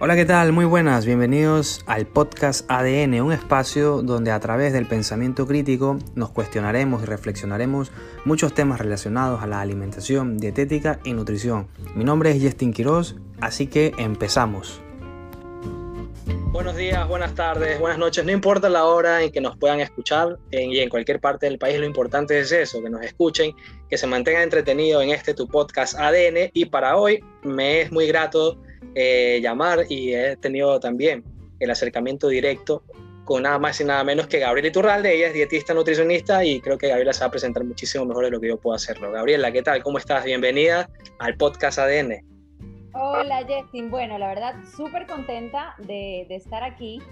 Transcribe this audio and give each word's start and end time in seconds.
Hola, 0.00 0.14
¿qué 0.14 0.24
tal? 0.24 0.52
Muy 0.52 0.64
buenas, 0.64 1.06
bienvenidos 1.06 1.82
al 1.86 2.06
podcast 2.06 2.64
ADN, 2.70 3.20
un 3.20 3.32
espacio 3.32 4.00
donde 4.00 4.30
a 4.30 4.38
través 4.38 4.72
del 4.72 4.86
pensamiento 4.86 5.44
crítico 5.44 5.98
nos 6.14 6.30
cuestionaremos 6.30 7.02
y 7.02 7.06
reflexionaremos 7.06 7.90
muchos 8.24 8.54
temas 8.54 8.78
relacionados 8.78 9.42
a 9.42 9.48
la 9.48 9.60
alimentación, 9.60 10.38
dietética 10.38 11.00
y 11.02 11.14
nutrición. 11.14 11.66
Mi 11.96 12.04
nombre 12.04 12.30
es 12.30 12.40
Justin 12.40 12.72
Quiroz, 12.72 13.16
así 13.40 13.66
que 13.66 13.92
empezamos. 13.98 14.80
Buenos 16.52 16.76
días, 16.76 17.08
buenas 17.08 17.34
tardes, 17.34 17.80
buenas 17.80 17.98
noches, 17.98 18.24
no 18.24 18.30
importa 18.30 18.68
la 18.68 18.84
hora 18.84 19.24
en 19.24 19.32
que 19.32 19.40
nos 19.40 19.56
puedan 19.56 19.80
escuchar 19.80 20.38
y 20.52 20.78
en 20.78 20.88
cualquier 20.90 21.18
parte 21.18 21.46
del 21.46 21.58
país, 21.58 21.76
lo 21.76 21.86
importante 21.86 22.38
es 22.38 22.52
eso, 22.52 22.80
que 22.80 22.88
nos 22.88 23.02
escuchen, 23.02 23.52
que 23.90 23.98
se 23.98 24.06
mantengan 24.06 24.42
entretenidos 24.44 25.02
en 25.02 25.10
este 25.10 25.34
tu 25.34 25.48
podcast 25.48 25.98
ADN 25.98 26.50
y 26.52 26.66
para 26.66 26.96
hoy 26.96 27.18
me 27.42 27.80
es 27.80 27.90
muy 27.90 28.06
grato 28.06 28.56
eh, 28.94 29.40
llamar 29.42 29.84
y 29.88 30.14
he 30.14 30.36
tenido 30.36 30.78
también 30.80 31.24
el 31.60 31.70
acercamiento 31.70 32.28
directo 32.28 32.82
con 33.24 33.42
nada 33.42 33.58
más 33.58 33.80
y 33.80 33.84
nada 33.84 34.02
menos 34.04 34.26
que 34.26 34.38
Gabriela 34.38 34.68
Iturralde. 34.68 35.14
Ella 35.14 35.26
es 35.26 35.34
dietista 35.34 35.74
nutricionista 35.74 36.44
y 36.44 36.60
creo 36.60 36.78
que 36.78 36.88
Gabriela 36.88 37.12
se 37.12 37.20
va 37.20 37.26
a 37.26 37.30
presentar 37.30 37.62
muchísimo 37.64 38.06
mejor 38.06 38.24
de 38.24 38.30
lo 38.30 38.40
que 38.40 38.48
yo 38.48 38.56
puedo 38.58 38.74
hacerlo. 38.74 39.12
Gabriela, 39.12 39.52
¿qué 39.52 39.62
tal? 39.62 39.82
¿Cómo 39.82 39.98
estás? 39.98 40.24
Bienvenida 40.24 40.88
al 41.18 41.36
podcast 41.36 41.78
ADN. 41.78 42.24
Hola, 42.94 43.44
Justin. 43.46 43.90
Bueno, 43.90 44.16
la 44.16 44.28
verdad, 44.28 44.54
súper 44.74 45.06
contenta 45.06 45.74
de, 45.78 46.24
de 46.28 46.36
estar 46.36 46.64
aquí 46.64 47.02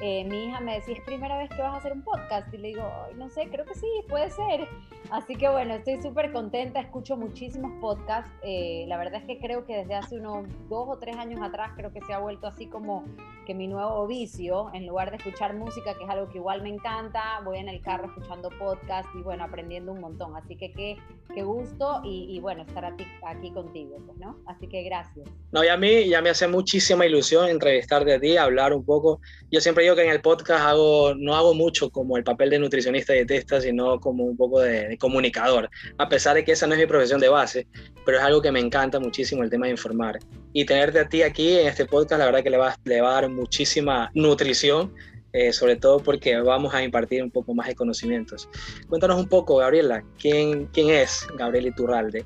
eh, 0.00 0.24
mi 0.24 0.44
hija 0.44 0.60
me 0.60 0.74
decía, 0.74 0.94
¿es 0.94 1.00
primera 1.02 1.38
vez 1.38 1.48
que 1.50 1.62
vas 1.62 1.74
a 1.74 1.76
hacer 1.78 1.92
un 1.92 2.02
podcast? 2.02 2.52
Y 2.52 2.58
le 2.58 2.68
digo, 2.68 2.90
no 3.16 3.30
sé, 3.30 3.48
creo 3.50 3.64
que 3.64 3.74
sí, 3.74 3.86
puede 4.08 4.30
ser. 4.30 4.68
Así 5.10 5.36
que 5.36 5.48
bueno, 5.48 5.74
estoy 5.74 6.02
súper 6.02 6.32
contenta, 6.32 6.80
escucho 6.80 7.16
muchísimos 7.16 7.72
podcasts. 7.80 8.30
Eh, 8.42 8.84
la 8.88 8.98
verdad 8.98 9.20
es 9.20 9.26
que 9.26 9.38
creo 9.38 9.64
que 9.64 9.76
desde 9.78 9.94
hace 9.94 10.18
unos 10.18 10.46
dos 10.68 10.86
o 10.88 10.98
tres 10.98 11.16
años 11.16 11.40
atrás 11.42 11.70
creo 11.76 11.92
que 11.92 12.00
se 12.02 12.12
ha 12.12 12.18
vuelto 12.18 12.46
así 12.46 12.66
como 12.66 13.04
que 13.46 13.54
mi 13.54 13.68
nuevo 13.68 14.06
vicio, 14.06 14.70
en 14.74 14.86
lugar 14.86 15.10
de 15.10 15.18
escuchar 15.18 15.54
música, 15.54 15.94
que 15.94 16.04
es 16.04 16.10
algo 16.10 16.28
que 16.28 16.38
igual 16.38 16.62
me 16.62 16.70
encanta, 16.70 17.40
voy 17.44 17.58
en 17.58 17.68
el 17.68 17.80
carro 17.80 18.06
escuchando 18.06 18.50
podcast 18.58 19.08
y 19.14 19.22
bueno, 19.22 19.44
aprendiendo 19.44 19.92
un 19.92 20.00
montón. 20.00 20.36
Así 20.36 20.56
que 20.56 20.72
qué, 20.72 20.96
qué 21.32 21.42
gusto 21.42 22.00
y, 22.04 22.38
bueno, 22.40 22.62
estar 22.62 22.84
aquí, 22.84 23.06
aquí 23.24 23.52
contigo, 23.52 23.98
pues, 24.04 24.18
¿no? 24.18 24.36
Así 24.46 24.66
que 24.66 24.82
gracias. 24.82 25.28
No, 25.52 25.64
y 25.64 25.68
a 25.68 25.76
mí 25.76 26.08
ya 26.08 26.20
me 26.20 26.30
hace 26.30 26.48
muchísima 26.48 27.06
ilusión 27.06 27.48
entrevistarte 27.48 28.14
a 28.14 28.20
ti, 28.20 28.36
hablar 28.36 28.72
un 28.72 28.84
poco. 28.84 29.20
Yo 29.50 29.60
siempre 29.60 29.85
digo 29.86 29.96
que 29.96 30.02
en 30.02 30.10
el 30.10 30.20
podcast 30.20 30.64
hago, 30.64 31.14
no 31.14 31.36
hago 31.36 31.54
mucho 31.54 31.90
como 31.90 32.16
el 32.16 32.24
papel 32.24 32.50
de 32.50 32.58
nutricionista 32.58 33.14
y 33.14 33.24
dietista, 33.24 33.60
sino 33.60 34.00
como 34.00 34.24
un 34.24 34.36
poco 34.36 34.60
de, 34.60 34.98
comunicador, 34.98 35.70
a 35.96 36.08
pesar 36.08 36.34
de 36.34 36.44
que 36.44 36.52
esa 36.52 36.66
no 36.66 36.74
es 36.74 36.80
mi 36.80 36.86
profesión 36.86 37.20
de 37.20 37.28
base, 37.28 37.68
pero 38.04 38.18
es 38.18 38.24
algo 38.24 38.42
que 38.42 38.50
me 38.50 38.58
encanta 38.58 38.98
muchísimo 38.98 39.44
el 39.44 39.50
tema 39.50 39.66
de 39.66 39.72
informar. 39.72 40.18
Y 40.52 40.64
tenerte 40.64 40.98
a 40.98 41.08
ti 41.08 41.22
aquí 41.22 41.58
en 41.58 41.68
este 41.68 41.86
podcast, 41.86 42.18
la 42.18 42.26
verdad 42.26 42.42
que 42.42 42.50
le 42.50 42.56
va, 42.56 42.76
le 42.84 43.00
va 43.00 43.10
a 43.10 43.20
dar 43.20 43.30
muchísima 43.30 44.10
nutrición, 44.14 44.92
eh, 45.32 45.52
sobre 45.52 45.76
todo 45.76 46.00
porque 46.00 46.36
vamos 46.40 46.74
a 46.74 46.82
impartir 46.82 47.22
un 47.22 47.30
poco 47.30 47.54
más 47.54 47.68
de 47.68 47.76
conocimientos. 47.76 48.48
Cuéntanos 48.88 49.20
un 49.20 49.28
poco, 49.28 49.56
Gabriela, 49.56 50.02
¿quién, 50.18 50.66
quién 50.66 50.90
es 50.90 51.26
Gabriela 51.36 51.68
Iturralde 51.68 52.24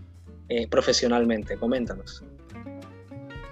eh, 0.48 0.66
profesionalmente? 0.69 1.58
Coméntanos. 1.58 2.25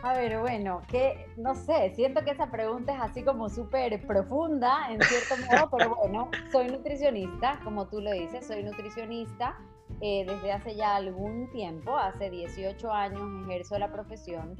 A 0.09 0.15
ver, 0.15 0.39
bueno, 0.41 0.81
que 0.89 1.27
no 1.37 1.55
sé, 1.55 1.93
siento 1.95 2.25
que 2.25 2.31
esa 2.31 2.51
pregunta 2.51 2.95
es 2.95 3.01
así 3.03 3.23
como 3.23 3.51
súper 3.51 4.07
profunda 4.07 4.91
en 4.91 5.03
cierto 5.03 5.35
modo, 5.53 5.69
pero 5.71 5.95
bueno, 5.97 6.31
soy 6.51 6.69
nutricionista, 6.69 7.61
como 7.63 7.89
tú 7.89 8.01
lo 8.01 8.13
dices, 8.13 8.47
soy 8.47 8.63
nutricionista 8.63 9.59
eh, 10.01 10.25
desde 10.27 10.53
hace 10.53 10.77
ya 10.77 10.97
algún 10.97 11.51
tiempo, 11.51 11.95
hace 11.95 12.31
18 12.31 12.91
años 12.91 13.21
ejerzo 13.45 13.79
la 13.79 13.93
profesión 13.93 14.57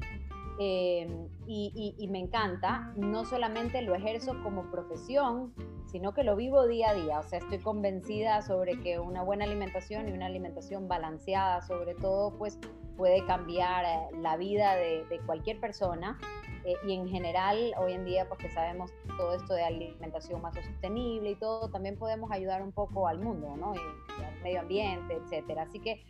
Em, 0.61 1.29
y, 1.47 2.05
me 2.09 2.19
encanta, 2.19 2.91
no 2.97 3.23
solamente 3.23 3.81
lo 3.81 3.95
ejerzo 3.95 4.35
como 4.43 4.69
profesión, 4.69 5.53
sino 5.85 6.13
que 6.13 6.23
lo 6.23 6.35
vivo 6.35 6.67
día 6.67 6.89
a 6.89 6.93
día. 6.93 7.19
O 7.19 7.23
sea, 7.23 7.39
estoy 7.39 7.59
convencida 7.59 8.41
sobre 8.41 8.77
que 8.81 8.99
una 8.99 9.23
buena 9.23 9.45
alimentación 9.45 10.09
y 10.09 10.11
una 10.11 10.25
alimentación 10.25 10.89
balanceada, 10.89 11.61
sobre 11.61 11.95
todo, 11.95 12.37
pues 12.37 12.59
puede 12.97 13.25
cambiar 13.25 13.85
eh, 13.85 14.17
la 14.21 14.35
vida 14.35 14.75
de, 14.75 15.21
cualquier 15.25 15.61
persona. 15.61 16.19
Eh, 16.65 16.73
y 16.85 16.93
en 16.93 17.07
general, 17.07 17.73
hoy 17.77 17.93
en 17.93 18.03
día, 18.03 18.27
pues 18.27 18.41
que 18.41 18.49
sabemos 18.49 18.91
todo 19.17 19.33
esto 19.35 19.53
de 19.53 19.63
alimentación 19.63 20.41
más 20.41 20.55
sostenible 20.55 21.31
y 21.31 21.35
todo, 21.35 21.69
también 21.69 21.97
podemos 21.97 22.31
ayudar 22.31 22.61
un 22.61 22.73
poco 22.73 23.07
al 23.07 23.19
mundo, 23.19 23.55
¿no? 23.55 23.73
Y, 23.75 24.23
al 24.23 24.41
medio 24.41 24.59
ambiente, 24.59 25.13
etcétera. 25.13 25.61
Así 25.63 25.79
que 25.79 26.03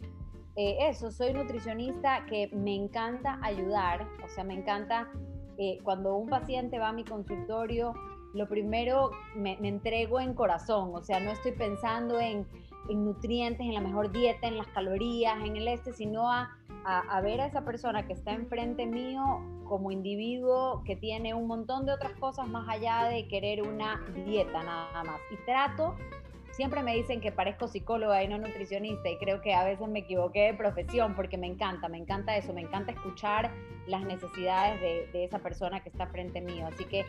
eh, 0.55 0.77
eso, 0.89 1.11
soy 1.11 1.33
nutricionista 1.33 2.25
que 2.25 2.49
me 2.53 2.75
encanta 2.75 3.39
ayudar, 3.41 4.07
o 4.23 4.27
sea, 4.29 4.43
me 4.43 4.55
encanta 4.55 5.07
eh, 5.57 5.77
cuando 5.83 6.15
un 6.15 6.29
paciente 6.29 6.79
va 6.79 6.89
a 6.89 6.93
mi 6.93 7.03
consultorio, 7.03 7.93
lo 8.33 8.47
primero 8.47 9.11
me, 9.35 9.57
entrego 9.61 10.19
en 10.19 10.33
corazón, 10.33 10.91
o 10.93 11.01
sea, 11.01 11.19
no 11.19 11.31
estoy 11.31 11.51
pensando 11.53 12.19
en, 12.19 12.45
nutrientes, 12.89 13.61
en 13.61 13.73
la 13.73 13.81
mejor 13.81 14.11
dieta, 14.11 14.47
en 14.47 14.57
las 14.57 14.67
calorías, 14.67 15.37
en 15.45 15.55
el 15.55 15.67
este, 15.67 15.93
sino 15.93 16.31
a, 16.31 16.49
a, 16.85 17.21
ver 17.21 17.39
a 17.41 17.45
esa 17.45 17.63
persona 17.63 18.07
que 18.07 18.13
está 18.13 18.31
enfrente 18.31 18.85
mío 18.85 19.21
como 19.67 19.91
individuo 19.91 20.83
que 20.85 20.95
tiene 20.95 21.33
un 21.35 21.45
montón 21.45 21.85
de 21.85 21.91
otras 21.91 22.13
cosas 22.13 22.47
más 22.47 22.67
allá 22.67 23.05
de 23.05 23.27
querer 23.27 23.61
una 23.61 24.03
dieta 24.25 24.63
nada 24.63 25.03
más. 25.03 25.19
Y 25.31 25.35
trato 25.45 25.95
siempre 26.59 26.83
me 26.83 26.93
dicen 26.93 27.21
que 27.21 27.31
parezco 27.31 27.69
psicóloga 27.69 28.21
y 28.21 28.27
no 28.27 28.37
nutricionista 28.37 29.07
y 29.07 29.17
creo 29.17 29.39
que 29.39 29.53
a 29.53 29.63
veces 29.63 29.87
me 29.87 29.99
equivoqué 29.99 30.47
de 30.47 30.53
profesión 30.53 31.15
porque 31.15 31.37
me 31.37 31.47
encanta, 31.47 31.87
me 31.87 31.97
encanta 31.97 32.35
eso, 32.35 32.51
me 32.51 32.59
encanta 32.59 32.91
escuchar 32.91 33.49
las 33.87 34.03
necesidades 34.03 34.81
de, 34.81 35.23
esa 35.23 35.39
persona 35.39 35.81
que 35.81 35.87
está 35.87 36.07
frente 36.07 36.41
mío. 36.41 36.67
Así 36.67 36.83
que 36.83 37.05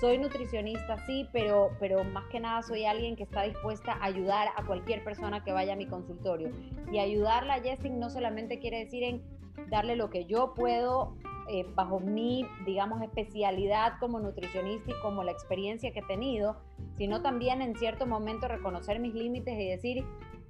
soy 0.00 0.18
nutricionista, 0.18 0.96
sí, 1.06 1.28
pero, 1.32 1.70
pero 1.78 2.02
más 2.02 2.24
que 2.26 2.40
nada 2.40 2.60
soy 2.64 2.84
alguien 2.84 3.14
que 3.14 3.22
está 3.22 3.44
dispuesta 3.44 3.92
a 3.92 4.06
ayudar 4.06 4.48
a 4.56 4.66
cualquier 4.66 5.04
persona 5.04 5.44
que 5.44 5.52
vaya 5.52 5.74
a 5.74 5.76
mi 5.76 5.86
consultorio. 5.86 6.50
Y 6.90 6.98
ayudarla, 6.98 7.60
Jessing, 7.60 8.00
no 8.00 8.10
solamente 8.10 8.58
quiere 8.58 8.80
decir 8.80 9.04
en 9.04 9.22
darle 9.70 9.94
lo 9.94 10.10
que 10.10 10.24
yo 10.24 10.54
puedo 10.54 11.14
eh, 11.52 11.66
bajo 11.74 12.00
mi, 12.00 12.46
digamos, 12.64 13.02
especialidad 13.02 13.98
como 14.00 14.18
nutricionista 14.18 14.90
y 14.90 14.94
como 15.02 15.22
la 15.22 15.32
experiencia 15.32 15.92
que 15.92 15.98
he 15.98 16.06
tenido, 16.06 16.56
sino 16.96 17.20
también 17.20 17.60
en 17.60 17.76
cierto 17.76 18.06
momento 18.06 18.48
reconocer 18.48 18.98
mis 19.00 19.12
límites 19.12 19.54
y 19.58 19.68
decir, 19.68 20.04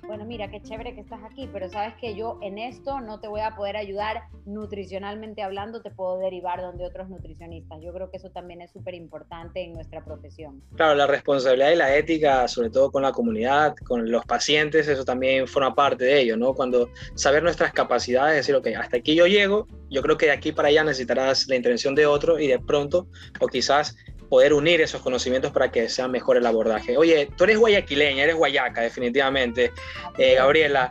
bueno, 0.07 0.25
mira, 0.25 0.51
qué 0.51 0.61
chévere 0.61 0.95
que 0.95 1.01
estás 1.01 1.21
aquí, 1.25 1.49
pero 1.53 1.69
sabes 1.71 1.95
que 2.01 2.15
yo 2.15 2.39
en 2.43 2.59
esto 2.59 3.01
no 3.01 3.21
te 3.21 3.29
voy 3.29 3.41
a 3.41 3.55
poder 3.55 3.77
ayudar 3.77 4.25
nutricionalmente 4.45 5.43
hablando, 5.43 5.81
te 5.83 5.91
puedo 5.91 6.19
derivar 6.19 6.61
donde 6.61 6.85
otros 6.85 7.09
nutricionistas. 7.09 7.79
Yo 7.81 7.93
creo 7.93 8.11
que 8.11 8.17
eso 8.17 8.31
también 8.31 8.61
es 8.61 8.73
súper 8.73 8.95
importante 8.95 9.63
en 9.63 9.73
nuestra 9.73 10.05
profesión. 10.05 10.63
Claro, 10.75 10.95
la 10.95 11.07
responsabilidad 11.07 11.71
y 11.71 11.77
la 11.77 11.97
ética, 11.97 12.49
sobre 12.49 12.71
todo 12.71 12.91
con 12.91 13.03
la 13.03 13.13
comunidad, 13.13 13.75
con 13.85 14.11
los 14.11 14.25
pacientes, 14.25 14.89
eso 14.89 15.05
también 15.05 15.47
forma 15.47 15.75
parte 15.75 16.05
de 16.05 16.21
ello, 16.21 16.37
¿no? 16.37 16.55
Cuando 16.55 16.91
saber 17.15 17.43
nuestras 17.43 17.73
capacidades, 17.73 18.37
decir, 18.37 18.55
ok, 18.55 18.69
hasta 18.79 18.97
aquí 18.97 19.15
yo 19.15 19.27
llego, 19.27 19.67
yo 19.89 20.03
creo 20.03 20.17
que 20.17 20.27
de 20.27 20.33
aquí 20.33 20.53
para 20.53 20.69
allá 20.69 20.83
necesitarás 20.85 21.47
la 21.49 21.57
intervención 21.57 21.95
de 21.95 22.07
otro 22.07 22.39
y 22.39 22.49
de 22.49 22.59
pronto, 22.59 23.07
o 23.41 23.47
quizás 23.47 23.97
poder 24.33 24.55
unir 24.55 24.81
esos 24.81 25.03
conocimientos 25.03 25.53
para 25.53 25.71
que 25.71 25.91
sea 25.91 26.09
mejor 26.09 26.39
el 26.39 26.47
abordaje. 26.47 26.97
Oye, 26.97 27.29
tú 27.37 27.45
eres 27.45 27.59
guayaquileña, 27.59 28.25
eres 28.25 28.35
guayaca, 28.35 28.81
definitivamente, 28.81 29.73
eh, 30.17 30.37
Gabriela. 30.37 30.91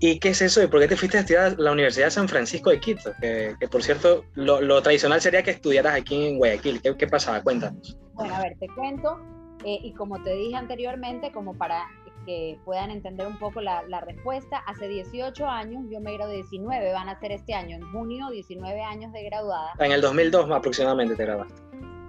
¿Y 0.00 0.18
qué 0.18 0.30
es 0.30 0.40
eso? 0.40 0.62
¿Y 0.62 0.68
por 0.68 0.80
qué 0.80 0.88
te 0.88 0.96
fuiste 0.96 1.18
a 1.18 1.20
estudiar 1.20 1.44
a 1.44 1.54
la 1.58 1.70
Universidad 1.70 2.06
de 2.06 2.12
San 2.12 2.30
Francisco 2.30 2.70
de 2.70 2.80
Quito? 2.80 3.12
Que, 3.20 3.54
por 3.70 3.82
cierto, 3.82 4.24
lo, 4.36 4.80
tradicional 4.80 5.20
sería 5.20 5.42
que 5.42 5.50
estudiaras 5.50 5.94
aquí 5.94 6.28
en 6.28 6.38
Guayaquil. 6.38 6.80
¿Qué, 6.80 6.96
qué 6.96 7.06
pasaba? 7.06 7.42
Cuéntanos. 7.42 7.94
Bueno, 8.14 8.34
a 8.34 8.40
ver, 8.40 8.56
te 8.58 8.66
cuento. 8.68 9.20
Eh, 9.66 9.78
y 9.82 9.92
como 9.92 10.22
te 10.22 10.34
dije 10.34 10.56
anteriormente, 10.56 11.30
como 11.30 11.52
para 11.58 11.84
que 12.24 12.58
puedan 12.64 12.90
entender 12.90 13.26
un 13.26 13.38
poco 13.38 13.60
la, 13.60 13.82
la, 13.82 14.00
respuesta, 14.00 14.62
hace 14.66 14.88
18 14.88 15.46
años, 15.46 15.84
yo 15.90 16.00
me 16.00 16.14
gradué 16.14 16.36
19, 16.36 16.90
van 16.94 17.10
a 17.10 17.20
ser 17.20 17.32
este 17.32 17.52
año, 17.52 17.76
en 17.76 17.92
junio, 17.92 18.30
19 18.30 18.80
años 18.80 19.12
de 19.12 19.24
graduada. 19.24 19.74
En 19.78 19.92
el 19.92 20.00
2002 20.00 20.50
aproximadamente 20.50 21.16
te 21.16 21.24
graduaste. 21.26 21.60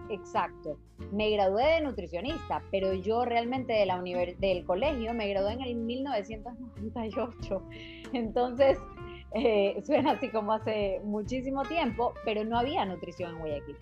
Exacto. 0.09 0.77
Me 1.11 1.31
gradué 1.31 1.63
de 1.63 1.81
nutricionista, 1.81 2.63
pero 2.71 2.93
yo 2.93 3.25
realmente 3.25 3.73
de 3.73 3.85
la 3.85 4.01
del 4.01 4.65
colegio 4.65 5.13
me 5.13 5.27
gradué 5.29 5.53
en 5.53 5.61
el 5.61 5.75
1998. 5.75 7.63
Entonces, 8.13 8.77
eh, 9.35 9.81
suena 9.85 10.11
así 10.11 10.29
como 10.29 10.53
hace 10.53 10.99
muchísimo 11.03 11.63
tiempo, 11.63 12.13
pero 12.25 12.43
no 12.43 12.59
había 12.59 12.85
nutrición 12.85 13.31
en 13.31 13.39
Guayaquil. 13.39 13.77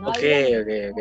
No 0.00 0.08
ok, 0.08 0.16
ok, 0.16 0.92
ok. 0.92 1.00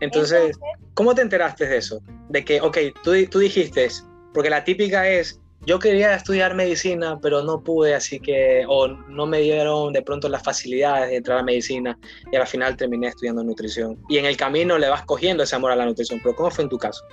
Entonces, 0.00 0.58
¿cómo 0.94 1.14
te 1.14 1.22
enteraste 1.22 1.66
de 1.66 1.78
eso? 1.78 2.00
De 2.28 2.44
que, 2.44 2.60
ok, 2.60 2.78
tú, 3.02 3.12
tú 3.30 3.40
dijiste, 3.40 3.88
porque 4.32 4.50
la 4.50 4.62
típica 4.62 5.08
es, 5.08 5.40
yo 5.66 5.78
quería 5.78 6.14
estudiar 6.14 6.54
medicina, 6.54 7.18
pero 7.20 7.42
no 7.42 7.62
pude, 7.62 7.94
así 7.94 8.20
que, 8.20 8.64
o 8.68 8.88
no 8.88 9.26
me 9.26 9.40
dieron 9.40 9.92
de 9.92 10.02
pronto 10.02 10.28
las 10.28 10.42
facilidades 10.42 11.10
de 11.10 11.16
entrar 11.16 11.38
a 11.38 11.42
medicina 11.42 11.98
y 12.32 12.36
al 12.36 12.46
final 12.46 12.76
terminé 12.76 13.08
estudiando 13.08 13.42
nutrición. 13.42 13.98
Y 14.08 14.18
en 14.18 14.24
el 14.24 14.36
camino 14.36 14.78
le 14.78 14.88
vas 14.88 15.04
cogiendo 15.04 15.42
ese 15.42 15.56
amor 15.56 15.72
a 15.72 15.76
la 15.76 15.86
nutrición, 15.86 16.20
pero 16.22 16.34
¿cómo 16.36 16.50
fue 16.50 16.64
en 16.64 16.70
tu 16.70 16.78
caso? 16.78 17.04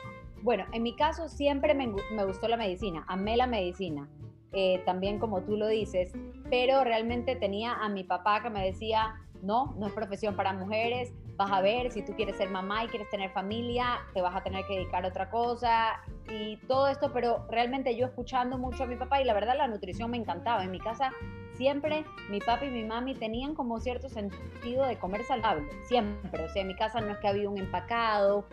Bueno, 0.41 0.65
en 0.73 0.83
mi 0.83 0.95
caso 0.95 1.27
siempre 1.27 1.73
me, 1.73 1.87
gustó 2.23 2.47
la 2.47 2.55
medicina, 2.55 3.03
amé 3.07 3.35
la 3.35 3.47
medicina, 3.47 4.07
eh, 4.53 4.81
también 4.85 5.17
como 5.17 5.41
tú 5.41 5.57
lo 5.57 5.67
dices, 5.67 6.13
pero 6.49 6.83
realmente 6.83 7.35
tenía 7.35 7.73
a 7.73 7.89
mi 7.89 8.03
papá 8.03 8.43
que 8.43 8.51
me 8.51 8.63
decía, 8.63 9.15
no, 9.41 9.75
no 9.77 9.87
es 9.87 9.93
profesión 9.93 10.35
para 10.35 10.53
mujeres, 10.53 11.13
vas 11.37 11.51
a 11.51 11.61
ver, 11.61 11.91
si 11.91 12.01
tú 12.01 12.13
quieres 12.13 12.37
ser 12.37 12.49
mamá 12.49 12.83
y 12.85 12.87
quieres 12.87 13.09
tener 13.09 13.31
familia, 13.31 13.99
te 14.13 14.21
vas 14.21 14.35
a 14.35 14.41
tener 14.41 14.65
que 14.65 14.75
dedicar 14.75 15.05
a 15.05 15.09
otra 15.09 15.29
cosa 15.29 16.01
y 16.29 16.57
todo 16.67 16.87
esto, 16.87 17.11
pero 17.13 17.45
realmente 17.49 17.95
yo 17.95 18.05
escuchando 18.05 18.57
mucho 18.57 18.83
a 18.83 18.87
mi 18.87 18.95
papá 18.95 19.21
y 19.21 19.25
la 19.25 19.33
verdad 19.33 19.55
la 19.57 19.67
nutrición 19.67 20.11
me 20.11 20.17
encantaba. 20.17 20.63
En 20.63 20.71
mi 20.71 20.79
casa 20.79 21.11
siempre 21.53 22.05
mi 22.29 22.39
papá 22.39 22.65
y 22.65 22.69
mi 22.69 22.83
mami 22.83 23.15
tenían 23.15 23.53
como 23.53 23.79
cierto 23.79 24.09
sentido 24.09 24.85
de 24.85 24.97
comer 24.97 25.23
saludable, 25.25 25.67
siempre. 25.87 26.43
O 26.43 26.49
sea, 26.49 26.61
en 26.61 26.67
mi 26.67 26.75
casa 26.75 27.01
no 27.01 27.11
es 27.11 27.17
que 27.19 27.27
había 27.27 27.49
un 27.49 27.57
empacado, 27.57 28.45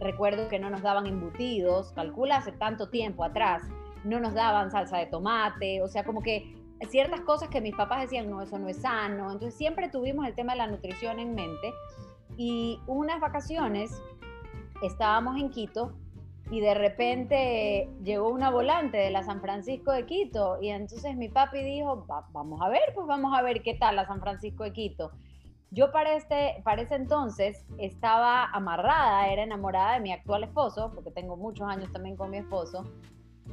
recuerdo 0.00 0.48
que 0.48 0.58
no 0.58 0.70
nos 0.70 0.82
daban 0.82 1.06
embutidos, 1.06 1.92
calcula 1.92 2.38
hace 2.38 2.52
tanto 2.52 2.88
tiempo 2.88 3.24
atrás, 3.24 3.62
no 4.04 4.20
nos 4.20 4.34
daban 4.34 4.70
salsa 4.70 4.98
de 4.98 5.06
tomate, 5.06 5.82
o 5.82 5.88
sea, 5.88 6.04
como 6.04 6.22
que 6.22 6.61
ciertas 6.90 7.20
cosas 7.20 7.48
que 7.48 7.60
mis 7.60 7.74
papás 7.74 8.02
decían, 8.02 8.30
no, 8.30 8.42
eso 8.42 8.58
no 8.58 8.68
es 8.68 8.78
sano. 8.78 9.32
Entonces 9.32 9.54
siempre 9.54 9.88
tuvimos 9.88 10.26
el 10.26 10.34
tema 10.34 10.52
de 10.52 10.58
la 10.58 10.66
nutrición 10.66 11.18
en 11.18 11.34
mente 11.34 11.72
y 12.36 12.80
unas 12.86 13.20
vacaciones 13.20 14.02
estábamos 14.82 15.36
en 15.36 15.50
Quito 15.50 15.92
y 16.50 16.60
de 16.60 16.74
repente 16.74 17.88
llegó 18.02 18.28
una 18.28 18.50
volante 18.50 18.98
de 18.98 19.10
la 19.10 19.22
San 19.22 19.40
Francisco 19.40 19.92
de 19.92 20.04
Quito 20.06 20.58
y 20.60 20.68
entonces 20.68 21.16
mi 21.16 21.28
papi 21.28 21.62
dijo, 21.62 22.04
vamos 22.32 22.60
a 22.60 22.68
ver, 22.68 22.82
pues 22.94 23.06
vamos 23.06 23.32
a 23.36 23.42
ver 23.42 23.62
qué 23.62 23.74
tal 23.74 23.96
la 23.96 24.06
San 24.06 24.20
Francisco 24.20 24.64
de 24.64 24.72
Quito. 24.72 25.12
Yo 25.70 25.90
para, 25.90 26.14
este, 26.14 26.60
para 26.64 26.82
ese 26.82 26.96
entonces 26.96 27.64
estaba 27.78 28.44
amarrada, 28.44 29.28
era 29.28 29.42
enamorada 29.42 29.94
de 29.94 30.00
mi 30.00 30.12
actual 30.12 30.44
esposo, 30.44 30.92
porque 30.94 31.10
tengo 31.10 31.38
muchos 31.38 31.66
años 31.66 31.90
también 31.92 32.14
con 32.14 32.30
mi 32.30 32.36
esposo, 32.36 32.84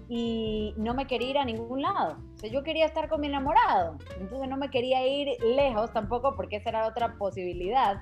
y 0.07 0.73
no 0.77 0.93
me 0.93 1.07
quería 1.07 1.29
ir 1.29 1.37
a 1.37 1.45
ningún 1.45 1.81
lado. 1.81 2.17
O 2.35 2.37
sea, 2.37 2.49
yo 2.49 2.63
quería 2.63 2.85
estar 2.85 3.09
con 3.09 3.21
mi 3.21 3.27
enamorado, 3.27 3.97
entonces 4.19 4.49
no 4.49 4.57
me 4.57 4.69
quería 4.69 5.05
ir 5.07 5.29
lejos 5.43 5.93
tampoco 5.93 6.35
porque 6.35 6.57
esa 6.57 6.69
era 6.69 6.87
otra 6.87 7.15
posibilidad. 7.17 8.01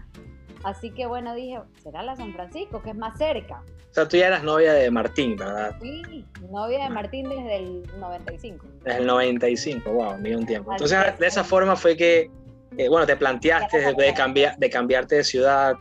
Así 0.63 0.91
que 0.91 1.05
bueno, 1.05 1.35
dije, 1.35 1.59
será 1.83 2.03
la 2.03 2.15
San 2.15 2.33
Francisco, 2.33 2.81
que 2.81 2.91
es 2.91 2.95
más 2.95 3.17
cerca. 3.17 3.63
O 3.91 3.93
sea, 3.93 4.07
tú 4.07 4.17
ya 4.17 4.27
eras 4.27 4.43
novia 4.43 4.73
de 4.73 4.89
Martín, 4.91 5.35
¿verdad? 5.35 5.75
Sí, 5.81 6.25
novia 6.49 6.83
de 6.83 6.89
Martín 6.89 7.29
desde 7.29 7.57
el 7.57 7.83
95. 7.99 8.65
Desde 8.83 8.99
el 8.99 9.07
95, 9.07 9.91
wow, 9.91 10.17
ni 10.17 10.33
un 10.33 10.45
tiempo. 10.45 10.71
Entonces, 10.71 10.99
de 11.19 11.27
esa 11.27 11.43
forma 11.43 11.75
fue 11.75 11.95
que, 11.95 12.29
eh, 12.77 12.89
bueno, 12.89 13.05
te 13.05 13.15
planteaste 13.15 13.93
de, 13.93 14.13
cambiar, 14.13 14.57
de 14.57 14.69
cambiarte 14.69 15.15
de 15.15 15.23
ciudad, 15.23 15.75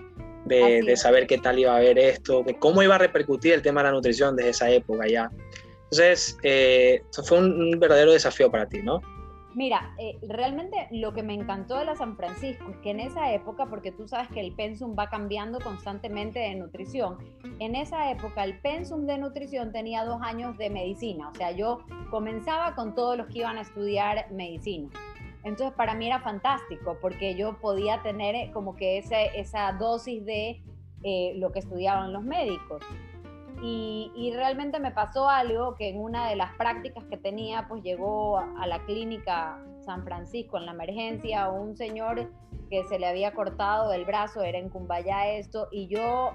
de, 0.44 0.82
de, 0.82 0.96
saber 0.96 1.26
qué 1.26 1.38
tal 1.38 1.58
iba 1.58 1.72
a 1.72 1.76
haber 1.76 1.98
esto, 1.98 2.42
de 2.42 2.58
cómo 2.58 2.82
iba 2.82 2.94
a 2.94 2.98
repercutir 2.98 3.52
el 3.52 3.62
tema 3.62 3.82
de 3.82 3.88
la 3.88 3.92
nutrición 3.92 4.36
desde 4.36 4.50
esa 4.50 4.70
época 4.70 5.06
ya. 5.08 5.30
Entonces, 5.90 6.36
eh, 6.42 7.04
fue 7.26 7.38
un, 7.38 7.78
verdadero 7.78 8.12
desafío 8.12 8.50
para 8.50 8.66
ti, 8.66 8.82
¿no? 8.82 9.00
Mira, 9.54 9.94
eh, 9.98 10.18
realmente 10.28 10.88
lo 10.90 11.14
que 11.14 11.22
me 11.22 11.32
encantó 11.32 11.78
de 11.78 11.86
la 11.86 11.96
San 11.96 12.16
Francisco 12.16 12.70
es 12.70 12.76
que 12.78 12.90
en 12.90 13.00
esa 13.00 13.32
época, 13.32 13.66
porque 13.66 13.90
tú 13.90 14.06
sabes 14.06 14.28
que 14.28 14.40
el 14.40 14.52
pensum 14.52 14.94
va 14.98 15.08
cambiando 15.08 15.60
constantemente 15.60 16.40
de 16.40 16.56
nutrición, 16.56 17.16
en 17.58 17.74
esa 17.74 18.10
época 18.10 18.44
el 18.44 18.58
pensum 18.60 19.06
de 19.06 19.16
nutrición 19.16 19.72
tenía 19.72 20.04
dos 20.04 20.20
años 20.20 20.58
de 20.58 20.68
medicina, 20.68 21.30
o 21.30 21.34
sea, 21.34 21.52
yo 21.52 21.78
comenzaba 22.10 22.74
con 22.74 22.94
todos 22.94 23.16
los 23.16 23.28
que 23.28 23.38
iban 23.38 23.56
a 23.56 23.62
estudiar 23.62 24.30
medicina. 24.30 24.90
Entonces 25.42 25.74
para 25.74 25.94
mí 25.94 26.06
era 26.06 26.20
fantástico 26.20 26.98
porque 27.00 27.34
yo 27.34 27.58
podía 27.58 28.02
tener 28.02 28.34
eh, 28.34 28.50
como 28.52 28.76
que 28.76 28.98
ese, 28.98 29.30
esa 29.38 29.72
dosis 29.72 30.22
de 30.26 30.60
lo 31.36 31.52
que 31.52 31.60
estudiaban 31.60 32.12
los 32.12 32.24
médicos. 32.24 32.82
Y, 33.62 34.32
realmente 34.34 34.78
me 34.80 34.90
pasó 34.90 35.28
algo 35.28 35.74
que 35.76 35.88
en 35.88 35.98
una 35.98 36.28
de 36.28 36.36
las 36.36 36.54
prácticas 36.56 37.04
que 37.04 37.16
tenía, 37.16 37.66
pues 37.68 37.82
llegó 37.82 38.38
a, 38.38 38.66
la 38.66 38.84
clínica 38.84 39.58
San 39.80 40.04
Francisco 40.04 40.58
en 40.58 40.66
la 40.66 40.72
emergencia 40.72 41.48
un 41.48 41.76
señor 41.76 42.30
que 42.68 42.84
se 42.84 42.98
le 42.98 43.06
había 43.06 43.32
cortado 43.32 43.92
el 43.92 44.04
brazo, 44.04 44.42
era 44.42 44.58
en 44.58 44.68
Cumbayá 44.68 45.28
esto, 45.28 45.68
y 45.70 45.86
yo, 45.86 46.32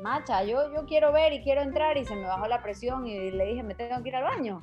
macha, 0.00 0.42
yo, 0.42 0.72
yo 0.74 0.86
quiero 0.86 1.12
ver 1.12 1.34
y 1.34 1.42
quiero 1.42 1.60
entrar 1.60 1.96
y 1.98 2.04
se 2.04 2.16
me 2.16 2.26
bajó 2.26 2.46
la 2.48 2.62
presión 2.62 3.06
y 3.06 3.30
le 3.30 3.46
dije, 3.46 3.62
me 3.62 3.74
tengo 3.74 4.02
que 4.02 4.08
ir 4.08 4.16
al 4.16 4.24
baño. 4.24 4.60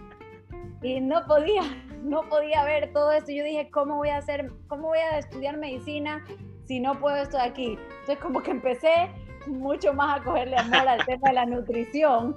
Y 0.82 1.00
no 1.00 1.26
podía, 1.26 1.62
no 2.04 2.24
podía 2.30 2.64
ver 2.64 2.92
todo 2.92 3.12
esto. 3.12 3.32
Yo 3.32 3.44
dije, 3.44 3.70
¿cómo 3.72 3.98
voy 3.98 4.10
a 4.10 4.18
hacer, 4.18 4.52
cómo 4.68 4.90
voy 4.90 5.00
a 5.00 5.18
estudiar 5.18 5.58
medicina 5.58 6.26
si 6.66 6.80
no 6.80 7.00
puedo 7.00 7.16
esto 7.16 7.38
de 7.38 7.44
aquí? 7.44 7.78
Entonces 8.02 8.18
como 8.18 8.42
que 8.42 8.52
empecé 8.52 9.10
mucho 9.48 9.94
más 9.94 10.20
a 10.20 10.24
cogerle 10.24 10.58
amor 10.58 10.88
al 10.88 11.06
tema 11.06 11.30
de 11.30 11.34
la 11.34 11.46
nutrición 11.46 12.36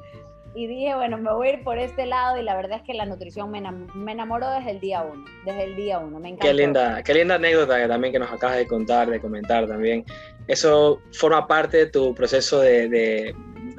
y 0.56 0.66
dije, 0.66 0.94
bueno, 0.94 1.18
me 1.18 1.30
voy 1.32 1.48
a 1.48 1.52
ir 1.52 1.62
por 1.62 1.78
este 1.78 2.06
lado 2.06 2.38
y 2.38 2.42
la 2.42 2.56
verdad 2.56 2.78
es 2.78 2.82
que 2.82 2.94
la 2.94 3.04
nutrición 3.04 3.50
me, 3.50 3.58
enamoró 4.10 4.50
desde 4.50 4.70
el 4.70 4.80
día 4.80 5.02
uno, 5.02 5.22
desde 5.44 5.64
el 5.64 5.76
día 5.76 5.98
uno, 5.98 6.18
me 6.18 6.30
encantó. 6.30 6.46
Qué 6.46 6.54
linda, 6.54 7.02
qué 7.02 7.12
linda 7.12 7.34
anécdota 7.34 7.76
que 7.78 7.86
también 7.86 8.12
que 8.14 8.18
nos 8.18 8.32
acabas 8.32 8.56
de 8.56 8.66
contar, 8.66 9.10
de 9.10 9.20
comentar 9.20 9.66
también. 9.66 10.02
Eso 10.48 11.02
forma 11.12 11.46
parte 11.46 11.76
de 11.76 11.86
tu 11.86 12.14
proceso 12.14 12.60
de, 12.60 12.88
de, 12.88 13.34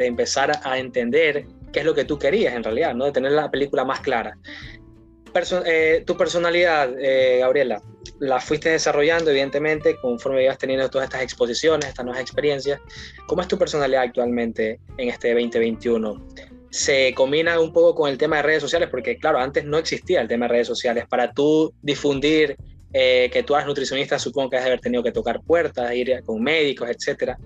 empezar 0.06 0.52
a 0.64 0.78
entender 0.78 1.48
qué 1.74 1.80
es 1.80 1.86
lo 1.86 1.96
que 1.96 2.06
tú 2.06 2.20
querías 2.20 2.54
en 2.54 2.64
realidad, 2.64 2.94
¿no? 2.94 3.06
De 3.06 3.12
tener 3.12 3.32
la 3.32 3.50
película 3.50 3.84
más 3.84 4.02
clara. 4.02 4.38
Eh, 5.66 6.04
tu 6.06 6.18
personalidad, 6.18 6.92
eh, 7.00 7.40
Gabriela, 7.40 7.82
la 8.20 8.40
fuiste 8.40 8.70
desarrollando, 8.70 9.30
evidentemente, 9.32 9.96
conforme 9.98 10.44
ibas 10.44 10.58
teniendo 10.58 10.90
todas 10.90 11.06
estas 11.06 11.22
exposiciones, 11.22 11.90
estas 11.90 12.06
nuevas 12.06 12.22
experiencias. 12.22 12.80
¿Cómo 13.28 13.42
es 13.42 13.48
tu 13.48 13.58
personalidad 13.58 14.04
actualmente 14.04 14.80
en 14.98 15.10
este 15.10 15.34
2021? 15.34 16.28
Se 16.70 17.14
combina 17.14 17.60
un 17.60 17.72
poco 17.72 17.96
con 17.96 18.10
el 18.10 18.18
tema 18.18 18.38
de 18.38 18.44
redes 18.44 18.62
sociales, 18.62 18.90
porque, 18.90 19.18
claro, 19.18 19.40
antes 19.40 19.66
no 19.66 19.78
existía 19.78 20.22
el 20.22 20.28
tema 20.28 20.46
de 20.46 20.54
redes 20.54 20.68
sociales. 20.68 21.06
Para 21.08 21.32
tú 21.32 21.74
difundir 21.82 22.58
eh, 22.94 23.30
que 23.32 23.44
tú 23.44 23.56
eres 23.56 23.68
nutricionista, 23.68 24.18
supongo 24.18 24.50
que 24.50 24.58
has 24.58 24.64
de 24.64 24.70
haber 24.70 24.82
tenido 24.82 25.04
que 25.04 25.12
tocar 25.12 25.42
puertas, 25.42 25.94
ir 25.94 26.22
con 26.26 26.42
médicos, 26.42 26.90
etc. 26.90 27.38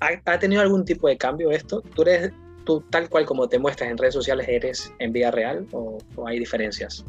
¿Ha, 0.00 0.38
tenido 0.38 0.62
algún 0.62 0.84
tipo 0.84 1.08
de 1.08 1.16
cambio 1.16 1.50
esto? 1.50 1.82
¿Tú 1.94 2.02
eres 2.02 2.32
tú 2.64 2.80
tal 2.90 3.08
cual 3.08 3.26
como 3.26 3.48
te 3.48 3.58
muestras 3.58 3.90
en 3.90 3.98
redes 3.98 4.14
sociales 4.14 4.48
eres 4.48 4.92
en 4.98 5.12
vida 5.12 5.30
real 5.30 5.66
o 5.72 5.98
hay 6.26 6.38
diferencias? 6.38 7.04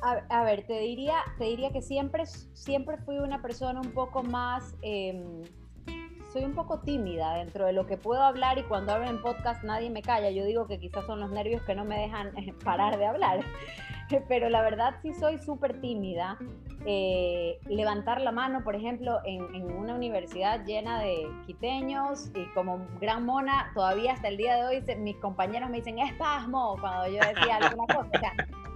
A, 0.00 0.44
ver, 0.44 0.64
te 0.66 0.78
diría, 0.78 1.16
te 1.38 1.44
diría 1.44 1.70
que 1.72 1.82
siempre, 1.82 2.24
siempre 2.54 2.98
fui 2.98 3.18
una 3.18 3.42
persona 3.42 3.80
un 3.80 3.90
poco 3.90 4.22
más, 4.22 4.74
em, 4.80 5.42
soy 6.38 6.44
un 6.44 6.54
poco 6.54 6.78
tímida 6.78 7.34
dentro 7.34 7.66
de 7.66 7.72
lo 7.72 7.86
que 7.86 7.96
puedo 7.96 8.22
hablar 8.22 8.58
y 8.58 8.62
cuando 8.62 8.92
hablo 8.92 9.08
en 9.08 9.20
podcast 9.20 9.64
nadie 9.64 9.90
me 9.90 10.02
calla. 10.02 10.30
Yo 10.30 10.44
digo 10.44 10.68
que 10.68 10.78
quizás 10.78 11.04
son 11.06 11.18
los 11.18 11.30
nervios 11.30 11.62
que 11.62 11.74
no 11.74 11.84
me 11.84 11.98
dejan 11.98 12.28
eh, 12.38 12.54
parar 12.64 12.96
de 12.96 13.06
hablar, 13.06 13.40
pero 14.28 14.48
la 14.48 14.62
verdad 14.62 14.94
sí 15.02 15.12
soy 15.14 15.38
súper 15.38 15.80
tímida. 15.80 16.38
Eh, 16.86 17.58
levantar 17.66 18.20
la 18.20 18.30
mano, 18.30 18.62
por 18.62 18.76
ejemplo, 18.76 19.18
en, 19.24 19.52
en, 19.52 19.64
una 19.76 19.94
universidad 19.94 20.64
llena 20.64 21.00
de 21.00 21.28
quiteños 21.44 22.30
y 22.36 22.46
como 22.54 22.86
gran 23.00 23.26
mona, 23.26 23.72
todavía 23.74 24.12
hasta 24.12 24.28
el 24.28 24.36
día 24.36 24.54
de 24.54 24.64
hoy 24.64 24.96
mis 24.98 25.16
compañeros 25.16 25.68
me 25.70 25.78
dicen 25.78 25.98
espasmo 25.98 26.76
cuando 26.80 27.08
yo 27.08 27.18
decía 27.34 27.56
alguna 27.56 27.92
cosa. 27.92 28.08
O 28.14 28.18
sea, 28.20 28.32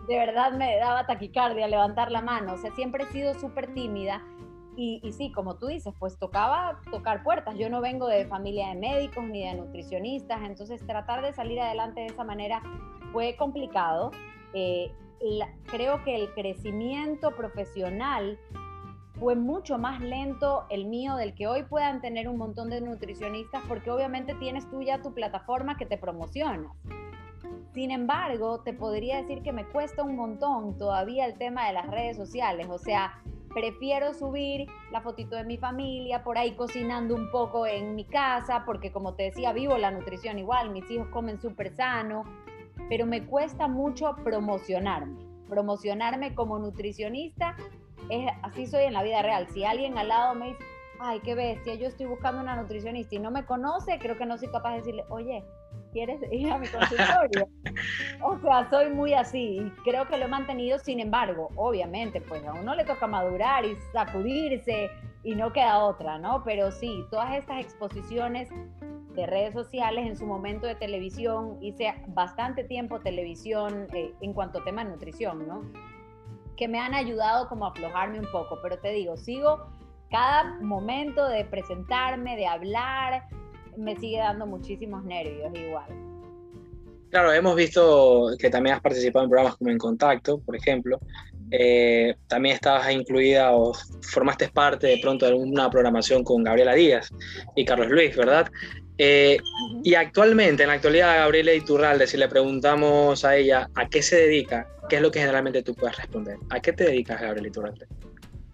de 0.08 0.18
verdad 0.18 0.52
me 0.52 0.76
daba 0.78 1.06
taquicardia 1.06 1.68
levantar 1.68 2.10
la 2.10 2.22
mano, 2.22 2.54
o 2.54 2.58
sea, 2.58 2.72
siempre 2.72 3.04
he 3.04 3.06
sido 3.06 3.34
súper 3.34 3.72
tímida. 3.72 4.20
Y, 4.76 5.00
y, 5.02 5.12
sí, 5.12 5.30
como 5.32 5.56
tú 5.56 5.66
dices, 5.66 5.92
pues 5.98 6.18
tocaba 6.18 6.80
tocar 6.90 7.22
puertas. 7.22 7.56
Yo 7.58 7.68
no 7.68 7.80
vengo 7.80 8.06
de 8.06 8.24
familia 8.26 8.68
de 8.68 8.76
médicos 8.76 9.24
ni 9.24 9.46
de 9.46 9.54
nutricionistas, 9.54 10.40
entonces 10.42 10.84
tratar 10.86 11.22
de 11.22 11.34
salir 11.34 11.60
adelante 11.60 12.00
de 12.00 12.06
esa 12.06 12.24
manera 12.24 12.62
fue 13.12 13.36
complicado. 13.36 14.10
Eh, 14.54 14.92
creo 15.66 16.02
que 16.04 16.16
el 16.16 16.32
crecimiento 16.34 17.30
profesional 17.36 18.38
fue 19.18 19.36
mucho 19.36 19.78
más 19.78 20.00
lento 20.00 20.64
el 20.68 20.86
mío 20.86 21.14
del 21.16 21.34
que 21.34 21.46
hoy 21.46 21.62
puedan 21.62 22.00
tener 22.00 22.28
un 22.28 22.38
montón 22.38 22.70
de 22.70 22.80
nutricionistas, 22.80 23.62
porque 23.68 23.90
obviamente 23.90 24.34
tienes 24.34 24.68
tú 24.68 24.82
ya 24.82 25.00
tu 25.00 25.14
plataforma 25.14 25.76
que 25.76 25.86
te 25.86 25.96
promocionas. 25.96 26.74
Sin 27.72 27.90
embargo, 27.90 28.60
te 28.60 28.72
podría 28.72 29.18
decir 29.18 29.42
que 29.42 29.52
me 29.52 29.64
cuesta 29.66 30.02
un 30.02 30.16
montón 30.16 30.76
todavía 30.76 31.26
el 31.26 31.38
tema 31.38 31.66
de 31.68 31.72
las 31.72 31.86
redes 31.88 32.16
sociales. 32.16 32.66
O 32.68 32.78
sea, 32.78 33.22
prefiero 33.54 34.14
subir 34.14 34.66
la 34.90 35.00
fotito 35.00 35.36
de 35.36 35.44
mi 35.44 35.58
familia, 35.58 36.24
por 36.24 36.38
ahí 36.38 36.54
cocinando 36.54 37.14
un 37.14 37.30
poco 37.30 37.66
en 37.66 37.94
mi 37.94 38.04
casa, 38.04 38.64
porque 38.64 38.92
como 38.92 39.14
te 39.14 39.24
decía, 39.24 39.52
vivo 39.52 39.78
la 39.78 39.90
nutrición 39.90 40.38
igual, 40.38 40.70
mis 40.70 40.90
hijos 40.90 41.08
comen 41.08 41.40
súper 41.40 41.74
sano, 41.74 42.24
pero 42.88 43.06
me 43.06 43.26
cuesta 43.26 43.68
mucho 43.68 44.14
promocionarme. 44.22 45.20
Promocionarme 45.48 46.34
como 46.34 46.58
nutricionista, 46.58 47.56
es, 48.08 48.30
así 48.42 48.66
soy 48.66 48.84
en 48.84 48.94
la 48.94 49.02
vida 49.02 49.22
real. 49.22 49.46
Si 49.48 49.64
alguien 49.64 49.98
al 49.98 50.08
lado 50.08 50.34
me 50.34 50.48
dice, 50.48 50.64
ay, 50.98 51.20
qué 51.20 51.34
bestia, 51.34 51.74
yo 51.74 51.88
estoy 51.88 52.06
buscando 52.06 52.40
una 52.40 52.56
nutricionista 52.56 53.14
y 53.14 53.18
no 53.18 53.30
me 53.30 53.44
conoce, 53.44 53.98
creo 53.98 54.16
que 54.16 54.26
no 54.26 54.38
soy 54.38 54.48
capaz 54.48 54.70
de 54.70 54.76
decirle, 54.78 55.04
oye, 55.08 55.44
¿quieres 55.92 56.20
ir 56.30 56.50
a 56.50 56.58
mi 56.58 56.66
consultorio? 56.68 57.48
o 58.22 58.38
sea, 58.38 58.68
soy 58.70 58.90
muy 58.90 59.14
así 59.14 59.58
y 59.58 59.70
creo 59.84 60.06
que 60.06 60.16
lo 60.16 60.24
he 60.24 60.28
mantenido, 60.28 60.78
sin 60.78 61.00
embargo, 61.00 61.50
obviamente, 61.56 62.20
pues 62.20 62.44
a 62.46 62.52
uno 62.52 62.74
le 62.74 62.84
toca 62.84 63.06
madurar 63.06 63.64
y 63.64 63.76
sacudirse 63.92 64.90
y 65.22 65.34
no 65.34 65.52
queda 65.52 65.78
otra, 65.78 66.18
¿no? 66.18 66.42
Pero 66.44 66.70
sí, 66.72 67.04
todas 67.10 67.34
estas 67.34 67.60
exposiciones 67.60 68.48
de 69.14 69.26
redes 69.26 69.52
sociales, 69.52 70.06
en 70.06 70.16
su 70.16 70.26
momento 70.26 70.66
de 70.66 70.74
televisión, 70.74 71.58
hice 71.60 71.94
bastante 72.08 72.64
tiempo 72.64 73.00
televisión 73.00 73.86
eh, 73.92 74.14
en 74.20 74.32
cuanto 74.32 74.60
a 74.60 74.64
tema 74.64 74.84
de 74.84 74.90
nutrición, 74.90 75.46
¿no? 75.46 75.62
Que 76.56 76.66
me 76.66 76.78
han 76.78 76.94
ayudado 76.94 77.48
como 77.48 77.66
a 77.66 77.68
aflojarme 77.70 78.18
un 78.18 78.30
poco, 78.32 78.58
pero 78.62 78.78
te 78.78 78.90
digo, 78.90 79.16
sigo 79.16 79.66
cada 80.10 80.58
momento 80.60 81.28
de 81.28 81.44
presentarme, 81.44 82.36
de 82.36 82.46
hablar, 82.46 83.24
me 83.76 83.96
sigue 83.96 84.18
dando 84.18 84.46
muchísimos 84.46 85.04
nervios 85.04 85.52
igual. 85.54 85.86
Claro, 87.10 87.30
hemos 87.32 87.54
visto 87.54 88.30
que 88.38 88.48
también 88.48 88.76
has 88.76 88.80
participado 88.80 89.24
en 89.24 89.30
programas 89.30 89.56
como 89.56 89.70
En 89.70 89.76
Contacto, 89.76 90.40
por 90.40 90.56
ejemplo. 90.56 90.98
Eh, 91.50 92.14
también 92.26 92.54
estabas 92.54 92.90
incluida 92.90 93.52
o 93.52 93.74
formaste 94.00 94.48
parte 94.48 94.86
de 94.86 94.98
pronto 94.98 95.26
de 95.26 95.34
una 95.34 95.68
programación 95.68 96.24
con 96.24 96.42
Gabriela 96.42 96.72
Díaz 96.72 97.10
y 97.54 97.66
Carlos 97.66 97.88
Luis, 97.90 98.16
¿verdad? 98.16 98.50
Eh, 98.96 99.36
y 99.84 99.94
actualmente, 99.94 100.62
en 100.62 100.70
la 100.70 100.76
actualidad, 100.76 101.18
Gabriela 101.18 101.52
Iturralde, 101.52 102.06
si 102.06 102.16
le 102.16 102.28
preguntamos 102.28 103.22
a 103.26 103.36
ella 103.36 103.68
a 103.74 103.88
qué 103.88 104.00
se 104.00 104.16
dedica, 104.16 104.66
¿qué 104.88 104.96
es 104.96 105.02
lo 105.02 105.10
que 105.10 105.20
generalmente 105.20 105.62
tú 105.62 105.74
puedes 105.74 105.98
responder? 105.98 106.38
¿A 106.48 106.60
qué 106.60 106.72
te 106.72 106.84
dedicas, 106.84 107.20
Gabriela 107.20 107.48
Iturralde? 107.48 107.86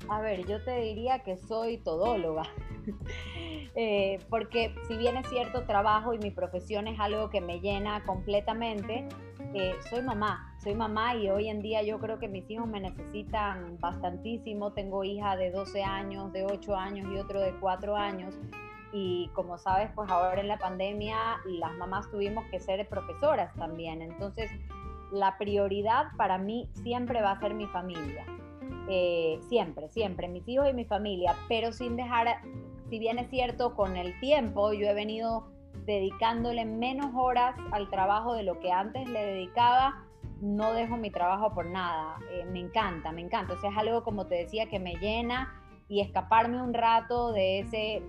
A 0.08 0.20
ver, 0.20 0.46
yo 0.46 0.62
te 0.64 0.80
diría 0.80 1.20
que 1.20 1.36
soy 1.36 1.78
todóloga, 1.78 2.44
eh, 3.74 4.18
porque 4.30 4.74
si 4.86 4.96
bien 4.96 5.16
es 5.16 5.28
cierto, 5.28 5.64
trabajo 5.64 6.14
y 6.14 6.18
mi 6.18 6.30
profesión 6.30 6.88
es 6.88 6.98
algo 6.98 7.28
que 7.28 7.40
me 7.40 7.60
llena 7.60 8.02
completamente, 8.04 9.06
eh, 9.54 9.74
soy 9.88 10.02
mamá, 10.02 10.54
soy 10.62 10.74
mamá 10.74 11.14
y 11.14 11.30
hoy 11.30 11.48
en 11.48 11.62
día 11.62 11.82
yo 11.82 11.98
creo 11.98 12.18
que 12.18 12.28
mis 12.28 12.48
hijos 12.50 12.66
me 12.66 12.80
necesitan 12.80 13.78
bastantísimo. 13.80 14.72
Tengo 14.72 15.04
hija 15.04 15.36
de 15.36 15.50
12 15.50 15.82
años, 15.82 16.32
de 16.32 16.44
8 16.44 16.76
años 16.76 17.06
y 17.10 17.18
otro 17.18 17.40
de 17.40 17.52
4 17.58 17.96
años. 17.96 18.34
Y 18.92 19.30
como 19.34 19.56
sabes, 19.58 19.90
pues 19.94 20.10
ahora 20.10 20.40
en 20.40 20.48
la 20.48 20.58
pandemia 20.58 21.16
las 21.46 21.74
mamás 21.76 22.10
tuvimos 22.10 22.44
que 22.50 22.60
ser 22.60 22.86
profesoras 22.88 23.54
también. 23.54 24.02
Entonces, 24.02 24.50
la 25.12 25.38
prioridad 25.38 26.06
para 26.16 26.36
mí 26.36 26.68
siempre 26.74 27.22
va 27.22 27.32
a 27.32 27.40
ser 27.40 27.54
mi 27.54 27.66
familia. 27.66 28.26
Eh, 28.90 29.38
siempre, 29.48 29.88
siempre, 29.90 30.28
mis 30.28 30.48
hijos 30.48 30.68
y 30.70 30.72
mi 30.72 30.84
familia, 30.84 31.36
pero 31.48 31.72
sin 31.72 31.96
dejar, 31.96 32.40
si 32.88 32.98
bien 32.98 33.18
es 33.18 33.28
cierto, 33.28 33.74
con 33.74 33.96
el 33.96 34.18
tiempo 34.20 34.72
yo 34.72 34.86
he 34.86 34.94
venido 34.94 35.46
dedicándole 35.84 36.64
menos 36.64 37.10
horas 37.14 37.54
al 37.72 37.90
trabajo 37.90 38.32
de 38.32 38.44
lo 38.44 38.58
que 38.60 38.72
antes 38.72 39.06
le 39.06 39.26
dedicaba, 39.26 40.04
no 40.40 40.72
dejo 40.72 40.96
mi 40.96 41.10
trabajo 41.10 41.52
por 41.52 41.66
nada, 41.66 42.16
eh, 42.32 42.46
me 42.46 42.60
encanta, 42.60 43.12
me 43.12 43.20
encanta, 43.20 43.54
o 43.54 43.60
sea, 43.60 43.70
es 43.70 43.76
algo 43.76 44.02
como 44.02 44.26
te 44.26 44.36
decía 44.36 44.70
que 44.70 44.78
me 44.78 44.94
llena 44.94 45.52
y 45.88 46.00
escaparme 46.00 46.62
un 46.62 46.72
rato 46.72 47.32
de 47.32 47.60
ese, 47.60 48.02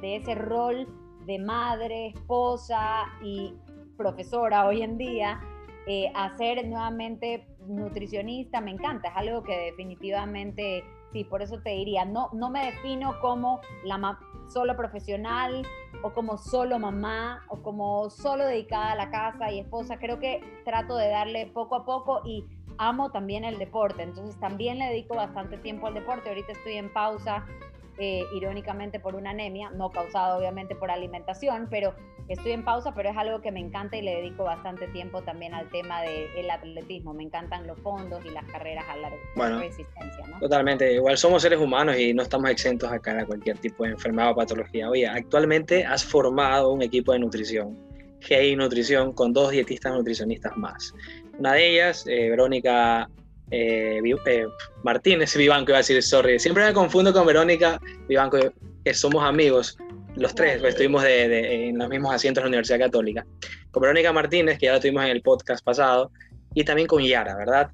de 0.00 0.16
ese 0.16 0.34
rol 0.34 0.86
de 1.26 1.38
madre, 1.38 2.08
esposa 2.08 3.06
y 3.22 3.54
profesora 3.96 4.66
hoy 4.66 4.82
en 4.82 4.96
día, 4.96 5.40
eh, 5.88 6.12
hacer 6.14 6.66
nuevamente 6.66 7.46
nutricionista, 7.66 8.60
me 8.60 8.72
encanta, 8.72 9.08
es 9.08 9.16
algo 9.16 9.42
que 9.42 9.56
definitivamente, 9.56 10.84
sí, 11.12 11.24
por 11.24 11.40
eso 11.40 11.60
te 11.62 11.70
diría, 11.70 12.04
no, 12.04 12.28
no 12.34 12.50
me 12.50 12.66
defino 12.66 13.18
como 13.22 13.60
la 13.84 14.18
solo 14.48 14.76
profesional 14.76 15.66
o 16.02 16.12
como 16.12 16.36
solo 16.36 16.78
mamá 16.78 17.42
o 17.48 17.62
como 17.62 18.10
solo 18.10 18.44
dedicada 18.44 18.92
a 18.92 18.96
la 18.96 19.10
casa 19.10 19.50
y 19.50 19.60
esposa, 19.60 19.98
creo 19.98 20.18
que 20.18 20.42
trato 20.66 20.94
de 20.96 21.08
darle 21.08 21.46
poco 21.46 21.76
a 21.76 21.86
poco 21.86 22.20
y 22.24 22.44
amo 22.76 23.10
también 23.10 23.44
el 23.44 23.58
deporte, 23.58 24.02
entonces 24.02 24.38
también 24.40 24.78
le 24.78 24.90
dedico 24.90 25.16
bastante 25.16 25.56
tiempo 25.56 25.86
al 25.86 25.94
deporte, 25.94 26.28
ahorita 26.28 26.52
estoy 26.52 26.74
en 26.74 26.92
pausa 26.92 27.46
eh, 27.98 28.24
irónicamente 28.32 29.00
por 29.00 29.14
una 29.14 29.30
anemia, 29.30 29.70
no 29.70 29.90
causada 29.90 30.36
obviamente 30.36 30.74
por 30.74 30.90
alimentación, 30.90 31.66
pero 31.70 31.94
estoy 32.28 32.52
en 32.52 32.64
pausa, 32.64 32.94
pero 32.94 33.10
es 33.10 33.16
algo 33.16 33.40
que 33.40 33.50
me 33.50 33.60
encanta 33.60 33.96
y 33.96 34.02
le 34.02 34.16
dedico 34.16 34.44
bastante 34.44 34.86
tiempo 34.88 35.22
también 35.22 35.54
al 35.54 35.68
tema 35.70 36.02
del 36.02 36.50
atletismo. 36.50 37.14
Me 37.14 37.24
encantan 37.24 37.66
los 37.66 37.78
fondos 37.80 38.24
y 38.24 38.30
las 38.30 38.44
carreras 38.44 38.84
a 38.88 38.96
larga 38.96 39.58
resistencia. 39.58 40.26
¿no? 40.28 40.38
Totalmente, 40.38 40.92
igual 40.92 41.16
somos 41.16 41.42
seres 41.42 41.58
humanos 41.58 41.98
y 41.98 42.14
no 42.14 42.22
estamos 42.22 42.50
exentos 42.50 42.90
a 42.92 42.98
cara 42.98 43.22
a 43.22 43.26
cualquier 43.26 43.58
tipo 43.58 43.84
de 43.84 43.90
enfermedad 43.90 44.30
o 44.30 44.36
patología. 44.36 44.88
Oye, 44.90 45.06
actualmente 45.06 45.84
has 45.84 46.04
formado 46.04 46.72
un 46.72 46.82
equipo 46.82 47.12
de 47.12 47.18
nutrición, 47.18 47.76
GI 48.20 48.56
Nutrición, 48.56 49.12
con 49.12 49.32
dos 49.32 49.50
dietistas 49.50 49.92
nutricionistas 49.92 50.56
más. 50.56 50.94
Una 51.38 51.54
de 51.54 51.70
ellas, 51.70 52.04
eh, 52.06 52.30
Verónica 52.30 53.08
eh, 53.50 54.00
eh, 54.26 54.46
Martínez 54.82 55.36
Vivanco, 55.36 55.70
iba 55.70 55.78
a 55.78 55.80
decir, 55.80 56.02
sorry, 56.02 56.38
siempre 56.38 56.64
me 56.64 56.72
confundo 56.72 57.12
con 57.12 57.26
Verónica 57.26 57.80
Vivanco, 58.08 58.38
que 58.84 58.94
somos 58.94 59.24
amigos, 59.24 59.76
los 60.16 60.34
tres, 60.34 60.60
pues, 60.60 60.74
estuvimos 60.74 61.04
en 61.04 61.78
los 61.78 61.88
mismos 61.88 62.14
asientos 62.14 62.42
de 62.42 62.46
la 62.46 62.48
Universidad 62.48 62.78
Católica, 62.78 63.26
con 63.70 63.82
Verónica 63.82 64.12
Martínez, 64.12 64.58
que 64.58 64.66
ya 64.66 64.72
la 64.72 64.80
tuvimos 64.80 65.04
en 65.04 65.10
el 65.10 65.22
podcast 65.22 65.64
pasado, 65.64 66.10
y 66.54 66.64
también 66.64 66.88
con 66.88 67.02
Yara, 67.02 67.36
¿verdad? 67.36 67.70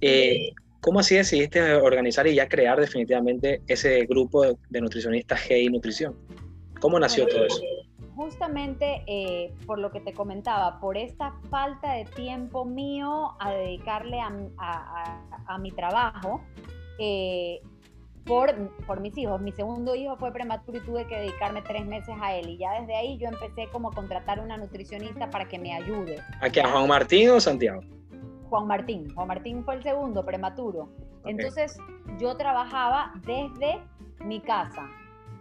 Eh, 0.00 0.52
¿Cómo 0.80 1.00
así 1.00 1.14
decidiste 1.14 1.74
organizar 1.74 2.26
y 2.26 2.34
ya 2.34 2.48
crear 2.48 2.80
definitivamente 2.80 3.62
ese 3.68 4.04
grupo 4.06 4.58
de 4.68 4.80
nutricionistas 4.80 5.40
GI 5.42 5.68
Nutrición? 5.68 6.16
¿Cómo 6.80 6.98
nació 6.98 7.26
todo 7.26 7.46
eso? 7.46 7.60
Justamente 8.14 9.02
eh, 9.06 9.54
por 9.66 9.78
lo 9.78 9.90
que 9.90 10.00
te 10.00 10.12
comentaba, 10.12 10.80
por 10.80 10.96
esta 10.96 11.34
falta 11.50 11.92
de 11.92 12.04
tiempo 12.04 12.64
mío 12.64 13.34
a 13.38 13.50
dedicarle 13.52 14.20
a, 14.20 15.58
mi 15.58 15.70
trabajo, 15.70 16.40
eh, 16.98 17.60
por, 18.24 18.54
por, 18.86 19.00
mis 19.00 19.16
hijos. 19.18 19.40
Mi 19.40 19.52
segundo 19.52 19.94
hijo 19.94 20.16
fue 20.16 20.32
prematuro 20.32 20.78
y 20.78 20.80
tuve 20.82 21.06
que 21.06 21.16
dedicarme 21.16 21.62
tres 21.62 21.84
meses 21.84 22.14
a 22.20 22.34
él. 22.34 22.50
Y 22.50 22.58
ya 22.58 22.80
desde 22.80 22.94
ahí 22.96 23.18
yo 23.18 23.28
empecé 23.28 23.66
como 23.72 23.88
a 23.88 23.92
contratar 23.92 24.40
una 24.40 24.56
nutricionista 24.56 25.30
para 25.30 25.46
que 25.48 25.58
me 25.58 25.74
ayude. 25.74 26.18
¿A 26.40 26.48
quién? 26.48 26.66
¿A 26.66 26.70
Juan 26.70 26.88
Martín 26.88 27.30
o 27.30 27.40
Santiago? 27.40 27.82
Juan 28.48 28.66
Martín. 28.66 29.12
Juan 29.14 29.28
Martín 29.28 29.64
fue 29.64 29.76
el 29.76 29.82
segundo, 29.82 30.24
prematuro. 30.24 30.88
Entonces 31.24 31.78
yo 32.18 32.36
trabajaba 32.36 33.12
desde 33.24 33.80
mi 34.24 34.40
casa 34.40 34.88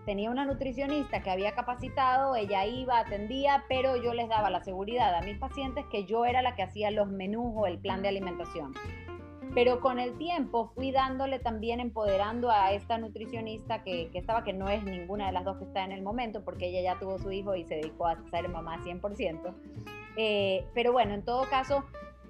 tenía 0.06 0.30
una 0.30 0.46
nutricionista 0.46 1.22
que 1.22 1.30
había 1.30 1.54
capacitado, 1.54 2.36
ella 2.36 2.66
iba, 2.66 3.00
atendía, 3.00 3.66
pero 3.68 3.96
yo 3.96 4.14
les 4.14 4.30
daba 4.30 4.50
la 4.50 4.64
seguridad 4.64 5.16
a 5.16 5.22
mis 5.22 5.38
pacientes 5.38 5.86
que 5.92 6.06
yo 6.06 6.26
era 6.26 6.42
la 6.42 6.56
que 6.56 6.64
hacía 6.64 6.92
los 6.92 7.08
menús 7.08 7.54
o 7.56 7.68
el 7.68 7.80
plan 7.80 8.02
de 8.02 8.10
alimentación. 8.10 8.74
Pero 9.54 9.82
con 9.82 10.00
el 10.00 10.18
tiempo 10.18 10.72
fui 10.74 10.92
dándole 10.92 11.40
también, 11.40 11.82
empoderando 11.82 12.50
a 12.50 12.72
esta 12.72 12.98
nutricionista 12.98 13.84
que, 13.84 14.10
estaba, 14.14 14.46
que 14.46 14.54
no 14.54 14.70
es 14.70 14.84
ninguna 14.84 15.28
de 15.28 15.34
las 15.34 15.44
dos 15.44 15.58
que 15.58 15.66
está 15.66 15.84
en 15.84 15.92
el 15.92 16.02
momento, 16.02 16.44
porque 16.46 16.70
ella 16.70 16.94
ya 16.94 17.00
tuvo 17.00 17.20
su 17.20 17.32
hijo 17.32 17.56
y 17.56 17.66
se 17.66 17.76
dedicó 17.76 18.08
a 18.08 18.18
ser 18.30 18.48
mamá 18.48 18.82
100%. 18.82 19.54
Eh, 20.16 20.66
pero 20.74 20.94
bueno, 20.94 21.14
en 21.14 21.24
todo 21.24 21.50
caso, 21.50 21.84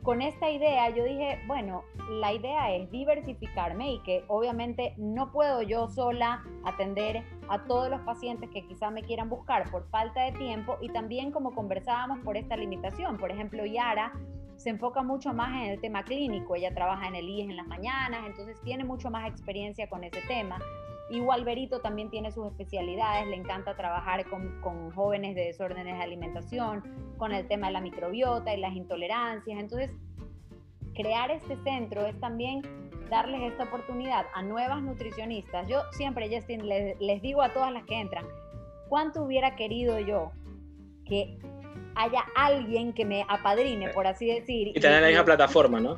con 0.04 0.22
esta 0.22 0.50
idea 0.50 0.90
yo 0.90 1.04
dije, 1.04 1.40
bueno, 1.48 1.84
la 2.10 2.34
idea 2.34 2.74
es 2.74 2.90
diversificarme 2.90 3.94
y 3.94 4.00
que 4.04 4.24
obviamente 4.28 4.96
no 4.98 5.32
puedo 5.32 5.62
yo 5.62 5.88
sola 5.90 6.44
atender 6.64 7.24
a 7.50 7.64
todos 7.66 7.90
los 7.90 8.02
pacientes 8.02 8.50
que 8.50 8.66
quizá 8.68 8.90
me 8.90 9.04
quieran 9.04 9.30
buscar 9.30 9.70
por 9.70 9.88
falta 9.90 10.24
de 10.24 10.32
tiempo 10.34 10.78
y 10.82 10.90
también 10.90 11.32
como 11.32 11.54
conversábamos 11.54 12.20
por 12.20 12.36
esta 12.36 12.58
limitación. 12.58 13.18
Por 13.18 13.32
ejemplo, 13.32 13.66
Yara 13.66 14.14
se 14.56 14.70
enfoca 14.70 15.04
mucho 15.04 15.34
más 15.34 15.50
en 15.64 15.72
el 15.72 15.82
tema 15.82 16.04
clínico, 16.04 16.56
ella 16.56 16.74
trabaja 16.74 17.08
en 17.08 17.16
el 17.16 17.28
IES 17.28 17.50
en 17.50 17.58
las 17.58 17.68
mañanas, 17.68 18.22
entonces 18.26 18.60
tiene 18.64 18.84
mucho 18.84 19.10
más 19.10 19.28
experiencia 19.30 19.88
con 19.90 20.04
ese 20.04 20.22
tema. 20.28 20.60
Igual 21.12 21.44
Berito 21.44 21.82
también 21.82 22.10
tiene 22.10 22.32
sus 22.32 22.48
especialidades, 22.48 23.28
le 23.28 23.36
encanta 23.36 23.76
trabajar 23.76 24.26
con, 24.30 24.62
con, 24.62 24.92
jóvenes 24.92 25.36
de 25.36 25.46
desórdenes 25.46 25.98
de 25.98 26.02
alimentación, 26.02 26.84
con 27.18 27.34
el 27.34 27.48
tema 27.48 27.68
de 27.68 27.74
la 27.74 27.82
microbiota 27.82 28.54
y 28.54 28.60
las 28.60 28.74
intolerancias. 28.74 29.60
Entonces, 29.60 29.92
crear 30.96 31.30
este 31.30 31.58
centro 31.64 32.06
es 32.06 32.18
también 32.22 32.62
darles 33.10 33.52
esta 33.52 33.66
oportunidad 33.66 34.26
a 34.34 34.42
nuevas 34.42 34.82
nutricionistas. 34.82 35.68
Yo 35.68 35.82
siempre, 35.92 36.34
Justin, 36.34 36.68
les, 36.68 37.00
les 37.02 37.22
digo 37.22 37.42
a 37.42 37.52
todas 37.52 37.74
las 37.74 37.84
que 37.84 38.00
entran, 38.00 38.26
¿cuánto 38.88 39.24
hubiera 39.24 39.58
querido 39.58 40.00
yo 40.00 40.32
que 41.06 41.38
haya 41.96 42.24
alguien 42.36 42.94
que 42.94 43.04
me 43.04 43.26
apadrine, 43.28 43.90
por 43.90 44.08
así 44.08 44.28
decir? 44.28 44.70
Y 44.70 44.80
tener 44.80 45.02
la 45.02 45.08
misma 45.10 45.26
plataforma, 45.26 45.82
¿no? 45.82 45.98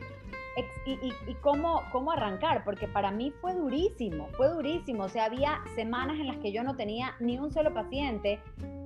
Y, 0.86 1.34
cómo, 1.42 1.82
cómo 1.92 2.12
arrancar, 2.12 2.64
porque 2.64 2.88
para 2.88 3.12
mí 3.12 3.32
fue 3.42 3.54
durísimo, 3.54 4.28
fue 4.38 4.50
durísimo. 4.50 5.04
O 5.04 5.10
sea, 5.10 5.26
había 5.26 5.62
semanas 5.76 6.20
en 6.20 6.28
las 6.28 6.38
que 6.38 6.52
yo 6.52 6.64
no 6.64 6.76
tenía 6.76 7.16
ni 7.20 7.40
un 7.40 7.52
solo 7.52 7.74
paciente 7.74 8.40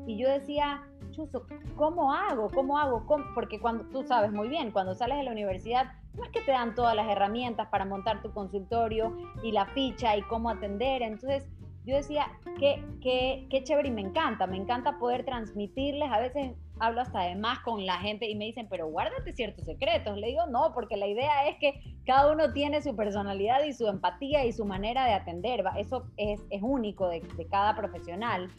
y 0.05 0.17
yo 0.17 0.29
decía, 0.29 0.83
Chuso, 1.11 1.45
¿cómo 1.75 2.13
hago? 2.13 2.49
¿Cómo 2.49 2.77
hago? 2.77 3.05
Porque 3.33 3.59
cuando 3.59 3.85
tú 3.85 4.03
sabes 4.03 4.31
muy 4.31 4.47
bien, 4.47 4.71
cuando 4.71 4.95
sales 4.95 5.17
de 5.17 5.23
la 5.23 5.31
universidad, 5.31 5.91
no 6.13 6.23
es 6.23 6.29
que 6.31 6.41
te 6.41 6.51
dan 6.51 6.73
todas 6.73 6.95
las 6.95 7.07
herramientas 7.09 7.67
para 7.67 7.85
montar 7.85 8.21
tu 8.21 8.31
consultorio 8.31 9.15
y 9.43 9.51
la 9.51 9.65
ficha 9.67 10.15
y 10.15 10.21
cómo 10.23 10.49
atender. 10.49 11.01
Entonces, 11.01 11.47
yo 11.87 11.95
decía, 11.95 12.27
qué, 12.59 12.83
qué, 13.01 13.47
qué 13.49 13.63
chévere 13.63 13.87
y 13.87 13.91
me 13.91 14.01
encanta, 14.01 14.45
me 14.45 14.57
encanta 14.57 14.99
poder 14.99 15.23
transmitirles, 15.23 16.11
a 16.11 16.19
veces 16.19 16.51
hablo 16.79 16.99
hasta 16.99 17.21
de 17.21 17.35
más 17.35 17.59
con 17.59 17.85
la 17.85 17.97
gente 17.99 18.29
y 18.29 18.35
me 18.35 18.43
dicen, 18.43 18.67
pero 18.69 18.87
guárdate 18.87 19.31
ciertos 19.31 19.65
secretos. 19.65 20.17
Le 20.17 20.27
digo, 20.27 20.45
no, 20.47 20.73
porque 20.73 20.97
la 20.97 21.07
idea 21.07 21.47
es 21.47 21.57
que 21.59 21.81
cada 22.05 22.29
uno 22.31 22.51
tiene 22.51 22.81
su 22.81 22.93
personalidad 22.93 23.63
y 23.63 23.71
su 23.71 23.87
empatía 23.87 24.43
y 24.43 24.51
su 24.51 24.65
manera 24.65 25.05
de 25.05 25.13
atender, 25.13 25.63
eso 25.77 26.05
es, 26.17 26.41
es 26.49 26.61
único 26.61 27.07
de, 27.07 27.21
de 27.21 27.47
cada 27.47 27.73
profesional, 27.73 28.49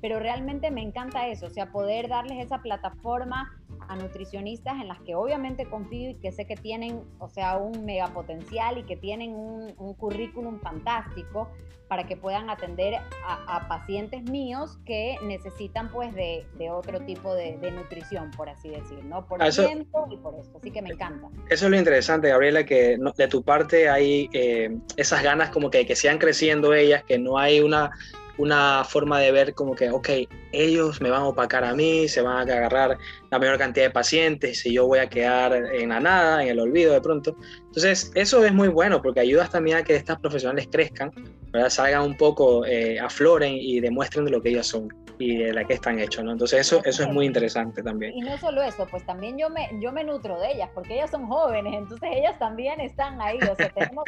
pero 0.00 0.18
realmente 0.18 0.70
me 0.70 0.82
encanta 0.82 1.28
eso, 1.28 1.46
o 1.46 1.50
sea, 1.50 1.70
poder 1.70 2.08
darles 2.08 2.44
esa 2.44 2.58
plataforma 2.58 3.58
a, 3.88 3.96
nutricionistas 3.96 4.74
en 4.80 4.88
las 4.88 5.00
que 5.00 5.14
obviamente 5.14 5.66
confío 5.66 6.10
y 6.10 6.14
que 6.14 6.30
sé 6.32 6.46
que 6.46 6.56
tienen, 6.56 7.02
o 7.18 7.28
sea, 7.28 7.56
un 7.56 7.84
mega 7.84 8.08
potencial 8.08 8.78
y 8.78 8.82
que 8.84 8.96
tienen 8.96 9.34
un, 9.34 9.94
currículum 9.94 10.60
fantástico 10.60 11.48
para 11.88 12.06
que 12.06 12.16
puedan 12.16 12.50
atender 12.50 12.94
a, 13.26 13.66
pacientes 13.68 14.22
míos 14.24 14.78
que 14.84 15.16
necesitan 15.22 15.90
pues 15.90 16.14
de, 16.14 16.44
otro 16.70 17.00
tipo 17.00 17.34
de, 17.34 17.56
nutrición, 17.72 18.30
por 18.32 18.50
así 18.50 18.68
decir, 18.68 19.02
¿no? 19.04 19.26
Por 19.26 19.42
el 19.42 19.54
tiempo 19.54 20.06
y 20.10 20.16
por 20.18 20.34
eso. 20.34 20.58
Así 20.58 20.70
que 20.70 20.82
me 20.82 20.90
encanta. 20.90 21.28
Eso 21.48 21.64
es 21.64 21.70
lo 21.70 21.76
interesante, 21.78 22.28
Gabriela, 22.28 22.64
que 22.64 22.98
de 23.16 23.28
tu 23.28 23.42
parte 23.42 23.88
hay 23.88 24.28
eh, 24.34 24.76
esas 24.96 25.22
ganas 25.22 25.50
como 25.50 25.70
que, 25.70 25.86
que 25.86 25.96
sigan 25.96 26.18
creciendo 26.18 26.74
ellas, 26.74 27.02
que 27.04 27.18
no 27.18 27.38
hay 27.38 27.60
una 27.60 27.90
una 28.38 28.84
forma 28.84 29.18
de 29.18 29.32
ver 29.32 29.54
como 29.54 29.74
que, 29.74 29.90
ok, 29.90 30.08
ellos 30.52 31.00
me 31.00 31.10
van 31.10 31.22
a 31.22 31.26
opacar 31.26 31.64
a 31.64 31.74
mí, 31.74 32.08
se 32.08 32.22
van 32.22 32.36
a 32.36 32.40
agarrar 32.40 32.96
la 33.30 33.38
mayor 33.38 33.58
cantidad 33.58 33.86
de 33.86 33.90
pacientes 33.90 34.64
y 34.64 34.72
yo 34.72 34.86
voy 34.86 35.00
a 35.00 35.08
quedar 35.08 35.52
en 35.54 35.88
la 35.88 36.00
nada, 36.00 36.42
en 36.42 36.48
el 36.48 36.60
olvido 36.60 36.92
de 36.92 37.00
pronto. 37.00 37.36
Entonces, 37.66 38.12
eso 38.14 38.44
es 38.44 38.54
muy 38.54 38.68
bueno 38.68 39.02
porque 39.02 39.20
ayudas 39.20 39.50
también 39.50 39.78
a 39.78 39.82
que 39.82 39.96
estas 39.96 40.18
profesionales 40.20 40.68
crezcan, 40.70 41.12
¿verdad? 41.52 41.68
salgan 41.68 42.02
un 42.02 42.16
poco, 42.16 42.64
eh, 42.64 42.98
afloren 43.00 43.54
y 43.54 43.80
demuestren 43.80 44.24
de 44.24 44.30
lo 44.30 44.40
que 44.40 44.50
ellas 44.50 44.68
son 44.68 44.88
y 45.18 45.36
de 45.38 45.52
la 45.52 45.64
que 45.64 45.74
están 45.74 45.98
hechos, 45.98 46.24
¿no? 46.24 46.30
Entonces, 46.30 46.60
eso, 46.60 46.80
eso 46.84 47.02
es 47.02 47.08
muy 47.08 47.26
interesante 47.26 47.82
también. 47.82 48.16
Y 48.16 48.20
no 48.20 48.38
solo 48.38 48.62
eso, 48.62 48.86
pues 48.88 49.04
también 49.04 49.36
yo 49.36 49.50
me, 49.50 49.68
yo 49.80 49.90
me 49.90 50.04
nutro 50.04 50.38
de 50.40 50.52
ellas 50.52 50.70
porque 50.72 50.94
ellas 50.94 51.10
son 51.10 51.26
jóvenes, 51.26 51.74
entonces 51.74 52.08
ellas 52.12 52.38
también 52.38 52.78
están 52.78 53.20
ahí. 53.20 53.38
O 53.50 53.56
sea, 53.56 53.68
tenemos, 53.70 54.04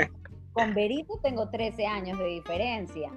con 0.53 0.73
Berito 0.73 1.19
tengo 1.21 1.51
13 1.51 1.85
años 1.85 2.17
de 2.17 2.27
diferencia 2.27 3.11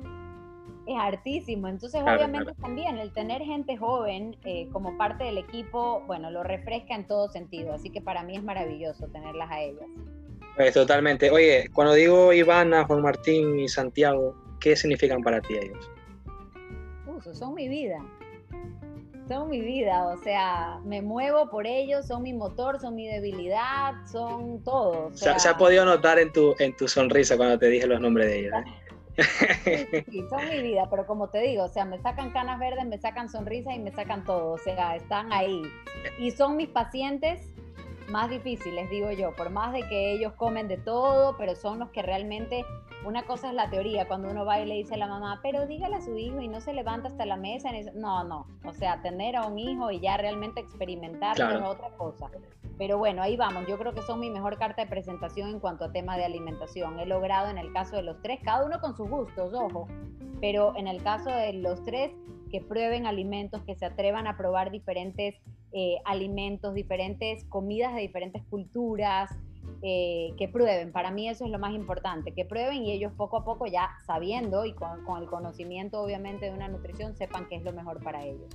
es 0.85 0.95
hartísimo. 0.99 1.67
Entonces, 1.67 2.01
obviamente 2.01 2.53
también 2.61 2.97
el 2.97 3.11
tener 3.13 3.41
gente 3.41 3.77
joven 3.77 4.35
eh, 4.43 4.67
como 4.71 4.97
parte 4.97 5.23
del 5.23 5.37
equipo, 5.37 6.01
bueno, 6.07 6.31
lo 6.31 6.43
refresca 6.43 6.95
en 6.95 7.07
todo 7.07 7.29
sentido. 7.29 7.73
Así 7.73 7.89
que 7.89 8.01
para 8.01 8.23
mí 8.23 8.35
es 8.35 8.43
maravilloso 8.43 9.07
tenerlas 9.07 9.49
a 9.51 9.61
ellas. 9.61 9.87
Pues 10.55 10.73
totalmente. 10.73 11.31
Oye, 11.31 11.69
cuando 11.73 11.93
digo 11.93 12.31
Ivana, 12.33 12.85
Juan 12.85 13.01
Martín 13.01 13.59
y 13.59 13.67
Santiago, 13.67 14.35
¿qué 14.59 14.75
significan 14.75 15.21
para 15.21 15.41
ti 15.41 15.55
ellos? 15.55 15.89
son 17.31 17.53
mi 17.53 17.67
vida. 17.67 17.97
Son 19.29 19.49
mi 19.49 19.61
vida, 19.61 20.05
o 20.07 20.17
sea, 20.17 20.79
me 20.83 21.01
muevo 21.01 21.49
por 21.49 21.65
ellos, 21.65 22.05
son 22.05 22.23
mi 22.23 22.33
motor, 22.33 22.81
son 22.81 22.95
mi 22.95 23.07
debilidad, 23.07 23.93
son 24.11 24.61
todo. 24.65 25.11
se, 25.13 25.29
ha 25.29 25.57
podido 25.57 25.85
notar 25.85 26.19
en 26.19 26.33
tu, 26.33 26.53
en 26.59 26.75
tu 26.75 26.89
sonrisa 26.89 27.37
cuando 27.37 27.57
te 27.57 27.67
dije 27.67 27.87
los 27.87 28.01
nombres 28.01 28.27
de 28.27 28.39
ellos. 28.39 28.53
¿eh? 28.53 28.63
Sí, 29.15 30.25
son 30.29 30.49
mi 30.49 30.61
vida, 30.61 30.87
pero 30.89 31.05
como 31.05 31.29
te 31.29 31.39
digo, 31.39 31.63
o 31.63 31.67
sea, 31.67 31.85
me 31.85 31.99
sacan 31.99 32.31
canas 32.31 32.59
verdes, 32.59 32.85
me 32.85 32.97
sacan 32.97 33.29
sonrisas 33.29 33.75
y 33.75 33.79
me 33.79 33.91
sacan 33.91 34.23
todo, 34.23 34.53
o 34.53 34.57
sea, 34.57 34.95
están 34.95 35.31
ahí. 35.31 35.61
Y 36.19 36.31
son 36.31 36.57
mis 36.57 36.69
pacientes 36.69 37.52
más 38.09 38.29
difíciles, 38.29 38.89
digo 38.89 39.11
yo, 39.11 39.35
por 39.35 39.49
más 39.49 39.73
de 39.73 39.87
que 39.87 40.13
ellos 40.13 40.33
comen 40.33 40.67
de 40.67 40.77
todo, 40.77 41.35
pero 41.37 41.55
son 41.55 41.79
los 41.79 41.89
que 41.89 42.01
realmente, 42.01 42.65
una 43.05 43.23
cosa 43.23 43.49
es 43.49 43.53
la 43.53 43.69
teoría, 43.69 44.07
cuando 44.07 44.29
uno 44.29 44.45
va 44.45 44.59
y 44.59 44.65
le 44.65 44.75
dice 44.75 44.95
a 44.95 44.97
la 44.97 45.07
mamá, 45.07 45.39
pero 45.41 45.65
dígale 45.67 45.95
a 45.95 46.01
su 46.01 46.17
hijo 46.17 46.41
y 46.41 46.47
no 46.47 46.61
se 46.61 46.73
levanta 46.73 47.07
hasta 47.07 47.25
la 47.25 47.37
mesa, 47.37 47.69
no, 47.95 48.23
no, 48.23 48.47
o 48.65 48.73
sea, 48.73 49.01
tener 49.01 49.35
a 49.35 49.45
un 49.45 49.59
hijo 49.59 49.91
y 49.91 49.99
ya 49.99 50.17
realmente 50.17 50.61
experimentar 50.61 51.39
es 51.39 51.61
otra 51.61 51.89
cosa. 51.97 52.29
Pero 52.77 52.97
bueno, 52.97 53.21
ahí 53.21 53.37
vamos. 53.37 53.67
Yo 53.67 53.77
creo 53.77 53.93
que 53.93 54.01
son 54.01 54.19
mi 54.19 54.31
mejor 54.31 54.57
carta 54.57 54.81
de 54.83 54.89
presentación 54.89 55.49
en 55.49 55.59
cuanto 55.59 55.85
a 55.85 55.91
tema 55.91 56.17
de 56.17 56.25
alimentación. 56.25 56.99
He 56.99 57.05
logrado 57.05 57.51
en 57.51 57.59
el 57.59 57.71
caso 57.71 57.95
de 57.95 58.01
los 58.01 58.19
tres, 58.21 58.39
cada 58.43 58.65
uno 58.65 58.81
con 58.81 58.97
sus 58.97 59.07
gustos, 59.07 59.53
ojo, 59.53 59.87
pero 60.41 60.75
en 60.75 60.87
el 60.87 61.03
caso 61.03 61.29
de 61.29 61.53
los 61.53 61.83
tres, 61.83 62.11
que 62.53 62.61
prueben 62.61 63.07
alimentos, 63.07 63.63
que 63.63 63.75
se 63.75 63.85
atrevan 63.85 64.27
a 64.27 64.37
probar 64.37 64.69
diferentes 64.69 65.35
eh, 65.73 65.97
alimentos, 66.05 66.73
diferentes 66.73 67.43
comidas 67.45 67.93
de 67.95 68.01
diferentes 68.01 68.43
culturas, 68.43 69.31
eh, 69.81 70.33
que 70.37 70.47
prueben. 70.47 70.91
Para 70.91 71.11
mí 71.11 71.27
eso 71.27 71.45
es 71.45 71.51
lo 71.51 71.59
más 71.59 71.73
importante, 71.73 72.31
que 72.31 72.45
prueben 72.45 72.85
y 72.85 72.91
ellos 72.91 73.11
poco 73.17 73.37
a 73.37 73.43
poco 73.43 73.65
ya 73.65 73.89
sabiendo 74.05 74.65
y 74.65 74.73
con, 74.73 75.03
con 75.03 75.21
el 75.21 75.27
conocimiento 75.27 76.01
obviamente 76.01 76.45
de 76.45 76.51
una 76.51 76.67
nutrición 76.67 77.15
sepan 77.15 77.47
qué 77.49 77.55
es 77.55 77.63
lo 77.63 77.73
mejor 77.73 78.01
para 78.01 78.23
ellos. 78.23 78.49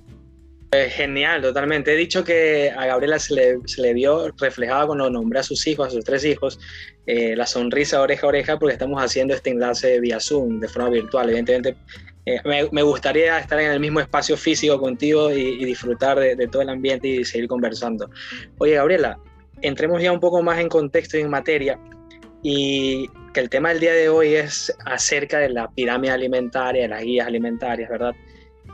Eh, 0.71 0.87
genial, 0.89 1.41
totalmente. 1.41 1.93
He 1.93 1.97
dicho 1.97 2.23
que 2.23 2.69
a 2.69 2.85
Gabriela 2.85 3.17
se 3.17 3.33
le, 3.33 3.57
se 3.65 3.81
le 3.81 3.91
vio 3.93 4.31
reflejada 4.37 4.85
cuando 4.85 5.09
nombré 5.09 5.39
a 5.39 5.43
sus 5.43 5.65
hijos, 5.65 5.87
a 5.87 5.89
sus 5.89 6.05
tres 6.05 6.23
hijos, 6.23 6.59
eh, 7.07 7.35
la 7.35 7.47
sonrisa 7.47 7.99
oreja 7.99 8.27
a 8.27 8.29
oreja, 8.29 8.59
porque 8.59 8.73
estamos 8.73 9.01
haciendo 9.01 9.33
este 9.33 9.49
enlace 9.49 9.99
vía 9.99 10.19
Zoom, 10.19 10.59
de 10.59 10.67
forma 10.67 10.91
virtual. 10.91 11.27
Evidentemente, 11.29 11.75
eh, 12.27 12.39
me, 12.71 12.83
gustaría 12.83 13.39
estar 13.39 13.59
en 13.59 13.71
el 13.71 13.79
mismo 13.79 13.99
espacio 13.99 14.37
físico 14.37 14.79
contigo 14.79 15.31
y, 15.31 15.65
disfrutar 15.65 16.19
de, 16.19 16.35
de, 16.35 16.47
todo 16.47 16.61
el 16.61 16.69
ambiente 16.69 17.07
y 17.07 17.25
seguir 17.25 17.47
conversando. 17.47 18.07
Oye, 18.59 18.75
Gabriela, 18.75 19.17
entremos 19.63 20.03
ya 20.03 20.11
un 20.11 20.19
poco 20.19 20.43
más 20.43 20.59
en 20.59 20.69
contexto 20.69 21.17
y 21.17 21.21
en 21.21 21.31
materia. 21.31 21.79
Y 22.43 23.09
que 23.33 23.39
el 23.39 23.49
tema 23.49 23.69
del 23.69 23.79
día 23.79 23.93
de 23.93 24.07
hoy 24.07 24.35
es 24.35 24.71
acerca 24.85 25.39
de 25.39 25.49
la 25.49 25.67
pirámide 25.71 26.11
alimentaria, 26.11 26.87
las 26.87 27.01
guías 27.01 27.25
alimentarias, 27.25 27.89
¿verdad? 27.89 28.13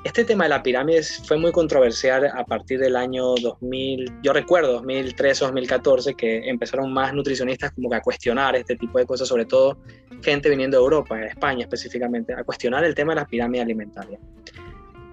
Este 0.06 0.24
tema 0.24 0.44
de 0.44 0.52
la 0.52 0.62
pirámide 0.62 1.02
fue 1.02 1.36
muy 1.36 1.52
controversial 1.52 2.28
a 2.28 2.46
partir 2.46 2.80
del 2.80 2.96
año 2.96 3.34
2000, 3.42 4.20
yo 4.22 4.34
recuerdo 4.34 4.74
2013 4.74 5.44
o 5.44 5.48
2014, 5.48 6.14
que 6.14 6.48
empezaron 6.48 6.94
más 6.94 7.12
nutricionistas 7.12 7.72
como 7.72 7.90
que 7.90 7.96
a 7.96 8.02
cuestionar 8.02 8.56
este 8.56 8.76
tipo 8.76 9.00
de 9.00 9.08
cosas, 9.08 9.28
sobre 9.28 9.46
todo 9.46 9.80
gente 10.22 10.48
viniendo 10.48 10.78
de 10.78 10.84
Europa, 10.84 11.18
de 11.18 11.26
España 11.26 11.64
específicamente, 11.64 12.36
a 12.36 12.44
cuestionar 12.44 12.84
el 12.84 12.94
tema 12.94 13.16
de 13.16 13.22
la 13.22 13.26
pirámide 13.26 13.64
alimentaria. 13.64 14.20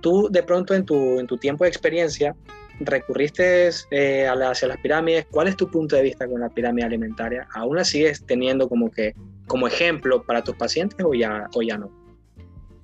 Tú 0.02 0.28
de 0.30 0.42
pronto 0.42 0.74
en 0.74 0.84
tu, 0.84 1.18
en 1.18 1.26
tu 1.26 1.38
tiempo 1.38 1.64
de 1.64 1.70
experiencia 1.70 2.36
recurriste 2.80 3.70
eh, 3.92 4.28
hacia 4.28 4.68
las 4.68 4.76
pirámides, 4.76 5.24
¿cuál 5.30 5.48
es 5.48 5.56
tu 5.56 5.70
punto 5.70 5.96
de 5.96 6.02
vista 6.02 6.28
con 6.28 6.38
la 6.38 6.50
pirámide 6.50 6.84
alimentaria? 6.84 7.48
¿Aún 7.54 7.76
la 7.76 7.84
sigues 7.86 8.26
teniendo 8.26 8.68
como 8.68 8.90
que 8.90 9.14
como 9.46 9.66
ejemplo 9.66 10.22
para 10.22 10.44
tus 10.44 10.54
pacientes 10.56 10.98
o 11.02 11.14
ya, 11.14 11.48
o 11.54 11.62
ya 11.62 11.78
no? 11.78 12.01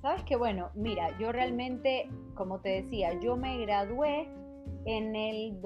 Sabes 0.08 0.24
que 0.24 0.36
bueno, 0.36 0.70
mira, 0.74 1.14
yo 1.18 1.32
realmente, 1.32 2.08
como 2.34 2.60
te 2.60 2.80
decía, 2.80 3.20
yo 3.20 3.36
me 3.36 3.58
gradué 3.58 4.26
en 4.86 5.14
el 5.14 5.60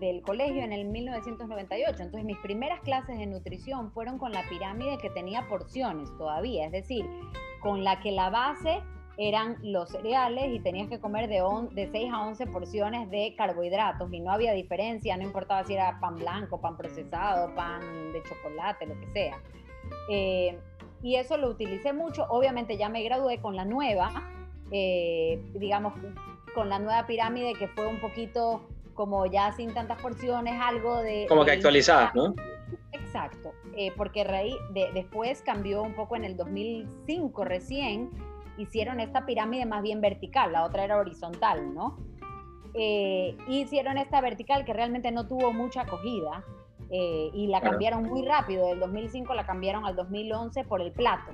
del 0.00 0.22
colegio 0.22 0.62
en 0.62 0.72
el 0.72 0.86
1998. 0.86 2.04
Entonces 2.04 2.24
mis 2.24 2.38
primeras 2.38 2.80
clases 2.80 3.18
de 3.18 3.26
nutrición 3.26 3.92
fueron 3.92 4.16
con 4.16 4.32
la 4.32 4.48
pirámide 4.48 4.96
que 4.96 5.10
tenía 5.10 5.46
porciones 5.46 6.08
todavía, 6.16 6.64
es 6.64 6.72
decir, 6.72 7.04
con 7.60 7.84
la 7.84 8.00
que 8.00 8.12
la 8.12 8.30
base 8.30 8.80
eran 9.18 9.58
los 9.62 9.90
cereales 9.90 10.54
y 10.54 10.60
tenías 10.60 10.88
que 10.88 10.98
comer 10.98 11.28
de, 11.28 11.42
de 11.72 11.86
6 11.92 12.10
a 12.14 12.26
11 12.28 12.46
porciones 12.46 13.10
de 13.10 13.34
carbohidratos 13.36 14.10
y 14.10 14.20
no 14.20 14.32
había 14.32 14.54
diferencia, 14.54 15.18
no 15.18 15.22
importaba 15.24 15.64
si 15.64 15.74
era 15.74 16.00
pan 16.00 16.14
blanco, 16.14 16.62
pan 16.62 16.78
procesado, 16.78 17.54
pan 17.54 17.82
de 18.14 18.22
chocolate, 18.22 18.86
lo 18.86 18.98
que 18.98 19.06
sea. 19.12 19.38
Eh, 20.08 20.58
y 21.02 21.16
eso 21.16 21.36
lo 21.36 21.50
utilicé 21.50 21.92
mucho. 21.92 22.26
Obviamente 22.28 22.76
ya 22.76 22.88
me 22.88 23.02
gradué 23.02 23.40
con 23.40 23.56
la 23.56 23.64
nueva, 23.64 24.12
eh, 24.70 25.40
digamos, 25.54 25.94
con 26.54 26.68
la 26.68 26.78
nueva 26.78 27.06
pirámide 27.06 27.54
que 27.54 27.68
fue 27.68 27.86
un 27.86 28.00
poquito 28.00 28.68
como 28.94 29.26
ya 29.26 29.52
sin 29.52 29.72
tantas 29.74 30.00
porciones, 30.00 30.58
algo 30.60 31.02
de... 31.02 31.26
Como 31.28 31.44
que 31.44 31.52
actualizada, 31.52 32.10
¿no? 32.14 32.34
Exacto, 32.92 33.52
eh, 33.76 33.92
porque 33.96 34.24
de, 34.24 34.90
después 34.94 35.42
cambió 35.42 35.82
un 35.82 35.94
poco 35.94 36.16
en 36.16 36.24
el 36.24 36.36
2005 36.36 37.44
recién, 37.44 38.10
hicieron 38.56 39.00
esta 39.00 39.26
pirámide 39.26 39.66
más 39.66 39.82
bien 39.82 40.00
vertical, 40.00 40.52
la 40.52 40.64
otra 40.64 40.84
era 40.84 40.96
horizontal, 40.96 41.74
¿no? 41.74 41.98
Eh, 42.74 43.36
hicieron 43.48 43.98
esta 43.98 44.20
vertical 44.20 44.64
que 44.64 44.72
realmente 44.72 45.10
no 45.12 45.26
tuvo 45.28 45.52
mucha 45.52 45.82
acogida, 45.82 46.44
eh, 46.90 47.30
y 47.32 47.48
la 47.48 47.60
cambiaron 47.60 48.04
muy 48.04 48.24
rápido, 48.24 48.68
del 48.68 48.78
2005 48.80 49.34
la 49.34 49.44
cambiaron 49.44 49.84
al 49.84 49.96
2011 49.96 50.64
por 50.64 50.80
el 50.80 50.92
plato. 50.92 51.32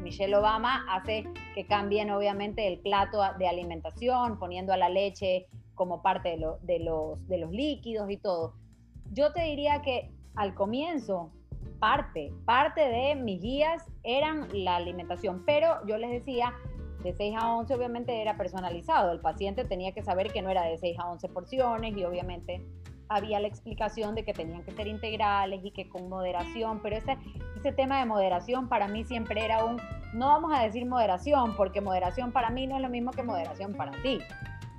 Michelle 0.00 0.34
Obama 0.36 0.84
hace 0.90 1.24
que 1.54 1.66
cambien 1.66 2.10
obviamente 2.10 2.68
el 2.68 2.78
plato 2.78 3.20
de 3.38 3.48
alimentación, 3.48 4.38
poniendo 4.38 4.72
a 4.72 4.76
la 4.76 4.88
leche 4.88 5.46
como 5.74 6.02
parte 6.02 6.36
de, 6.36 6.46
de, 6.62 6.84
los, 6.84 7.26
de 7.28 7.38
los 7.38 7.50
líquidos 7.50 8.10
y 8.10 8.16
todo. 8.16 8.54
Yo 9.12 9.32
te 9.32 9.42
diría 9.42 9.82
que 9.82 10.10
al 10.34 10.54
comienzo, 10.54 11.30
parte, 11.78 12.32
parte 12.44 12.80
de 12.80 13.16
mis 13.16 13.40
guías 13.40 13.84
eran 14.04 14.48
la 14.52 14.76
alimentación, 14.76 15.42
pero 15.44 15.84
yo 15.86 15.98
les 15.98 16.10
decía, 16.10 16.54
de 17.02 17.12
6 17.12 17.34
a 17.36 17.56
11 17.56 17.74
obviamente 17.74 18.22
era 18.22 18.36
personalizado, 18.36 19.12
el 19.12 19.20
paciente 19.20 19.64
tenía 19.64 19.92
que 19.92 20.02
saber 20.02 20.32
que 20.32 20.42
no 20.42 20.50
era 20.50 20.62
de 20.62 20.78
6 20.78 20.98
a 20.98 21.10
11 21.10 21.28
porciones 21.30 21.96
y 21.96 22.04
obviamente 22.04 22.64
había 23.16 23.40
la 23.40 23.48
explicación 23.48 24.14
de 24.14 24.24
que 24.24 24.32
tenían 24.32 24.64
que 24.64 24.72
ser 24.72 24.86
integrales 24.86 25.64
y 25.64 25.70
que 25.70 25.88
con 25.88 26.08
moderación, 26.08 26.80
pero 26.82 26.96
ese, 26.96 27.16
ese 27.56 27.72
tema 27.72 27.98
de 27.98 28.06
moderación 28.06 28.68
para 28.68 28.88
mí 28.88 29.04
siempre 29.04 29.44
era 29.44 29.64
un, 29.64 29.76
no 30.12 30.28
vamos 30.28 30.52
a 30.54 30.62
decir 30.62 30.86
moderación, 30.86 31.56
porque 31.56 31.80
moderación 31.80 32.32
para 32.32 32.50
mí 32.50 32.66
no 32.66 32.76
es 32.76 32.82
lo 32.82 32.88
mismo 32.88 33.10
que 33.12 33.22
moderación 33.22 33.74
para 33.74 33.92
ti. 34.02 34.18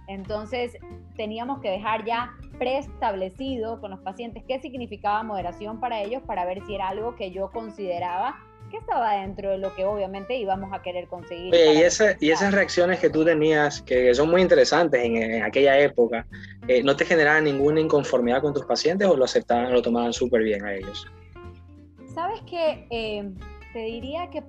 Entonces 0.07 0.77
teníamos 1.15 1.59
que 1.61 1.69
dejar 1.69 2.05
ya 2.05 2.33
preestablecido 2.57 3.79
con 3.79 3.91
los 3.91 3.99
pacientes 4.01 4.43
qué 4.47 4.59
significaba 4.59 5.23
moderación 5.23 5.79
para 5.79 6.01
ellos 6.01 6.21
para 6.23 6.45
ver 6.45 6.65
si 6.65 6.75
era 6.75 6.89
algo 6.89 7.15
que 7.15 7.31
yo 7.31 7.51
consideraba 7.51 8.35
que 8.73 8.79
estaba 8.79 9.13
dentro 9.17 9.51
de 9.51 9.59
lo 9.59 9.75
que 9.75 9.85
obviamente 9.85 10.35
íbamos 10.35 10.73
a 10.73 10.81
querer 10.81 11.07
conseguir. 11.07 11.53
y, 11.53 12.25
y 12.25 12.31
esas 12.31 12.51
reacciones 12.51 12.99
que 12.99 13.07
tú 13.07 13.23
tenías, 13.23 13.83
que 13.83 14.15
son 14.15 14.31
muy 14.31 14.41
interesantes 14.41 14.99
en, 15.03 15.43
aquella 15.43 15.77
época, 15.79 16.25
eh, 16.67 16.81
¿no 16.81 16.95
te 16.95 17.05
generaban 17.05 17.43
ninguna 17.43 17.79
inconformidad 17.79 18.41
con 18.41 18.51
tus 18.51 18.65
pacientes 18.65 19.07
o 19.07 19.15
lo 19.15 19.25
aceptaban, 19.25 19.71
lo 19.71 19.83
tomaban 19.83 20.11
súper 20.11 20.41
bien 20.41 20.65
a 20.65 20.73
ellos? 20.73 21.05
Sabes 22.15 22.41
que 22.49 22.87
eh, 22.89 23.31
te 23.73 23.79
diría 23.79 24.31
que 24.31 24.43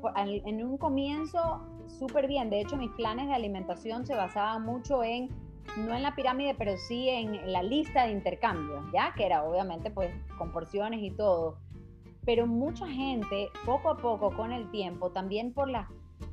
en 0.47 0.65
un 0.65 0.79
comienzo 0.79 1.61
súper 1.99 2.27
bien. 2.27 2.49
De 2.49 2.63
hecho, 2.63 2.79
mis 2.79 2.91
planes 2.93 3.29
de 3.29 3.35
alimentación 3.35 4.07
se 4.07 4.15
basaban 4.15 4.63
mucho 4.63 5.05
en 5.05 5.29
no 5.77 5.95
en 5.95 6.03
la 6.03 6.15
pirámide, 6.15 6.55
pero 6.57 6.77
sí 6.77 7.09
en 7.09 7.53
la 7.53 7.63
lista 7.63 8.07
de 8.07 8.13
intercambios, 8.13 8.85
¿ya? 8.93 9.13
Que 9.15 9.27
era 9.27 9.45
obviamente 9.45 9.91
pues 9.91 10.11
con 10.39 10.51
porciones 10.51 11.03
y 11.03 11.11
todo 11.11 11.59
pero 12.25 12.47
mucha 12.47 12.87
gente, 12.87 13.51
poco 13.65 13.91
a 13.91 13.97
poco, 13.97 14.35
con 14.35 14.53
el 14.53 14.71
tiempo, 14.71 15.11
también 15.11 15.53
por, 15.53 15.69
la, 15.69 15.89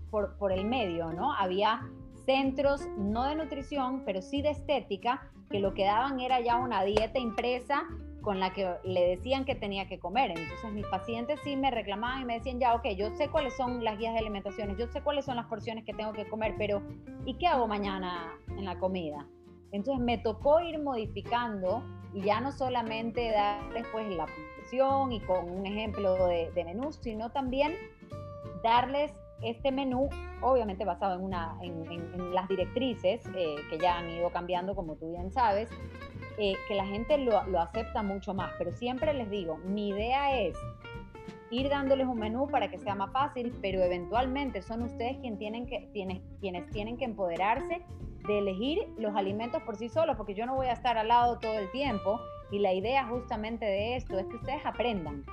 por, 0.09 0.37
por 0.37 0.51
el 0.51 0.65
medio, 0.65 1.11
¿no? 1.13 1.33
Había 1.33 1.81
centros, 2.25 2.87
no 2.97 3.25
de 3.25 3.35
nutrición, 3.35 4.03
pero 4.05 4.21
sí 4.21 4.41
de 4.41 4.51
estética, 4.51 5.31
que 5.49 5.59
lo 5.59 5.73
que 5.73 5.85
daban 5.85 6.19
era 6.19 6.39
ya 6.39 6.57
una 6.57 6.83
dieta 6.83 7.19
impresa 7.19 7.83
con 8.21 8.39
la 8.39 8.53
que 8.53 8.75
le 8.83 9.07
decían 9.07 9.45
que 9.45 9.55
tenía 9.55 9.87
que 9.87 9.99
comer. 9.99 10.31
Entonces 10.31 10.71
mis 10.71 10.85
pacientes 10.87 11.39
sí 11.43 11.55
me 11.55 11.71
reclamaban 11.71 12.21
y 12.21 12.25
me 12.25 12.33
decían, 12.35 12.59
ya, 12.59 12.75
ok, 12.75 12.89
yo 12.95 13.09
sé 13.15 13.29
cuáles 13.29 13.55
son 13.55 13.83
las 13.83 13.97
guías 13.97 14.13
de 14.13 14.19
alimentación, 14.19 14.77
yo 14.77 14.87
sé 14.87 15.01
cuáles 15.01 15.25
son 15.25 15.35
las 15.35 15.47
porciones 15.47 15.83
que 15.83 15.93
tengo 15.93 16.13
que 16.13 16.27
comer, 16.29 16.55
pero 16.57 16.81
¿y 17.25 17.33
qué 17.35 17.47
hago 17.47 17.67
mañana 17.67 18.31
en 18.49 18.65
la 18.65 18.77
comida? 18.79 19.27
Entonces 19.71 20.03
me 20.03 20.17
tocó 20.17 20.59
ir 20.61 20.79
modificando 20.79 21.83
y 22.13 22.21
ya 22.21 22.41
no 22.41 22.51
solamente 22.51 23.31
darles 23.31 23.85
pues 23.91 24.07
la 24.15 24.27
y 24.73 25.19
con 25.27 25.49
un 25.49 25.65
ejemplo 25.65 26.27
de, 26.27 26.63
menú, 26.63 26.93
sino 26.93 27.29
también 27.31 27.75
darles 28.63 29.11
este 29.41 29.71
menú, 29.71 30.07
obviamente 30.41 30.85
basado 30.85 31.15
en, 31.15 31.25
una, 31.25 31.57
en, 31.61 32.33
las 32.33 32.47
directrices 32.47 33.21
eh, 33.35 33.55
que 33.69 33.77
ya 33.79 33.97
han 33.97 34.09
ido 34.09 34.29
cambiando, 34.29 34.73
como 34.73 34.95
tú 34.95 35.11
bien 35.11 35.31
sabes, 35.31 35.69
eh, 36.37 36.53
que 36.67 36.75
la 36.75 36.85
gente 36.85 37.17
lo, 37.17 37.43
lo, 37.47 37.59
acepta 37.59 38.01
mucho 38.01 38.33
más. 38.33 38.53
Pero 38.57 38.71
siempre 38.71 39.13
les 39.13 39.29
digo, 39.29 39.57
mi 39.57 39.89
idea 39.89 40.39
es 40.39 40.55
ir 41.49 41.67
dándoles 41.67 42.07
un 42.07 42.19
menú 42.19 42.47
para 42.47 42.69
que 42.69 42.79
sea 42.79 42.95
más 42.95 43.11
fácil, 43.11 43.53
pero 43.61 43.81
eventualmente 43.81 44.61
son 44.61 44.83
ustedes 44.83 45.17
quien 45.17 45.37
tienen 45.37 45.65
que, 45.65 45.89
quienes, 45.91 46.21
quienes 46.39 46.69
tienen 46.69 46.97
que 46.97 47.05
empoderarse 47.05 47.81
de 48.25 48.37
elegir 48.37 48.79
los 48.97 49.15
alimentos 49.15 49.61
por 49.63 49.75
sí 49.75 49.89
solos, 49.89 50.15
porque 50.15 50.33
yo 50.33 50.45
no 50.45 50.55
voy 50.55 50.67
a 50.67 50.73
estar 50.73 50.97
al 50.97 51.09
lado 51.09 51.39
todo 51.39 51.53
el 51.53 51.69
tiempo 51.71 52.21
y 52.51 52.59
la 52.59 52.73
idea 52.73 53.07
justamente 53.07 53.65
de 53.65 53.95
esto 53.95 54.19
es 54.19 54.25
que 54.27 54.35
ustedes 54.35 54.65
aprendan, 54.65 55.23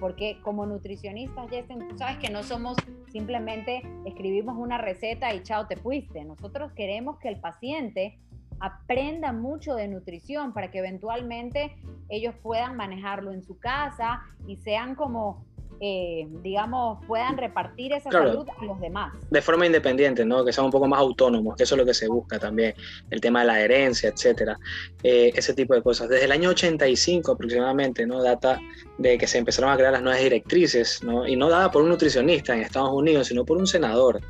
porque 0.00 0.38
como 0.42 0.64
nutricionistas, 0.64 1.50
Jason, 1.50 1.88
tú 1.88 1.98
sabes 1.98 2.18
que 2.18 2.30
no 2.30 2.42
somos 2.42 2.76
simplemente 3.08 3.82
escribimos 4.04 4.56
una 4.56 4.78
receta 4.78 5.34
y 5.34 5.42
chao, 5.42 5.66
te 5.66 5.76
fuiste. 5.76 6.24
Nosotros 6.24 6.72
queremos 6.72 7.18
que 7.18 7.28
el 7.28 7.40
paciente 7.40 8.18
aprenda 8.60 9.32
mucho 9.32 9.74
de 9.74 9.88
nutrición 9.88 10.52
para 10.52 10.70
que 10.70 10.78
eventualmente 10.78 11.76
ellos 12.08 12.34
puedan 12.42 12.76
manejarlo 12.76 13.32
en 13.32 13.42
su 13.42 13.58
casa 13.58 14.22
y 14.46 14.56
sean 14.56 14.94
como 14.94 15.44
eh, 15.80 16.26
digamos, 16.42 17.04
puedan 17.06 17.36
repartir 17.36 17.92
esa 17.92 18.10
salud 18.10 18.46
a 18.48 18.64
los 18.64 18.80
demás. 18.80 19.12
De 19.30 19.40
forma 19.40 19.66
independiente, 19.66 20.24
¿no? 20.24 20.44
Que 20.44 20.52
sean 20.52 20.66
un 20.66 20.72
poco 20.72 20.88
más 20.88 20.98
autónomos, 20.98 21.56
que 21.56 21.62
eso 21.62 21.74
es 21.74 21.78
lo 21.78 21.86
que 21.86 21.94
se 21.94 22.08
busca 22.08 22.38
también, 22.38 22.74
el 23.10 23.20
tema 23.20 23.40
de 23.40 23.46
la 23.46 23.60
herencia, 23.60 24.10
etcétera, 24.10 24.58
eh, 25.02 25.32
ese 25.34 25.54
tipo 25.54 25.74
de 25.74 25.82
cosas. 25.82 26.08
Desde 26.08 26.24
el 26.24 26.32
año 26.32 26.50
85 26.50 27.32
aproximadamente, 27.32 28.06
¿no? 28.06 28.22
Data 28.22 28.60
de 28.98 29.16
que 29.16 29.26
se 29.26 29.38
empezaron 29.38 29.70
a 29.70 29.76
crear 29.76 29.92
las 29.92 30.02
nuevas 30.02 30.20
directrices, 30.20 31.02
¿no? 31.02 31.26
Y 31.26 31.36
no 31.36 31.48
dada 31.48 31.70
por 31.70 31.82
un 31.82 31.90
nutricionista 31.90 32.54
en 32.54 32.62
Estados 32.62 32.90
Unidos, 32.92 33.28
sino 33.28 33.44
por 33.44 33.56
un 33.56 33.66
senador 33.66 34.20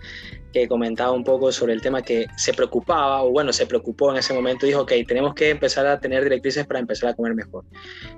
que 0.52 0.68
comentaba 0.68 1.12
un 1.12 1.24
poco 1.24 1.52
sobre 1.52 1.72
el 1.72 1.80
tema 1.80 2.02
que 2.02 2.26
se 2.36 2.52
preocupaba, 2.52 3.22
o 3.22 3.30
bueno, 3.30 3.52
se 3.52 3.66
preocupó 3.66 4.10
en 4.10 4.18
ese 4.18 4.32
momento, 4.32 4.66
dijo, 4.66 4.82
ok, 4.82 4.92
tenemos 5.06 5.34
que 5.34 5.50
empezar 5.50 5.86
a 5.86 6.00
tener 6.00 6.24
directrices 6.24 6.66
para 6.66 6.80
empezar 6.80 7.10
a 7.10 7.14
comer 7.14 7.34
mejor. 7.34 7.64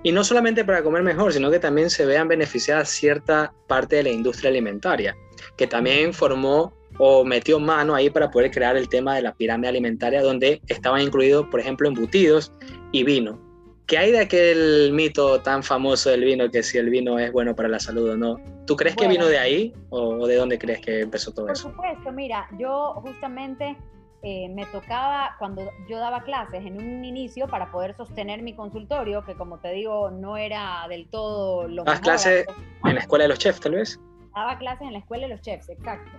Y 0.02 0.12
no 0.12 0.24
solamente 0.24 0.64
para 0.64 0.82
comer 0.82 1.02
mejor, 1.02 1.32
sino 1.32 1.50
que 1.50 1.58
también 1.58 1.90
se 1.90 2.06
vean 2.06 2.28
beneficiadas 2.28 2.88
cierta 2.88 3.52
parte 3.66 3.96
de 3.96 4.04
la 4.04 4.10
industria 4.10 4.50
alimentaria, 4.50 5.16
que 5.56 5.66
también 5.66 6.12
formó 6.14 6.72
o 6.98 7.24
metió 7.24 7.58
mano 7.58 7.94
ahí 7.94 8.10
para 8.10 8.30
poder 8.30 8.50
crear 8.50 8.76
el 8.76 8.88
tema 8.88 9.16
de 9.16 9.22
la 9.22 9.34
pirámide 9.34 9.68
alimentaria, 9.68 10.22
donde 10.22 10.60
estaban 10.66 11.00
incluidos, 11.02 11.46
por 11.50 11.60
ejemplo, 11.60 11.88
embutidos 11.88 12.52
y 12.92 13.04
vino. 13.04 13.49
¿Qué 13.90 13.98
hay 13.98 14.12
de 14.12 14.20
aquel 14.20 14.92
mito 14.92 15.42
tan 15.42 15.64
famoso 15.64 16.10
del 16.10 16.22
vino 16.22 16.48
que 16.48 16.62
si 16.62 16.78
el 16.78 16.90
vino 16.90 17.18
es 17.18 17.32
bueno 17.32 17.56
para 17.56 17.68
la 17.68 17.80
salud 17.80 18.10
o 18.10 18.16
no? 18.16 18.36
¿Tú 18.64 18.76
crees 18.76 18.94
que 18.94 19.08
vino 19.08 19.26
de 19.26 19.36
ahí 19.36 19.74
o, 19.88 20.28
de 20.28 20.36
dónde 20.36 20.60
crees 20.60 20.80
que 20.80 21.00
empezó 21.00 21.34
todo 21.34 21.48
eso? 21.48 21.64
Por 21.64 21.72
supuesto, 21.72 22.12
mira, 22.12 22.48
yo 22.56 23.00
justamente 23.02 23.76
eh, 24.22 24.48
me 24.50 24.64
tocaba 24.66 25.34
cuando 25.40 25.72
yo 25.88 25.98
daba 25.98 26.22
clases 26.22 26.64
en 26.64 26.76
un 26.76 27.04
inicio 27.04 27.48
para 27.48 27.72
poder 27.72 27.96
sostener 27.96 28.42
mi 28.42 28.54
consultorio, 28.54 29.24
que 29.24 29.34
como 29.34 29.58
te 29.58 29.72
digo, 29.72 30.08
no 30.12 30.36
era 30.36 30.86
del 30.88 31.08
todo 31.10 31.66
lo 31.66 31.82
¿Das 31.82 31.98
clases 31.98 32.46
en 32.84 32.94
la 32.94 33.00
escuela 33.00 33.24
de 33.24 33.28
los 33.30 33.40
chefs, 33.40 33.58
tal 33.58 33.72
vez? 33.72 33.98
Daba 34.36 34.56
clases 34.56 34.86
en 34.86 34.92
la 34.92 35.00
escuela 35.00 35.26
de 35.26 35.32
los 35.32 35.40
chefs, 35.40 35.68
exacto. 35.68 36.12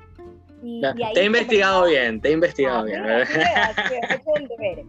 te 1.14 1.22
he 1.22 1.24
investigado 1.24 1.86
bien, 1.86 2.20
te 2.20 2.28
he 2.28 2.32
investigado 2.34 2.80
ah, 2.80 2.84
bien. 2.84 3.02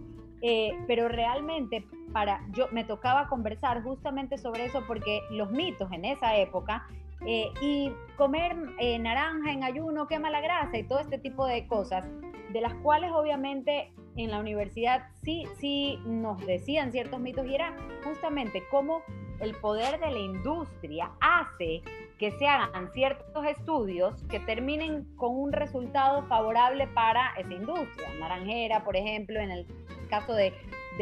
Eh, 0.44 0.72
pero 0.88 1.06
realmente 1.06 1.86
para 2.12 2.40
yo 2.52 2.68
me 2.72 2.84
tocaba 2.84 3.28
conversar 3.28 3.82
justamente 3.82 4.38
sobre 4.38 4.66
eso 4.66 4.82
porque 4.86 5.22
los 5.30 5.50
mitos 5.50 5.90
en 5.92 6.04
esa 6.04 6.36
época 6.36 6.86
eh, 7.24 7.50
y 7.60 7.92
comer 8.16 8.56
eh, 8.78 8.98
naranja 8.98 9.52
en 9.52 9.64
ayuno 9.64 10.06
quema 10.08 10.30
la 10.30 10.40
grasa 10.40 10.76
y 10.78 10.84
todo 10.84 11.00
este 11.00 11.18
tipo 11.18 11.46
de 11.46 11.66
cosas 11.66 12.04
de 12.52 12.60
las 12.60 12.74
cuales 12.74 13.12
obviamente 13.12 13.92
en 14.16 14.30
la 14.30 14.40
universidad 14.40 15.06
sí 15.22 15.44
sí 15.58 15.98
nos 16.04 16.44
decían 16.46 16.92
ciertos 16.92 17.20
mitos 17.20 17.46
y 17.46 17.54
era 17.54 17.76
justamente 18.04 18.62
cómo 18.70 19.02
el 19.40 19.54
poder 19.56 19.98
de 20.00 20.10
la 20.10 20.18
industria 20.18 21.10
hace 21.20 21.82
que 22.18 22.30
se 22.30 22.46
hagan 22.46 22.92
ciertos 22.92 23.44
estudios 23.46 24.22
que 24.30 24.38
terminen 24.38 25.04
con 25.16 25.36
un 25.36 25.52
resultado 25.52 26.22
favorable 26.28 26.86
para 26.86 27.34
esa 27.36 27.52
industria. 27.52 28.08
Naranjera, 28.20 28.84
por 28.84 28.96
ejemplo, 28.96 29.40
en 29.40 29.50
el 29.50 29.66
caso 30.08 30.32
de, 30.32 30.54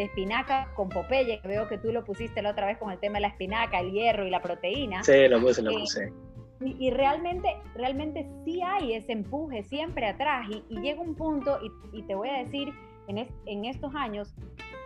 espinaca 0.04 0.72
con 0.74 0.88
Popeye, 0.88 1.40
que 1.40 1.48
veo 1.48 1.68
que 1.68 1.78
tú 1.78 1.92
lo 1.92 2.04
pusiste 2.04 2.42
la 2.42 2.50
otra 2.50 2.66
vez 2.66 2.78
con 2.78 2.90
el 2.90 2.98
tema 2.98 3.14
de 3.14 3.22
la 3.22 3.28
espinaca, 3.28 3.80
el 3.80 3.92
hierro 3.92 4.26
y 4.26 4.30
la 4.30 4.42
proteína. 4.42 5.02
Sí, 5.02 5.28
lo 5.28 5.40
puse, 5.40 5.62
lo 5.62 5.70
eh, 5.70 5.78
puse. 5.80 6.12
y, 6.60 6.90
realmente, 6.90 7.48
realmente 7.74 8.28
sí 8.44 8.60
hay 8.62 8.94
ese 8.94 9.12
empuje 9.12 9.62
siempre 9.64 10.06
atrás 10.06 10.48
y, 10.68 10.80
llega 10.80 11.00
un 11.00 11.14
punto, 11.14 11.58
y, 11.92 12.02
te 12.02 12.14
voy 12.14 12.28
a 12.28 12.44
decir, 12.44 12.72
en, 13.08 13.28
en 13.46 13.64
estos 13.64 13.94
años, 13.94 14.34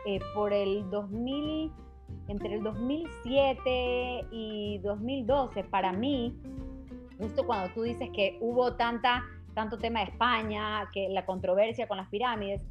eh, 0.06 0.20
por 0.34 0.52
el 0.52 0.88
2000, 0.90 1.72
entre 2.28 2.54
el 2.54 2.62
2007 2.62 4.26
y 4.30 4.78
2012, 4.78 5.64
para 5.64 5.92
mí, 5.92 6.38
justo 7.18 7.46
cuando 7.46 7.72
tú 7.74 7.82
dices 7.82 8.10
que 8.14 8.38
hubo 8.40 8.74
tanta, 8.74 9.24
tanto 9.54 9.78
tema 9.78 10.00
de 10.00 10.10
España, 10.10 10.88
que 10.92 11.08
la 11.08 11.24
controversia 11.24 11.86
con 11.88 11.96
las 11.96 12.08
pirámides, 12.08 12.62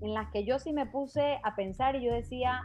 en 0.00 0.14
las 0.14 0.30
que 0.30 0.44
yo 0.44 0.58
sí 0.58 0.72
me 0.72 0.86
puse 0.86 1.40
a 1.42 1.54
pensar 1.54 1.96
y 1.96 2.04
yo 2.04 2.12
decía, 2.12 2.62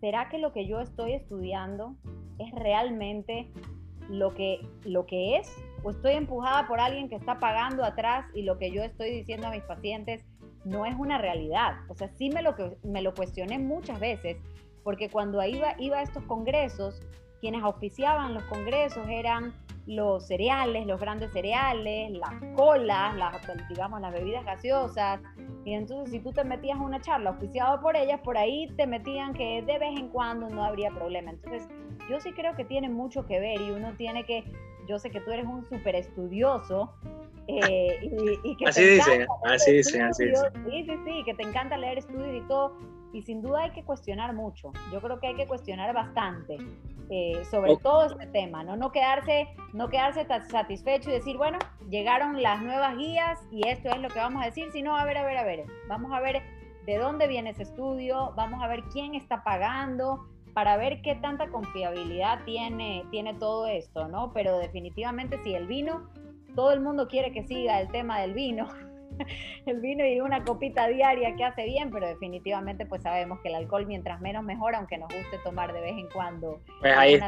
¿será 0.00 0.28
que 0.28 0.38
lo 0.38 0.52
que 0.52 0.66
yo 0.66 0.80
estoy 0.80 1.12
estudiando 1.12 1.96
es 2.38 2.52
realmente 2.52 3.50
lo 4.08 4.34
que, 4.34 4.66
lo 4.84 5.06
que 5.06 5.36
es? 5.36 5.54
¿O 5.82 5.90
estoy 5.90 6.12
empujada 6.12 6.66
por 6.66 6.80
alguien 6.80 7.08
que 7.08 7.16
está 7.16 7.38
pagando 7.38 7.84
atrás 7.84 8.26
y 8.34 8.42
lo 8.42 8.58
que 8.58 8.70
yo 8.70 8.82
estoy 8.82 9.10
diciendo 9.10 9.46
a 9.46 9.50
mis 9.50 9.62
pacientes 9.62 10.24
no 10.64 10.86
es 10.86 10.94
una 10.98 11.18
realidad? 11.18 11.74
O 11.88 11.94
sea, 11.94 12.08
sí 12.16 12.30
me 12.30 12.42
lo, 12.42 12.54
me 12.82 13.02
lo 13.02 13.14
cuestioné 13.14 13.58
muchas 13.58 14.00
veces, 14.00 14.38
porque 14.82 15.10
cuando 15.10 15.42
iba, 15.44 15.74
iba 15.78 15.98
a 15.98 16.02
estos 16.02 16.24
congresos, 16.24 17.00
quienes 17.40 17.62
auspiciaban 17.62 18.34
los 18.34 18.44
congresos 18.44 19.06
eran 19.08 19.54
los 19.90 20.24
cereales, 20.24 20.86
los 20.86 21.00
grandes 21.00 21.32
cereales, 21.32 22.12
las 22.12 22.32
colas, 22.54 23.16
las, 23.16 23.36
digamos, 23.68 24.00
las 24.00 24.12
bebidas 24.12 24.44
gaseosas. 24.44 25.20
Y 25.64 25.74
entonces 25.74 26.12
si 26.12 26.20
tú 26.20 26.32
te 26.32 26.44
metías 26.44 26.78
a 26.78 26.82
una 26.82 27.00
charla 27.00 27.30
oficiado 27.30 27.80
por 27.80 27.96
ellas, 27.96 28.20
por 28.22 28.38
ahí 28.38 28.68
te 28.76 28.86
metían 28.86 29.34
que 29.34 29.62
de 29.62 29.78
vez 29.78 29.98
en 29.98 30.08
cuando 30.08 30.48
no 30.48 30.64
habría 30.64 30.90
problema. 30.90 31.32
Entonces 31.32 31.68
yo 32.08 32.20
sí 32.20 32.32
creo 32.32 32.54
que 32.54 32.64
tiene 32.64 32.88
mucho 32.88 33.26
que 33.26 33.40
ver 33.40 33.60
y 33.60 33.72
uno 33.72 33.92
tiene 33.96 34.24
que, 34.24 34.44
yo 34.88 34.98
sé 35.00 35.10
que 35.10 35.20
tú 35.20 35.32
eres 35.32 35.46
un 35.46 35.68
súper 35.68 35.96
estudioso. 35.96 36.92
Eh, 37.48 37.98
y, 38.44 38.56
que 38.56 38.66
así 38.66 38.84
dicen, 38.84 39.26
así 39.44 39.72
dicen, 39.72 40.02
así 40.02 40.26
dicen. 40.26 40.52
Sí, 40.70 40.84
sí, 40.84 40.92
sí, 41.04 41.22
que 41.24 41.34
te 41.34 41.42
encanta 41.42 41.76
leer 41.76 41.98
estudios 41.98 42.44
y 42.44 42.46
todo 42.46 42.76
y 43.12 43.22
sin 43.22 43.42
duda 43.42 43.62
hay 43.62 43.70
que 43.70 43.84
cuestionar 43.84 44.34
mucho. 44.34 44.72
Yo 44.92 45.00
creo 45.00 45.18
que 45.20 45.28
hay 45.28 45.34
que 45.34 45.46
cuestionar 45.46 45.92
bastante 45.94 46.58
eh, 47.12 47.44
sobre 47.50 47.76
todo 47.76 48.06
este 48.06 48.26
tema, 48.28 48.62
¿no? 48.62 48.76
No 48.76 48.92
quedarse, 48.92 49.48
no 49.72 49.88
quedarse 49.88 50.24
satisfecho 50.48 51.10
y 51.10 51.14
decir, 51.14 51.36
bueno, 51.36 51.58
llegaron 51.88 52.40
las 52.40 52.62
nuevas 52.62 52.96
guías 52.96 53.40
y 53.50 53.66
esto 53.66 53.88
es 53.88 53.98
lo 54.00 54.08
que 54.10 54.20
vamos 54.20 54.40
a 54.40 54.46
decir, 54.46 54.70
sino, 54.70 54.96
a 54.96 55.04
ver, 55.04 55.18
a 55.18 55.24
ver, 55.24 55.36
a 55.36 55.42
ver, 55.42 55.64
vamos 55.88 56.12
a 56.12 56.20
ver 56.20 56.40
de 56.86 56.98
dónde 56.98 57.26
viene 57.26 57.50
ese 57.50 57.64
estudio, 57.64 58.32
vamos 58.36 58.62
a 58.62 58.68
ver 58.68 58.84
quién 58.92 59.16
está 59.16 59.42
pagando, 59.42 60.24
para 60.54 60.76
ver 60.76 61.02
qué 61.02 61.16
tanta 61.16 61.48
confiabilidad 61.48 62.44
tiene, 62.44 63.04
tiene 63.10 63.34
todo 63.34 63.66
esto, 63.66 64.06
¿no? 64.06 64.32
Pero 64.32 64.58
definitivamente 64.58 65.42
si 65.42 65.54
el 65.54 65.66
vino, 65.66 66.08
todo 66.54 66.70
el 66.70 66.80
mundo 66.80 67.08
quiere 67.08 67.32
que 67.32 67.42
siga 67.42 67.80
el 67.80 67.88
tema 67.88 68.20
del 68.20 68.34
vino, 68.34 68.68
el 69.66 69.80
vino 69.80 70.06
y 70.06 70.20
una 70.20 70.44
copita 70.44 70.88
diaria 70.88 71.34
que 71.36 71.44
hace 71.44 71.64
bien, 71.64 71.90
pero 71.90 72.06
definitivamente 72.06 72.86
pues 72.86 73.02
sabemos 73.02 73.40
que 73.40 73.48
el 73.48 73.54
alcohol 73.54 73.86
mientras 73.86 74.20
menos 74.20 74.44
mejor, 74.44 74.74
aunque 74.74 74.98
nos 74.98 75.08
guste 75.08 75.38
tomar 75.44 75.72
de 75.72 75.80
vez 75.80 75.92
en 75.92 76.08
cuando. 76.08 76.60
Pues 76.80 76.96
ahí, 76.96 77.20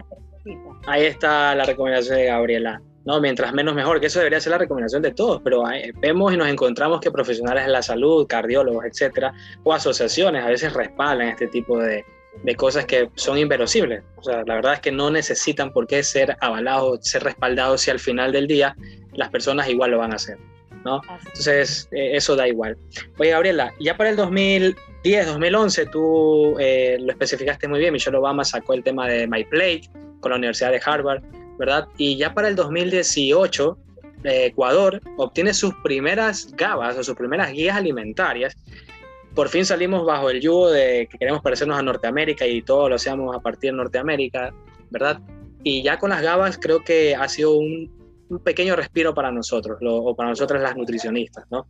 ahí 0.87 1.05
está 1.05 1.55
la 1.55 1.65
recomendación 1.65 2.17
de 2.17 2.27
Gabriela. 2.27 2.81
No, 3.05 3.21
mientras 3.21 3.53
menos 3.53 3.75
mejor, 3.75 3.99
que 3.99 4.07
eso 4.07 4.21
debería 4.21 4.41
ser 4.41 4.53
la 4.53 4.59
recomendación 4.59 5.03
de 5.03 5.13
todos, 5.13 5.41
pero 5.43 5.65
vemos 6.01 6.33
y 6.33 6.37
nos 6.37 6.49
encontramos 6.49 7.01
que 7.01 7.11
profesionales 7.11 7.67
de 7.67 7.73
la 7.73 7.83
salud, 7.83 8.29
cardiólogos, 8.29 8.85
etcétera, 8.85 9.35
o 9.65 9.73
asociaciones 9.73 10.45
a 10.45 10.49
veces 10.49 10.73
respaldan 10.73 11.27
este 11.29 11.49
tipo 11.49 11.81
de, 11.81 12.05
de 12.43 12.55
cosas 12.55 12.87
que 12.87 13.11
son 13.15 13.39
inverosibles. 13.39 14.03
O 14.17 14.23
sea, 14.23 14.43
la 14.47 14.55
verdad 14.55 14.75
es 14.75 14.81
que 14.81 14.93
no 14.93 15.11
necesitan 15.11 15.73
por 15.73 15.87
qué 15.87 16.03
ser 16.03 16.37
avalados, 16.41 17.01
ser 17.03 17.25
respaldados 17.25 17.83
si 17.83 17.91
al 17.91 17.99
final 17.99 18.33
del 18.33 18.47
día 18.47 18.77
las 19.13 19.31
personas 19.31 19.69
igual 19.69 19.91
lo 19.91 19.99
van 19.99 20.13
a 20.13 20.17
hacer. 20.17 20.39
¿No? 20.85 21.01
Entonces, 21.27 21.89
eh, 21.93 22.17
eso 22.17 22.37
da 22.37 22.49
igual. 22.49 22.77
Oye, 23.19 23.31
Gabriela, 23.31 23.73
ya 23.81 23.97
para 23.97 24.11
el 24.11 24.17
2010, 24.17 25.27
2011, 25.27 25.87
tú 25.87 26.57
eh, 26.59 26.99
lo 27.01 27.13
especificaste 27.13 27.69
muy 27.69 27.81
bien, 27.81 27.93
Michelle 27.93 28.17
Obama 28.17 28.45
sacó 28.45 28.75
el 28.75 28.83
tema 28.83 29.09
de 29.09 29.27
My 29.27 29.45
Plate 29.45 29.83
con 30.21 30.31
la 30.31 30.37
Universidad 30.37 30.71
de 30.71 30.81
Harvard, 30.85 31.23
¿verdad? 31.59 31.89
Y 31.97 32.17
ya 32.17 32.35
para 32.35 32.49
el 32.49 32.57
2018, 32.57 33.79
eh, 34.25 34.47
Ecuador 34.47 35.01
obtiene 35.17 35.53
sus 35.55 35.75
primeras 35.83 36.53
gabas 36.53 36.97
o 36.97 37.05
sus 37.05 37.17
primeras 37.17 37.53
guías 37.53 37.77
alimentarias. 37.77 38.57
Por 39.35 39.49
fin 39.49 39.65
salimos 39.65 40.05
bajo 40.05 40.31
el 40.31 40.41
yugo 40.41 40.71
de 40.71 41.09
que 41.11 41.19
queremos 41.19 41.43
parecernos 41.43 41.79
a 41.79 41.83
Norteamérica 41.83 42.47
y 42.47 42.63
todo 42.63 42.89
lo 42.89 42.97
hacemos 42.97 43.35
a 43.35 43.41
partir 43.41 43.71
de 43.71 43.79
Norteamérica, 43.79 44.53
¿verdad? 44.91 45.21
Y 45.65 45.83
ya 45.83 45.99
con 45.99 46.11
las 46.11 46.23
gabas 46.23 46.59
creo 46.59 46.85
que 46.85 47.15
ha 47.15 47.29
sido 47.29 47.55
un, 47.55 48.02
un 48.33 48.43
pequeño 48.43 48.75
respiro 48.77 49.15
para 49.15 49.31
nosotros, 49.31 49.79
o 49.83 50.15
para 50.17 50.31
nosotras 50.31 50.63
las 50.63 50.77
nutricionistas, 50.77 51.45
¿no? 51.51 51.67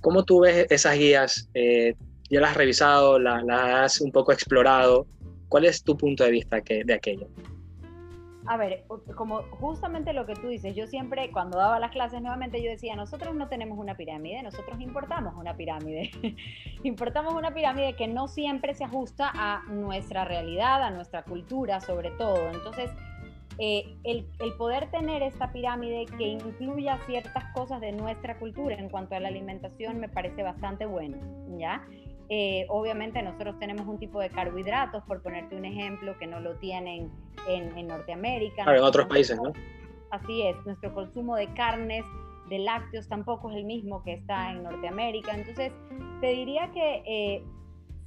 ¿Cómo 0.00 0.24
tú 0.24 0.40
ves 0.40 0.66
esas 0.70 0.98
guías? 0.98 1.48
Eh, 1.54 1.94
¿Ya 2.30 2.40
las 2.40 2.50
has 2.50 2.56
revisado, 2.56 3.18
las, 3.18 3.44
has 3.48 4.00
un 4.00 4.10
poco 4.10 4.32
explorado? 4.32 5.06
¿Cuál 5.48 5.66
es 5.66 5.82
tu 5.82 5.96
punto 5.96 6.24
de 6.24 6.30
vista 6.30 6.60
que, 6.60 6.84
de 6.84 6.94
aquello? 6.94 7.28
A 8.46 8.58
ver, 8.58 8.84
como 9.16 9.42
justamente 9.52 10.12
lo 10.12 10.26
que 10.26 10.34
tú 10.34 10.48
dices, 10.48 10.74
yo 10.74 10.86
siempre 10.86 11.30
cuando 11.30 11.56
daba 11.56 11.78
las 11.78 11.92
clases 11.92 12.20
nuevamente 12.20 12.62
yo 12.62 12.70
decía, 12.70 12.94
nosotros 12.94 13.34
no 13.34 13.48
tenemos 13.48 13.78
una 13.78 13.96
pirámide, 13.96 14.42
nosotros 14.42 14.78
importamos 14.80 15.34
una 15.36 15.56
pirámide. 15.56 16.10
importamos 16.82 17.32
una 17.34 17.54
pirámide 17.54 17.94
que 17.96 18.06
no 18.06 18.28
siempre 18.28 18.74
se 18.74 18.84
ajusta 18.84 19.30
a 19.32 19.62
nuestra 19.68 20.26
realidad, 20.26 20.82
a 20.82 20.90
nuestra 20.90 21.22
cultura 21.22 21.80
sobre 21.80 22.10
todo. 22.10 22.50
Entonces, 22.50 22.90
eh, 23.58 23.96
el, 24.02 24.26
poder 24.58 24.90
tener 24.90 25.22
esta 25.22 25.52
pirámide 25.52 26.06
que 26.18 26.24
incluya 26.24 26.98
ciertas 27.06 27.44
cosas 27.54 27.80
de 27.80 27.92
nuestra 27.92 28.38
cultura 28.38 28.74
en 28.74 28.88
cuanto 28.88 29.14
a 29.14 29.20
la 29.20 29.28
alimentación 29.28 30.00
me 30.00 30.08
parece 30.08 30.42
bastante 30.42 30.86
bueno, 30.86 31.18
¿ya? 31.56 31.86
Eh, 32.30 32.66
obviamente 32.68 33.22
nosotros 33.22 33.58
tenemos 33.60 33.86
un 33.86 33.98
tipo 33.98 34.18
de 34.18 34.30
carbohidratos, 34.30 35.04
por 35.04 35.22
ponerte 35.22 35.56
un 35.56 35.64
ejemplo, 35.64 36.18
que 36.18 36.26
no 36.26 36.40
lo 36.40 36.56
tienen 36.56 37.10
en, 37.48 37.86
Norteamérica. 37.86 38.64
Claro, 38.64 38.78
en 38.78 38.84
otros 38.84 39.06
países, 39.06 39.36
¿no? 39.40 39.52
Así 40.10 40.42
es, 40.42 40.56
nuestro 40.64 40.92
consumo 40.94 41.36
de 41.36 41.52
carnes, 41.54 42.04
de 42.48 42.58
lácteos 42.58 43.08
tampoco 43.08 43.50
es 43.50 43.56
el 43.56 43.64
mismo 43.64 44.02
que 44.02 44.14
está 44.14 44.50
en 44.52 44.62
Norteamérica. 44.62 45.34
Entonces, 45.34 45.72
te 46.20 46.28
diría 46.28 46.70
que 46.72 47.02
eh, 47.06 47.44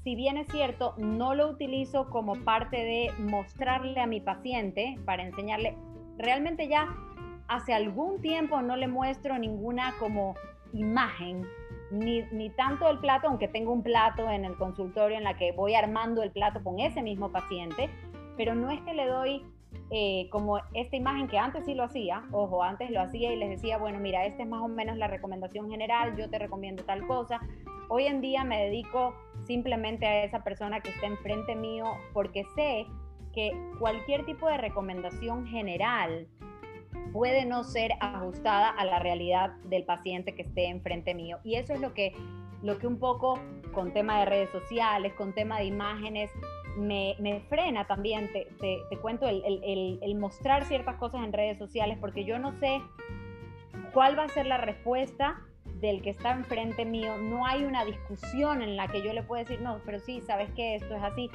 si 0.03 0.15
bien 0.15 0.37
es 0.37 0.47
cierto, 0.47 0.93
no 0.97 1.35
lo 1.35 1.49
utilizo 1.49 2.09
como 2.09 2.35
parte 2.43 2.77
de 2.77 3.11
mostrarle 3.19 3.99
a 3.99 4.07
mi 4.07 4.21
paciente 4.21 4.97
para 5.05 5.23
enseñarle, 5.23 5.75
realmente 6.17 6.67
ya 6.67 6.95
hace 7.47 7.73
algún 7.73 8.21
tiempo 8.21 8.61
no 8.61 8.75
le 8.75 8.87
muestro 8.87 9.37
ninguna 9.37 9.93
como 9.99 10.35
imagen, 10.73 11.45
ni, 11.91 12.23
ni 12.31 12.49
tanto 12.49 12.89
el 12.89 12.99
plato, 12.99 13.27
aunque 13.27 13.47
tengo 13.47 13.71
un 13.71 13.83
plato 13.83 14.29
en 14.29 14.45
el 14.45 14.55
consultorio 14.55 15.17
en 15.17 15.23
la 15.23 15.37
que 15.37 15.51
voy 15.53 15.73
armando 15.73 16.21
el 16.23 16.31
plato 16.31 16.63
con 16.63 16.79
ese 16.79 17.01
mismo 17.01 17.31
paciente, 17.31 17.89
pero 18.35 18.55
no 18.55 18.69
es 18.69 18.81
que 18.81 18.93
le 18.93 19.07
doy 19.07 19.43
eh, 19.89 20.27
como 20.31 20.59
esta 20.73 20.97
imagen 20.97 21.27
que 21.27 21.37
antes 21.37 21.65
sí 21.65 21.73
lo 21.73 21.83
hacía, 21.83 22.23
ojo, 22.31 22.61
antes 22.61 22.91
lo 22.91 22.99
hacía 22.99 23.31
y 23.31 23.37
les 23.37 23.49
decía, 23.49 23.77
bueno, 23.77 23.99
mira, 23.99 24.25
esta 24.25 24.43
es 24.43 24.49
más 24.49 24.61
o 24.61 24.67
menos 24.67 24.97
la 24.97 25.07
recomendación 25.07 25.69
general, 25.69 26.17
yo 26.17 26.29
te 26.29 26.39
recomiendo 26.39 26.83
tal 26.83 27.07
cosa. 27.07 27.39
Hoy 27.89 28.05
en 28.05 28.19
día 28.19 28.43
me 28.43 28.65
dedico 28.65 29.15
simplemente 29.45 30.05
a 30.05 30.23
esa 30.25 30.43
persona 30.43 30.81
que 30.81 30.89
está 30.89 31.07
enfrente 31.07 31.55
mío 31.55 31.85
porque 32.13 32.43
sé 32.55 32.85
que 33.33 33.51
cualquier 33.79 34.25
tipo 34.25 34.47
de 34.47 34.57
recomendación 34.57 35.47
general 35.47 36.27
puede 37.13 37.45
no 37.45 37.63
ser 37.63 37.93
ajustada 38.01 38.69
a 38.69 38.83
la 38.83 38.99
realidad 38.99 39.51
del 39.65 39.85
paciente 39.85 40.35
que 40.35 40.41
esté 40.41 40.67
enfrente 40.67 41.15
mío. 41.15 41.39
Y 41.45 41.55
eso 41.55 41.73
es 41.73 41.79
lo 41.79 41.93
que, 41.93 42.13
lo 42.61 42.77
que 42.77 42.87
un 42.87 42.99
poco 42.99 43.39
con 43.73 43.93
tema 43.93 44.19
de 44.19 44.25
redes 44.25 44.49
sociales, 44.49 45.13
con 45.13 45.33
tema 45.33 45.59
de 45.59 45.65
imágenes, 45.65 46.29
me, 46.77 47.15
frena 47.47 47.87
también, 47.87 48.29
te, 48.33 48.47
te, 48.59 48.97
cuento, 48.97 49.27
el, 49.27 49.99
el, 50.01 50.15
mostrar 50.15 50.65
ciertas 50.65 50.97
cosas 50.97 51.23
en 51.23 51.31
redes 51.31 51.57
sociales, 51.57 51.97
porque 51.99 52.25
yo 52.25 52.37
no 52.37 52.51
sé 52.59 52.81
cuál 53.93 54.17
va 54.17 54.23
a 54.23 54.29
ser 54.29 54.45
la 54.45 54.57
respuesta 54.57 55.41
del 55.79 56.01
que 56.01 56.09
está 56.09 56.31
enfrente 56.31 56.85
mío, 56.85 57.17
no 57.17 57.45
hay 57.45 57.63
una 57.63 57.85
discusión 57.85 58.61
en 58.61 58.75
la 58.75 58.87
que 58.87 59.01
yo 59.01 59.13
le 59.13 59.23
pueda 59.23 59.43
decir, 59.43 59.61
no, 59.61 59.79
pero 59.85 59.99
sí, 59.99 60.21
sabes 60.21 60.51
que 60.51 60.75
esto 60.75 60.95
es 60.95 61.03
así. 61.03 61.29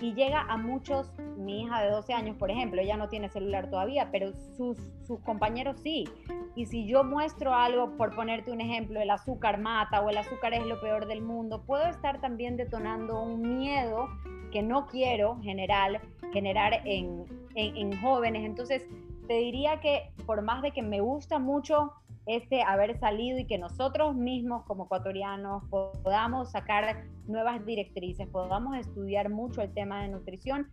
Y 0.00 0.14
llega 0.14 0.42
a 0.42 0.56
muchos, 0.56 1.12
mi 1.36 1.62
hija 1.62 1.82
de 1.82 1.90
12 1.90 2.12
años, 2.12 2.36
por 2.36 2.50
ejemplo, 2.50 2.80
ella 2.80 2.96
no 2.96 3.08
tiene 3.08 3.28
celular 3.28 3.68
todavía, 3.68 4.10
pero 4.12 4.32
sus, 4.56 4.78
sus 5.02 5.18
compañeros 5.20 5.78
sí. 5.82 6.08
Y 6.54 6.66
si 6.66 6.86
yo 6.86 7.02
muestro 7.02 7.54
algo, 7.54 7.96
por 7.96 8.14
ponerte 8.14 8.52
un 8.52 8.60
ejemplo, 8.60 9.00
el 9.00 9.10
azúcar 9.10 9.58
mata 9.58 10.00
o 10.00 10.10
el 10.10 10.18
azúcar 10.18 10.54
es 10.54 10.64
lo 10.66 10.80
peor 10.80 11.06
del 11.06 11.20
mundo, 11.20 11.62
puedo 11.66 11.86
estar 11.86 12.20
también 12.20 12.56
detonando 12.56 13.20
un 13.20 13.58
miedo 13.58 14.08
que 14.52 14.62
no 14.62 14.86
quiero 14.86 15.40
generar, 15.42 16.00
generar 16.32 16.82
en, 16.84 17.24
en, 17.56 17.76
en 17.76 18.00
jóvenes. 18.00 18.44
Entonces, 18.44 18.86
te 19.26 19.34
diría 19.34 19.80
que 19.80 20.10
por 20.26 20.42
más 20.42 20.62
de 20.62 20.72
que 20.72 20.82
me 20.82 21.00
gusta 21.00 21.38
mucho 21.38 21.92
este 22.28 22.62
haber 22.62 22.98
salido 23.00 23.38
y 23.38 23.46
que 23.46 23.58
nosotros 23.58 24.14
mismos 24.14 24.64
como 24.66 24.84
ecuatorianos 24.84 25.64
podamos 25.70 26.50
sacar 26.50 27.04
nuevas 27.26 27.64
directrices, 27.64 28.28
podamos 28.28 28.76
estudiar 28.76 29.30
mucho 29.30 29.62
el 29.62 29.72
tema 29.72 30.02
de 30.02 30.08
nutrición, 30.08 30.70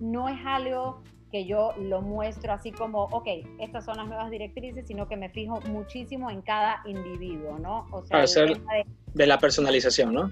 no 0.00 0.28
es 0.28 0.38
algo 0.44 1.02
que 1.30 1.44
yo 1.44 1.72
lo 1.78 2.02
muestro 2.02 2.52
así 2.52 2.72
como, 2.72 3.04
ok, 3.04 3.26
estas 3.58 3.84
son 3.84 3.96
las 3.98 4.06
nuevas 4.06 4.30
directrices, 4.30 4.86
sino 4.86 5.08
que 5.08 5.16
me 5.16 5.28
fijo 5.28 5.60
muchísimo 5.68 6.30
en 6.30 6.42
cada 6.42 6.82
individuo, 6.86 7.58
¿no? 7.58 7.86
O 7.90 8.02
sea, 8.04 8.24
de 9.14 9.26
la 9.26 9.38
personalización, 9.38 10.14
¿no? 10.14 10.30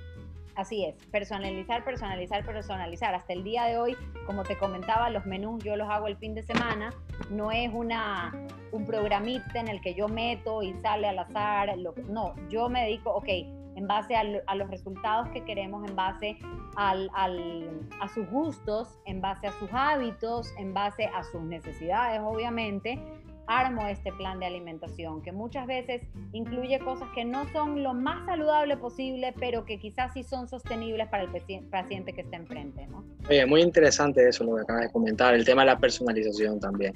Así 0.57 0.87
es, 0.87 0.95
personalizar, 1.09 1.85
personalizar, 1.85 2.45
personalizar. 2.45 3.15
Hasta 3.15 3.35
el 3.35 3.45
día 3.45 3.65
de 3.65 3.77
hoy, 3.77 3.95
como 4.25 4.43
te 4.43 4.57
comentaba, 4.57 5.11
los 5.11 5.27
menús 5.27 5.63
yo 5.63 5.77
los 5.77 5.89
hago 5.91 6.07
el 6.07 6.17
fin 6.17 6.35
de 6.35 6.43
semana. 6.43 6.95
No 7.29 7.53
es 7.53 7.71
una, 7.75 8.33
un 8.73 8.87
programita 8.87 9.61
en 9.61 9.69
el 9.69 9.83
que 9.83 9.95
yo 9.95 10.09
meto 10.09 10.63
y 10.63 10.73
sale 10.81 11.09
al 11.09 11.19
azar. 11.19 11.77
no, 12.09 12.35
yo 12.49 12.71
me 12.71 12.85
dedico, 12.85 13.11
ok, 13.11 13.29
en 13.29 13.87
base 13.87 14.17
a, 14.17 14.25
los 14.55 14.71
resultados 14.71 15.29
que 15.29 15.45
queremos, 15.45 15.87
en 15.87 15.95
base 15.95 16.39
al, 16.77 17.11
a 17.15 18.09
sus 18.09 18.27
gustos, 18.31 18.99
en 19.05 19.21
base 19.21 19.49
a 19.49 19.53
sus 19.53 19.69
hábitos, 19.71 20.51
en 20.57 20.73
base 20.73 21.05
a 21.15 21.23
sus 21.23 21.43
necesidades, 21.43 22.23
obviamente 22.25 22.99
armo 23.47 23.87
este 23.87 24.13
plan 24.13 24.39
de 24.39 24.47
alimentación, 24.47 25.23
que 25.23 25.33
muchas 25.33 25.67
veces 25.67 26.03
incluye 26.33 26.79
cosas 26.81 27.09
que 27.15 27.25
no 27.25 27.51
son 27.53 27.83
lo 27.83 27.95
más 27.95 28.25
saludable 28.27 28.77
posible, 28.77 29.35
pero 29.39 29.65
que 29.65 29.79
quizás 29.79 30.13
sí 30.13 30.23
son 30.23 30.49
sostenibles 30.49 31.09
para 31.09 31.25
el 31.25 31.31
paciente 31.71 32.13
que 32.13 32.23
está 32.23 32.37
enfrente. 32.37 32.87
¿no? 32.87 33.05
Oye, 33.29 33.47
muy 33.47 33.63
interesante 33.63 34.29
eso 34.29 34.45
lo 34.45 34.57
que 34.57 34.63
acabas 34.63 34.83
de 34.83 34.91
comentar, 34.91 35.35
el 35.35 35.45
tema 35.45 35.63
de 35.63 35.67
la 35.67 35.79
personalización 35.79 36.61
también. 36.61 36.95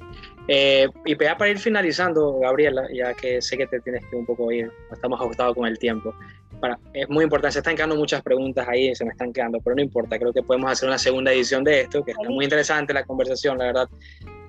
Eh, 0.48 0.88
y 1.04 1.14
para 1.14 1.48
ir 1.48 1.58
finalizando, 1.58 2.38
Gabriela, 2.38 2.88
ya 2.92 3.14
que 3.14 3.40
sé 3.40 3.56
que 3.56 3.66
te 3.66 3.80
tienes 3.80 4.04
que 4.06 4.16
un 4.16 4.26
poco 4.26 4.50
ir, 4.50 4.70
estamos 4.92 5.20
ajustados 5.20 5.54
con 5.54 5.66
el 5.66 5.78
tiempo. 5.78 6.14
Para, 6.60 6.78
es 6.92 7.08
muy 7.08 7.24
importante, 7.24 7.54
se 7.54 7.58
están 7.60 7.76
quedando 7.76 7.96
muchas 7.96 8.22
preguntas 8.22 8.68
ahí, 8.68 8.94
se 8.94 9.04
me 9.04 9.12
están 9.12 9.32
quedando, 9.32 9.60
pero 9.60 9.76
no 9.76 9.82
importa, 9.82 10.18
creo 10.18 10.32
que 10.32 10.42
podemos 10.42 10.70
hacer 10.70 10.88
una 10.88 10.98
segunda 10.98 11.32
edición 11.32 11.64
de 11.64 11.82
esto, 11.82 12.04
que 12.04 12.10
es 12.10 12.28
muy 12.28 12.44
interesante 12.44 12.92
la 12.92 13.04
conversación, 13.04 13.56
la 13.56 13.66
verdad 13.66 13.88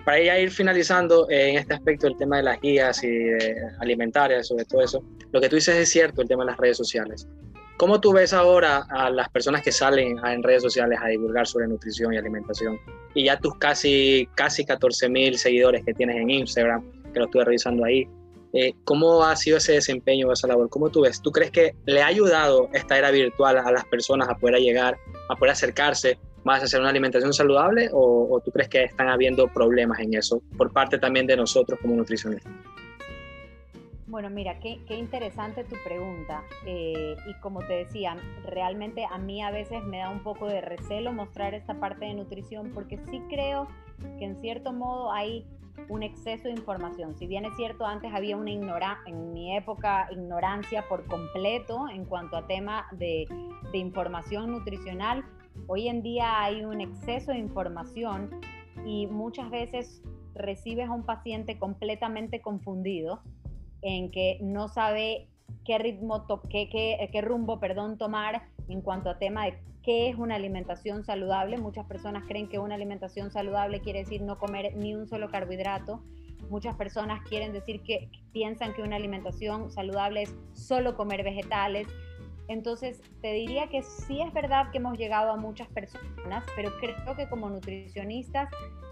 para 0.06 0.22
ya 0.22 0.40
ir 0.40 0.52
finalizando 0.52 1.28
en 1.30 1.58
este 1.58 1.74
aspecto 1.74 2.08
el 2.08 2.18
tema 2.18 2.38
de 2.38 2.44
las 2.44 2.60
guías 2.62 3.04
y 3.04 3.30
alimentarias, 3.80 4.48
sobre 4.48 4.66
todo 4.66 4.82
eso, 4.82 5.04
lo 5.32 5.40
que 5.40 5.50
tú 5.50 5.56
dices 5.56 5.76
es 5.76 5.90
cierto, 5.90 6.22
el 6.22 6.28
tema 6.28 6.44
de 6.44 6.52
las 6.52 6.60
redes 6.60 6.78
sociales. 6.78 7.28
¿Cómo 7.78 8.00
tú 8.00 8.14
ves 8.14 8.32
ahora 8.32 8.86
a 8.90 9.10
las 9.10 9.30
personas 9.30 9.64
que 9.64 9.72
salen 9.72 10.18
en 10.24 10.44
redes 10.44 10.62
sociales 10.62 11.00
a 11.02 11.08
divulgar 11.08 11.48
sobre 11.48 11.68
nutrición 11.68 12.14
y 12.14 12.18
alimentación? 12.18 12.80
Y 13.16 13.26
ya 13.26 13.40
tus 13.40 13.56
casi, 13.56 14.30
casi 14.36 14.66
14 14.66 15.10
mil 15.10 15.38
seguidores 15.38 15.84
que 15.84 15.94
tienes 15.94 16.18
en 16.18 16.30
Instagram, 16.30 16.84
que 17.12 17.20
lo 17.20 17.26
estuve 17.26 17.46
revisando 17.46 17.84
ahí, 17.84 18.08
Eh, 18.54 18.74
¿Cómo 18.84 19.24
ha 19.24 19.36
sido 19.38 19.58
ese 19.58 19.72
desempeño, 19.74 20.32
esa 20.32 20.46
labor? 20.46 20.70
¿Cómo 20.70 20.90
tú 20.90 21.02
ves? 21.02 21.22
¿Tú 21.22 21.32
crees 21.32 21.52
que 21.52 21.74
le 21.86 22.02
ha 22.02 22.08
ayudado 22.08 22.68
esta 22.74 22.98
era 22.98 23.10
virtual 23.10 23.58
a 23.58 23.72
las 23.72 23.86
personas 23.86 24.28
a 24.28 24.36
poder 24.36 24.60
llegar, 24.60 24.98
a 25.30 25.36
poder 25.38 25.54
acercarse 25.54 26.18
más 26.44 26.62
a 26.62 26.66
hacer 26.66 26.80
una 26.80 26.90
alimentación 26.90 27.34
saludable 27.34 27.90
o, 27.92 28.42
tú 28.44 28.52
crees 28.52 28.70
que 28.70 28.84
están 28.84 29.10
habiendo 29.10 29.48
problemas 29.48 30.00
en 30.00 30.14
eso 30.14 30.42
por 30.58 30.72
parte 30.72 30.98
también 30.98 31.28
de 31.28 31.38
nosotros 31.38 31.80
como 31.82 31.96
nutricionistas? 31.96 32.52
Bueno, 34.08 34.30
mira, 34.30 34.60
qué, 34.60 34.82
qué 34.88 34.96
interesante 34.96 35.64
tu 35.64 35.78
pregunta. 35.86 36.44
Eh, 36.66 37.16
y 37.28 37.34
como 37.40 37.60
te 37.60 37.74
decía, 37.74 38.18
realmente 38.46 39.06
a 39.10 39.18
mí 39.18 39.42
a 39.42 39.52
veces 39.52 39.84
me 39.86 40.00
da 40.00 40.10
un 40.10 40.22
poco 40.22 40.48
de 40.48 40.60
recelo 40.60 41.14
mostrar 41.14 41.54
esta 41.54 41.80
parte 41.80 42.06
de 42.06 42.16
nutrición 42.16 42.72
porque 42.74 42.98
sí 43.10 43.22
creo 43.30 43.68
que 44.20 44.26
en 44.26 44.42
cierto 44.42 44.74
modo 44.74 45.14
hay 45.14 45.46
un 45.90 46.04
exceso 46.04 46.44
de 46.44 46.52
información. 46.52 47.16
Si 47.18 47.28
bien 47.28 47.46
es 47.46 47.56
cierto, 47.56 47.86
antes 47.86 48.14
había 48.14 48.36
una 48.36 48.52
ignorancia, 48.52 49.02
en 49.08 49.34
mi 49.34 49.56
época, 49.56 50.08
ignorancia 50.12 50.88
por 50.88 51.06
completo 51.06 51.86
en 51.90 52.06
cuanto 52.06 52.38
a 52.38 52.48
tema 52.48 52.88
de, 52.92 53.28
de 53.72 53.78
información 53.78 54.52
nutricional, 54.52 55.24
hoy 55.68 55.88
en 55.88 56.02
día 56.02 56.44
hay 56.44 56.66
un 56.66 56.82
exceso 56.82 57.32
de 57.32 57.40
información 57.40 58.30
y 58.86 59.08
muchas 59.08 59.50
veces 59.50 60.02
recibes 60.34 60.88
a 60.88 60.92
un 60.92 61.06
paciente 61.06 61.60
completamente 61.60 62.42
confundido 62.42 63.22
en 63.82 64.12
que 64.12 64.38
no 64.42 64.68
sabe 64.68 65.28
qué 65.66 65.78
ritmo, 65.78 66.26
qué, 66.50 66.70
qué, 66.70 67.10
qué 67.12 67.22
rumbo 67.22 67.60
perdón, 67.60 67.98
tomar 67.98 68.44
en 68.68 68.82
cuanto 68.82 69.10
a 69.10 69.18
tema 69.18 69.46
de 69.46 69.60
qué 69.84 70.10
es 70.10 70.16
una 70.16 70.36
alimentación 70.36 71.04
saludable. 71.04 71.58
Muchas 71.58 71.86
personas 71.86 72.24
creen 72.28 72.48
que 72.48 72.60
una 72.60 72.76
alimentación 72.76 73.32
saludable 73.32 73.82
quiere 73.82 74.00
decir 74.00 74.22
no 74.22 74.38
comer 74.38 74.76
ni 74.76 74.96
un 74.96 75.08
solo 75.08 75.30
carbohidrato. 75.30 76.04
Muchas 76.50 76.76
personas 76.76 77.22
quieren 77.28 77.54
decir 77.54 77.82
que 77.82 78.10
piensan 78.34 78.74
que 78.74 78.82
una 78.82 78.98
alimentación 78.98 79.72
saludable 79.72 80.24
es 80.24 80.36
solo 80.54 80.96
comer 80.96 81.24
vegetales. 81.24 81.88
Entonces, 82.52 83.02
te 83.22 83.32
diría 83.32 83.68
que 83.68 83.82
sí 83.82 84.22
es 84.22 84.34
verdad 84.34 84.72
que 84.72 84.80
hemos 84.80 84.98
llegado 84.98 85.32
a 85.32 85.38
muchas 85.38 85.70
personas, 85.70 86.44
pero 86.54 86.70
creo 86.82 87.16
que 87.16 87.30
como 87.30 87.50
nutricionistas 87.50 88.50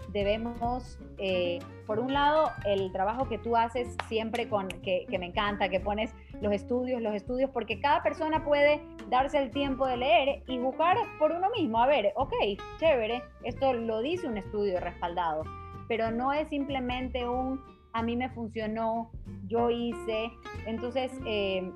debemos, 0.08 0.98
eh, 1.18 1.58
por 1.86 1.98
un 1.98 2.14
lado, 2.14 2.52
el 2.64 2.90
trabajo 2.90 3.28
que 3.28 3.36
tú 3.36 3.56
haces 3.56 3.94
siempre 4.08 4.48
con, 4.48 4.68
que, 4.68 5.06
me 5.18 5.26
encanta, 5.26 5.68
que 5.68 5.78
pones 5.78 6.14
los 6.40 6.54
estudios, 6.54 7.02
los 7.02 7.14
estudios, 7.14 7.50
porque 7.50 7.80
cada 7.80 8.02
persona 8.02 8.42
puede 8.42 8.80
darse 9.10 9.36
el 9.36 9.50
tiempo 9.50 9.86
de 9.86 9.98
leer 9.98 10.42
y 10.46 10.58
buscar 10.58 10.96
por 11.18 11.30
uno 11.30 11.50
mismo. 11.50 11.82
A 11.82 11.86
ver, 11.86 12.14
ok, 12.16 12.32
chévere, 12.78 13.22
esto 13.44 13.74
lo 13.74 14.00
dice 14.00 14.26
un 14.26 14.38
estudio 14.38 14.80
respaldado, 14.80 15.44
pero 15.86 16.10
no 16.10 16.32
es 16.32 16.48
simplemente 16.48 17.28
un, 17.28 17.60
a 17.92 18.02
mí 18.02 18.16
me 18.16 18.30
funcionó, 18.30 19.10
yo 19.46 19.68
hice. 19.68 20.30
Entonces, 20.66 21.12
eh, 21.26 21.70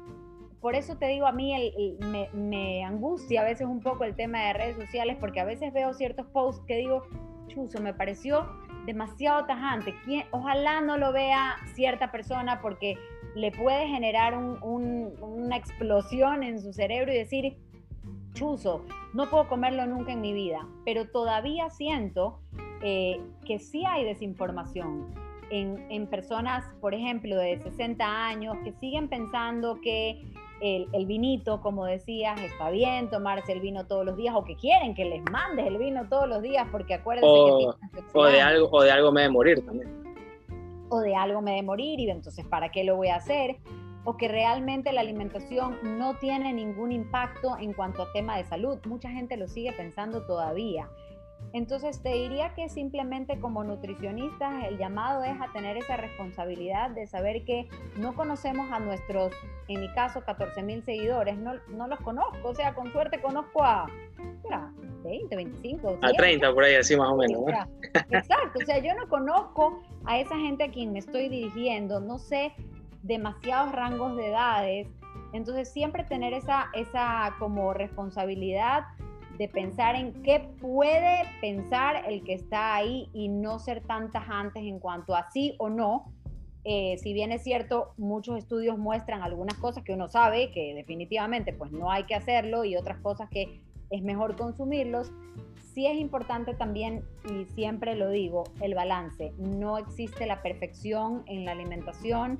por 0.65 0.77
eso 0.77 0.97
te 0.97 1.09
digo, 1.09 1.27
a 1.27 1.33
mí 1.33 1.53
me, 2.01 2.31
me, 2.33 2.85
angustia 2.85 3.43
a 3.43 3.45
veces 3.45 3.67
un 3.67 3.81
poco 3.83 4.05
el 4.05 4.17
tema 4.17 4.47
de 4.47 4.55
redes 4.55 4.77
sociales, 4.77 5.19
porque 5.21 5.39
a 5.39 5.45
veces 5.45 5.75
veo 5.75 5.93
ciertos 5.93 6.25
posts 6.29 6.65
que 6.67 6.79
digo, 6.79 7.03
chuzo, 7.49 7.83
me 7.83 7.93
pareció 7.93 8.49
demasiado 8.87 9.45
tajante. 9.45 9.95
Ojalá 10.31 10.81
no 10.81 10.97
lo 10.97 11.13
vea 11.13 11.57
cierta 11.75 12.11
persona 12.11 12.63
porque 12.63 12.97
le 13.35 13.53
puede 13.53 13.89
generar 13.89 14.39
una 14.39 15.55
explosión 15.55 16.43
en 16.43 16.59
su 16.59 16.73
cerebro 16.73 17.13
y 17.13 17.19
decir, 17.19 17.59
chuzo, 18.33 18.87
no 19.13 19.29
puedo 19.29 19.47
comerlo 19.49 19.85
nunca 19.85 20.13
en 20.13 20.23
mi 20.23 20.33
vida. 20.33 20.67
Pero 20.87 21.11
todavía 21.11 21.69
siento 21.69 22.41
eh, 22.83 23.21
que 23.45 23.59
sí 23.59 23.85
hay 23.85 24.07
desinformación 24.07 25.13
en, 25.51 25.91
en 25.91 26.07
personas, 26.07 26.65
por 26.81 26.95
ejemplo, 26.95 27.37
de 27.37 27.61
60 27.61 28.03
años 28.03 28.57
que 28.65 28.73
siguen 28.73 29.11
pensando 29.11 29.79
que 29.83 30.23
el, 30.61 31.07
vinito, 31.07 31.61
como 31.61 31.85
decías, 31.85 32.41
está 32.41 32.71
bien 32.71 33.11
tomarse 33.11 33.53
el 33.53 33.61
vino 33.61 33.87
todos 33.87 34.05
los 34.05 34.17
días 34.17 34.35
o 34.37 34.45
que 34.45 34.57
quieren 34.57 34.95
que 34.95 35.05
les 35.05 35.23
mandes 35.31 35.67
el 35.67 35.79
vino 35.79 36.09
todos 36.09 36.29
los 36.29 36.43
días 36.43 36.67
porque 36.71 36.95
acuérdense 36.95 37.29
o, 37.29 37.77
que 37.93 38.03
o 38.13 38.25
de 38.25 38.41
algo 38.41 38.69
o 38.71 38.83
de 38.83 38.91
algo 38.91 39.13
me 39.13 39.23
de 39.23 39.29
morir 39.29 39.65
también. 39.65 40.05
O 40.89 41.01
de 41.01 41.15
algo 41.15 41.43
me 41.43 41.57
de 41.57 41.63
morir 41.63 42.01
y 42.01 42.11
entonces 42.11 42.47
¿para 42.47 42.71
qué 42.71 42.85
lo 42.85 42.97
voy 42.97 43.09
a 43.09 43.17
hacer? 43.17 43.57
O 44.05 44.17
que 44.17 44.29
realmente 44.29 44.93
la 44.93 45.01
alimentación 45.01 45.79
no 45.99 46.15
tiene 46.19 46.53
ningún 46.53 46.93
impacto 46.93 47.57
en 47.59 47.73
cuanto 47.73 48.03
a 48.03 48.13
tema 48.13 48.37
de 48.37 48.45
salud. 48.45 48.79
Mucha 48.87 49.11
gente 49.11 49.37
lo 49.37 49.49
sigue 49.49 49.73
pensando 49.73 50.27
todavía. 50.27 50.89
Entonces 51.55 52.03
te 52.03 52.09
diría 52.09 52.53
que 52.55 52.69
simplemente 52.69 53.39
como 53.39 53.63
nutricionistas 53.63 54.65
el 54.65 54.77
llamado 54.77 55.23
es 55.23 55.41
a 55.41 55.53
tener 55.53 55.77
esa 55.77 55.97
responsabilidad 55.97 56.91
de 56.91 57.07
saber 57.07 57.45
que 57.45 57.69
no 57.97 58.17
conocemos 58.17 58.73
a 58.73 58.81
nuestros, 58.81 59.33
en 59.69 59.81
mi 59.81 59.93
caso, 59.95 60.25
14 60.25 60.65
mil 60.65 60.85
seguidores, 60.85 61.39
no, 61.39 61.55
no, 61.69 61.87
los 61.87 62.01
conozco, 62.01 62.49
o 62.49 62.55
sea, 62.57 62.75
con 62.75 62.91
suerte 62.91 63.23
conozco 63.23 63.63
a 63.63 63.87
20, 65.05 65.37
25. 65.37 65.99
A 66.03 66.11
30 66.11 66.53
por 66.53 66.65
ahí, 66.65 66.75
así 66.75 66.97
más 66.97 67.09
o 67.09 67.17
menos. 67.17 67.45
exacto, 68.11 68.59
o 68.61 68.67
sea, 68.67 68.79
yo 68.79 68.93
no 68.95 69.09
conozco 69.09 69.81
a 70.07 70.19
esa 70.19 70.37
gente 70.37 70.65
a 70.65 70.73
quien 70.73 70.93
me 70.93 70.99
estoy 70.99 71.29
dirigiendo, 71.29 72.01
no 72.01 72.19
sé 72.19 72.53
demasiados 73.03 73.71
rangos 73.71 74.17
de 74.17 74.31
edades, 74.31 74.89
entonces 75.33 75.73
siempre 75.73 76.03
tener 76.03 76.33
esa, 76.33 76.71
esa 76.73 77.33
como 77.39 77.75
responsabilidad 77.75 78.87
de 79.39 79.49
pensar 79.49 79.97
en 79.97 80.23
qué 80.23 80.41
puede 80.61 81.25
pensar 81.41 82.05
el 82.07 82.23
que 82.25 82.35
está 82.35 82.75
ahí 82.75 83.09
y 83.13 83.29
no 83.29 83.59
ser 83.59 83.83
tan 83.83 84.11
tajantes 84.11 84.63
en 84.63 84.79
cuanto 84.79 85.15
a 85.15 85.31
sí 85.31 85.55
o 85.59 85.69
no. 85.69 86.13
Eh, 86.65 86.97
si 86.99 87.13
bien 87.13 87.33
es 87.33 87.43
cierto, 87.43 87.93
muchos 87.97 88.39
estudios 88.39 88.79
muestran 88.79 89.23
algunas 89.23 89.59
cosas 89.59 89.85
que 89.85 89.93
uno 89.93 90.09
sabe 90.09 90.51
que 90.51 90.75
definitivamente 90.75 91.53
pues 91.53 91.73
no 91.73 91.91
hay 91.91 92.05
que 92.05 92.15
hacerlo 92.15 92.65
y 92.65 92.77
otras 92.77 92.99
cosas 93.01 93.29
que 93.29 93.61
es 93.91 94.03
mejor 94.03 94.37
consumirlos, 94.37 95.13
sí 95.75 95.87
es 95.87 95.99
importante 95.99 96.55
también, 96.55 97.05
y 97.29 97.45
siempre 97.47 97.97
lo 97.97 98.09
digo, 98.09 98.45
el 98.61 98.75
balance. 98.75 99.33
No 99.39 99.77
existe 99.79 100.27
la 100.27 100.41
perfección 100.41 101.23
en 101.27 101.45
la 101.45 101.53
alimentación 101.53 102.39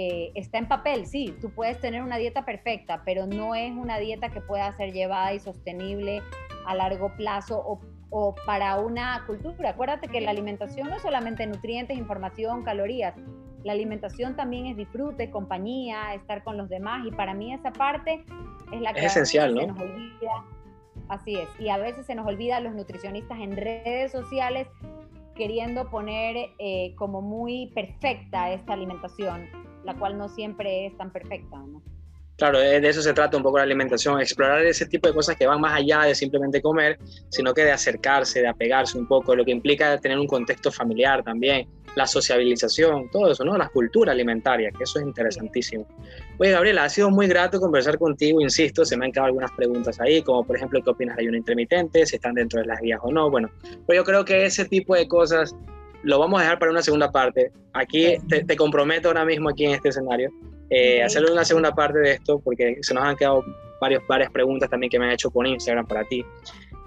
eh, 0.00 0.30
está 0.36 0.58
en 0.58 0.68
papel, 0.68 1.06
sí, 1.06 1.34
tú 1.40 1.50
puedes 1.50 1.80
tener 1.80 2.04
una 2.04 2.18
dieta 2.18 2.44
perfecta, 2.44 3.02
pero 3.04 3.26
no 3.26 3.56
es 3.56 3.72
una 3.72 3.98
dieta 3.98 4.28
que 4.28 4.40
pueda 4.40 4.70
ser 4.76 4.92
llevada 4.92 5.34
y 5.34 5.40
sostenible 5.40 6.22
a 6.66 6.76
largo 6.76 7.12
plazo 7.16 7.58
o, 7.58 7.80
o 8.10 8.32
para 8.46 8.78
una 8.78 9.24
cultura. 9.26 9.70
Acuérdate 9.70 10.06
que 10.06 10.20
la 10.20 10.30
alimentación 10.30 10.88
no 10.88 10.94
es 10.94 11.02
solamente 11.02 11.44
nutrientes, 11.48 11.98
información, 11.98 12.62
calorías. 12.62 13.16
La 13.64 13.72
alimentación 13.72 14.36
también 14.36 14.66
es 14.66 14.76
disfrute, 14.76 15.32
compañía, 15.32 16.14
estar 16.14 16.44
con 16.44 16.56
los 16.56 16.68
demás 16.68 17.04
y 17.04 17.10
para 17.10 17.34
mí 17.34 17.52
esa 17.52 17.72
parte 17.72 18.24
es 18.72 18.80
la 18.80 18.92
que 18.92 19.00
es 19.00 19.06
esencial, 19.06 19.52
¿no? 19.52 19.66
nos 19.66 19.80
olvida. 19.80 20.44
Así 21.08 21.34
es, 21.34 21.48
y 21.58 21.70
a 21.70 21.76
veces 21.76 22.06
se 22.06 22.14
nos 22.14 22.24
olvida 22.24 22.60
los 22.60 22.72
nutricionistas 22.72 23.40
en 23.40 23.56
redes 23.56 24.12
sociales 24.12 24.68
queriendo 25.34 25.90
poner 25.90 26.36
eh, 26.60 26.94
como 26.94 27.20
muy 27.20 27.72
perfecta 27.74 28.52
esta 28.52 28.74
alimentación 28.74 29.67
la 29.88 29.94
cual 29.94 30.18
no 30.18 30.28
siempre 30.28 30.84
es 30.84 30.96
tan 30.98 31.10
perfecta. 31.10 31.56
Claro, 32.36 32.58
de 32.60 32.86
eso 32.86 33.00
se 33.00 33.14
trata 33.14 33.38
un 33.38 33.42
poco 33.42 33.56
la 33.56 33.64
alimentación, 33.64 34.20
explorar 34.20 34.62
ese 34.64 34.84
tipo 34.86 35.08
de 35.08 35.14
cosas 35.14 35.34
que 35.34 35.46
van 35.46 35.60
más 35.62 35.74
allá 35.74 36.02
de 36.02 36.14
simplemente 36.14 36.60
comer, 36.60 36.98
sino 37.30 37.54
que 37.54 37.64
de 37.64 37.72
acercarse, 37.72 38.42
de 38.42 38.48
apegarse 38.48 38.98
un 38.98 39.08
poco, 39.08 39.34
lo 39.34 39.46
que 39.46 39.50
implica 39.50 39.98
tener 39.98 40.18
un 40.18 40.26
contexto 40.26 40.70
familiar 40.70 41.24
también, 41.24 41.66
la 41.96 42.06
sociabilización, 42.06 43.10
todo 43.10 43.32
eso, 43.32 43.44
¿no? 43.44 43.56
La 43.56 43.70
cultura 43.70 44.12
alimentaria, 44.12 44.70
que 44.76 44.84
eso 44.84 45.00
es 45.00 45.06
interesantísimo. 45.06 45.86
Oye, 46.38 46.50
Gabriela, 46.50 46.84
ha 46.84 46.88
sido 46.90 47.10
muy 47.10 47.26
grato 47.26 47.58
conversar 47.58 47.98
contigo, 47.98 48.42
insisto, 48.42 48.84
se 48.84 48.94
me 48.96 49.06
han 49.06 49.12
quedado 49.12 49.28
algunas 49.28 49.50
preguntas 49.52 49.98
ahí, 50.00 50.22
como 50.22 50.44
por 50.44 50.54
ejemplo, 50.54 50.80
¿qué 50.84 50.90
opinas 50.90 51.16
de 51.16 51.22
ayuno 51.22 51.38
intermitente? 51.38 52.04
Si 52.04 52.16
están 52.16 52.34
dentro 52.34 52.60
de 52.60 52.66
las 52.66 52.78
guías 52.80 53.00
o 53.02 53.10
no. 53.10 53.30
Bueno, 53.30 53.50
pues 53.86 53.96
yo 53.96 54.04
creo 54.04 54.24
que 54.24 54.44
ese 54.44 54.66
tipo 54.66 54.94
de 54.94 55.08
cosas 55.08 55.56
lo 56.02 56.18
vamos 56.18 56.40
a 56.40 56.42
dejar 56.44 56.58
para 56.58 56.70
una 56.70 56.82
segunda 56.82 57.10
parte. 57.10 57.52
Aquí 57.72 58.16
te, 58.28 58.56
comprometo 58.56 59.08
ahora 59.08 59.24
mismo 59.24 59.48
aquí 59.48 59.64
en 59.64 59.72
este 59.72 59.90
escenario 59.90 60.30
eh, 60.70 61.02
hacerle 61.02 61.32
una 61.32 61.44
segunda 61.44 61.74
parte 61.74 61.98
de 61.98 62.12
esto 62.12 62.40
porque 62.40 62.78
se 62.82 62.94
nos 62.94 63.04
han 63.04 63.16
quedado 63.16 63.44
varios, 63.80 64.02
varias 64.06 64.30
preguntas 64.30 64.68
también 64.68 64.90
que 64.90 64.98
me 64.98 65.06
han 65.06 65.12
hecho 65.12 65.30
por 65.30 65.46
Instagram 65.46 65.86
para 65.86 66.04
ti. 66.04 66.24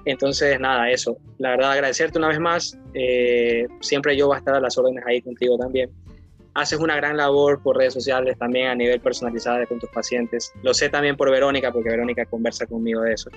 Entonces, 0.06 0.60
nada, 0.60 0.90
eso. 0.90 1.18
La 1.38 1.52
verdad, 1.52 1.72
agradecerte 1.72 2.18
una 2.18 2.30
vez 2.30 2.40
más. 2.40 2.78
Eh, 2.94 3.68
siempre 3.82 4.18
yo 4.18 4.28
voy 4.28 4.36
a 4.36 4.40
estar 4.40 4.56
a 4.56 4.60
las 4.60 4.78
órdenes 4.78 5.04
ahí 5.06 5.22
contigo 5.22 5.58
también. 5.58 5.92
Haces 6.54 6.80
una 6.80 6.96
gran 6.96 7.16
labor 7.16 7.62
por 7.62 7.78
redes 7.78 7.94
sociales 7.94 8.38
también 8.38 8.68
a 8.68 8.76
nivel 8.76 9.00
personalizado 9.00 9.66
con 9.68 9.80
tus 9.80 9.90
pacientes. 9.92 10.52
Lo 10.64 10.74
sé 10.74 10.90
también 10.90 11.16
por 11.16 11.30
Verónica, 11.32 11.72
porque 11.72 11.90
Verónica 11.90 12.26
conversa 12.26 12.66
conmigo 12.66 13.02
de 13.02 13.14
eso. 13.14 13.30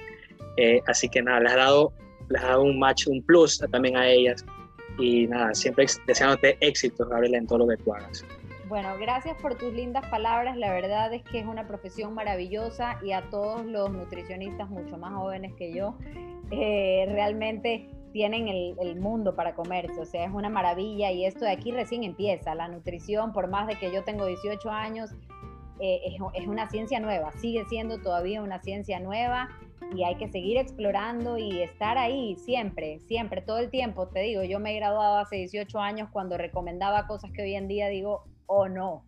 Eh, 0.57 0.81
así 0.87 1.09
que 1.09 1.23
nada, 1.23 1.41
les 1.41 1.53
has 1.53 1.57
dado, 1.57 1.93
les 2.29 2.43
has 2.43 2.49
dado 2.49 2.63
un 2.63 2.79
match, 2.79 3.07
un 3.07 3.23
plus 3.23 3.59
también 3.71 3.97
a 3.97 4.09
ellas 4.09 4.45
y 4.99 5.27
nada, 5.27 5.55
siempre 5.55 5.87
deseándote 6.07 6.57
éxito, 6.61 7.07
Gabriela, 7.07 7.39
en 7.39 7.47
todo 7.47 7.59
lo 7.61 7.69
que 7.69 7.77
tú 7.77 7.95
hagas. 7.95 8.25
Bueno, 8.69 8.97
gracias 8.99 9.37
por 9.41 9.57
tus 9.57 9.73
lindas 9.73 10.07
palabras. 10.09 10.57
La 10.57 10.73
verdad 10.73 11.13
es 11.13 11.23
que 11.23 11.41
es 11.41 11.47
una 11.47 11.67
profesión 11.67 12.15
maravillosa 12.15 12.99
y 13.03 13.13
a 13.13 13.29
todos 13.31 13.65
los 13.65 13.91
nutricionistas 13.91 14.69
mucho 14.71 14.97
más 14.97 15.13
jóvenes 15.13 15.53
que 15.55 15.73
yo, 15.73 15.97
eh, 16.51 17.07
realmente 17.11 17.89
tienen 18.13 18.47
el, 18.47 18.97
mundo 18.97 19.35
para 19.35 19.57
comerse, 19.57 20.01
o 20.01 20.05
sea, 20.05 20.25
es 20.25 20.33
una 20.33 20.49
maravilla 20.49 21.11
y 21.11 21.25
esto 21.25 21.41
de 21.41 21.51
aquí 21.51 21.73
recién 21.73 22.05
empieza, 22.05 22.55
la 22.55 22.69
nutrición, 22.69 23.33
por 23.33 23.49
más 23.49 23.67
de 23.67 23.75
que 23.75 23.93
yo 23.93 24.05
tengo 24.05 24.25
18 24.25 24.71
años, 24.71 25.11
eh, 25.81 26.01
es, 26.07 26.15
es, 26.35 26.47
una 26.47 26.69
ciencia 26.71 27.01
nueva, 27.01 27.33
sigue 27.33 27.65
siendo 27.69 28.01
todavía 28.01 28.43
una 28.43 28.61
ciencia 28.61 29.01
nueva 29.01 29.49
y 29.95 30.05
hay 30.05 30.17
que 30.17 30.29
seguir 30.29 30.57
explorando 30.57 31.39
y 31.39 31.63
estar 31.63 31.99
ahí 31.99 32.37
siempre, 32.37 33.01
siempre, 33.01 33.43
todo 33.43 33.59
el 33.59 33.71
tiempo. 33.71 34.09
Te 34.09 34.21
digo, 34.21 34.43
yo 34.43 34.59
me 34.59 34.73
he 34.73 34.77
graduado 34.77 35.19
hace 35.19 35.37
18 35.37 35.79
años 35.79 36.09
cuando 36.13 36.39
recomendaba 36.39 37.07
cosas 37.07 37.31
que 37.33 37.43
hoy 37.43 37.55
en 37.55 37.69
día 37.69 37.89
digo, 37.89 38.25
oh 38.47 38.69
no, 38.69 39.05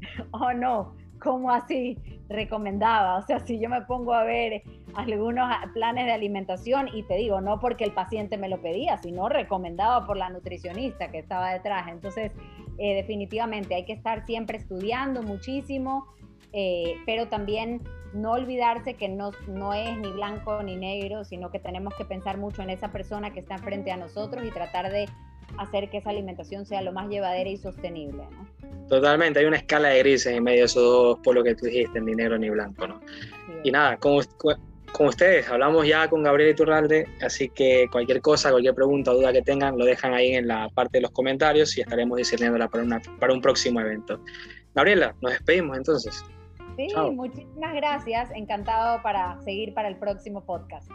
oh 0.32 0.52
no, 0.52 0.94
¿cómo 1.24 1.50
así 1.50 1.98
recomendaba? 2.28 3.16
O 3.16 3.22
sea, 3.22 3.40
si 3.40 3.58
yo 3.58 3.68
me 3.68 3.80
pongo 3.82 4.14
a 4.14 4.22
ver 4.22 4.62
algunos 4.94 5.50
planes 5.72 6.04
de 6.04 6.12
alimentación 6.12 6.88
y 6.94 7.02
te 7.02 7.16
digo, 7.16 7.40
no 7.40 7.58
porque 7.58 7.84
el 7.84 7.92
paciente 7.92 8.36
me 8.36 8.48
lo 8.48 8.60
pedía, 8.60 8.98
sino 8.98 9.28
recomendado 9.28 10.06
por 10.06 10.16
la 10.16 10.28
nutricionista 10.28 11.10
que 11.10 11.18
estaba 11.18 11.52
detrás. 11.52 11.88
Entonces, 11.88 12.30
eh, 12.78 12.94
definitivamente 12.94 13.74
hay 13.74 13.84
que 13.84 13.94
estar 13.94 14.24
siempre 14.26 14.58
estudiando 14.58 15.22
muchísimo, 15.22 16.06
eh, 16.52 16.94
pero 17.06 17.28
también 17.28 17.80
no 18.14 18.32
olvidarse 18.32 18.94
que 18.94 19.08
no, 19.08 19.32
no 19.48 19.74
es 19.74 19.96
ni 19.98 20.10
blanco 20.12 20.62
ni 20.62 20.76
negro, 20.76 21.24
sino 21.24 21.50
que 21.50 21.58
tenemos 21.58 21.94
que 21.94 22.04
pensar 22.04 22.38
mucho 22.38 22.62
en 22.62 22.70
esa 22.70 22.92
persona 22.92 23.32
que 23.32 23.40
está 23.40 23.58
frente 23.58 23.90
a 23.90 23.96
nosotros 23.96 24.44
y 24.44 24.50
tratar 24.50 24.90
de 24.90 25.08
hacer 25.58 25.90
que 25.90 25.98
esa 25.98 26.10
alimentación 26.10 26.64
sea 26.64 26.80
lo 26.82 26.92
más 26.92 27.08
llevadera 27.08 27.50
y 27.50 27.56
sostenible. 27.56 28.24
Totalmente, 28.88 29.40
hay 29.40 29.46
una 29.46 29.56
escala 29.56 29.88
de 29.88 29.98
grises 30.00 30.32
en 30.32 30.44
medio 30.44 30.60
de 30.60 30.64
esos 30.66 30.82
dos 30.82 31.18
por 31.24 31.34
lo 31.34 31.42
que 31.42 31.54
tú 31.54 31.66
dijiste, 31.66 32.00
ni 32.00 32.12
negro 32.12 32.38
ni 32.38 32.50
blanco. 32.50 32.86
¿no? 32.86 33.00
y 33.62 33.70
nada, 33.70 33.96
como, 33.96 34.20
como 34.92 35.08
ustedes, 35.08 35.48
hablamos 35.48 35.86
ya 35.86 36.08
con 36.08 36.22
Gabriel 36.22 36.50
Iturralde, 36.50 37.08
así 37.20 37.48
que 37.48 37.88
cualquier 37.90 38.20
cosa, 38.20 38.50
cualquier 38.50 38.74
pregunta 38.74 39.10
o 39.10 39.14
duda 39.14 39.32
que 39.32 39.42
tengan, 39.42 39.76
lo 39.78 39.84
dejan 39.84 40.14
ahí 40.14 40.34
en 40.34 40.46
la 40.46 40.68
parte 40.68 40.98
de 40.98 41.02
los 41.02 41.10
comentarios 41.10 41.76
y 41.76 41.80
estaremos 41.80 42.18
discerniéndola 42.18 42.68
para, 42.68 42.84
una, 42.84 43.00
para 43.18 43.32
un 43.32 43.40
próximo 43.40 43.80
evento. 43.80 44.20
Gabriela, 44.74 45.14
nos 45.20 45.32
despedimos 45.32 45.76
entonces. 45.76 46.24
Sí, 46.76 46.88
muchísimas 47.12 47.74
gracias. 47.74 48.30
Encantado 48.32 49.02
para 49.02 49.40
seguir 49.42 49.74
para 49.74 49.88
el 49.88 49.96
próximo 49.96 50.44
podcast. 50.44 50.90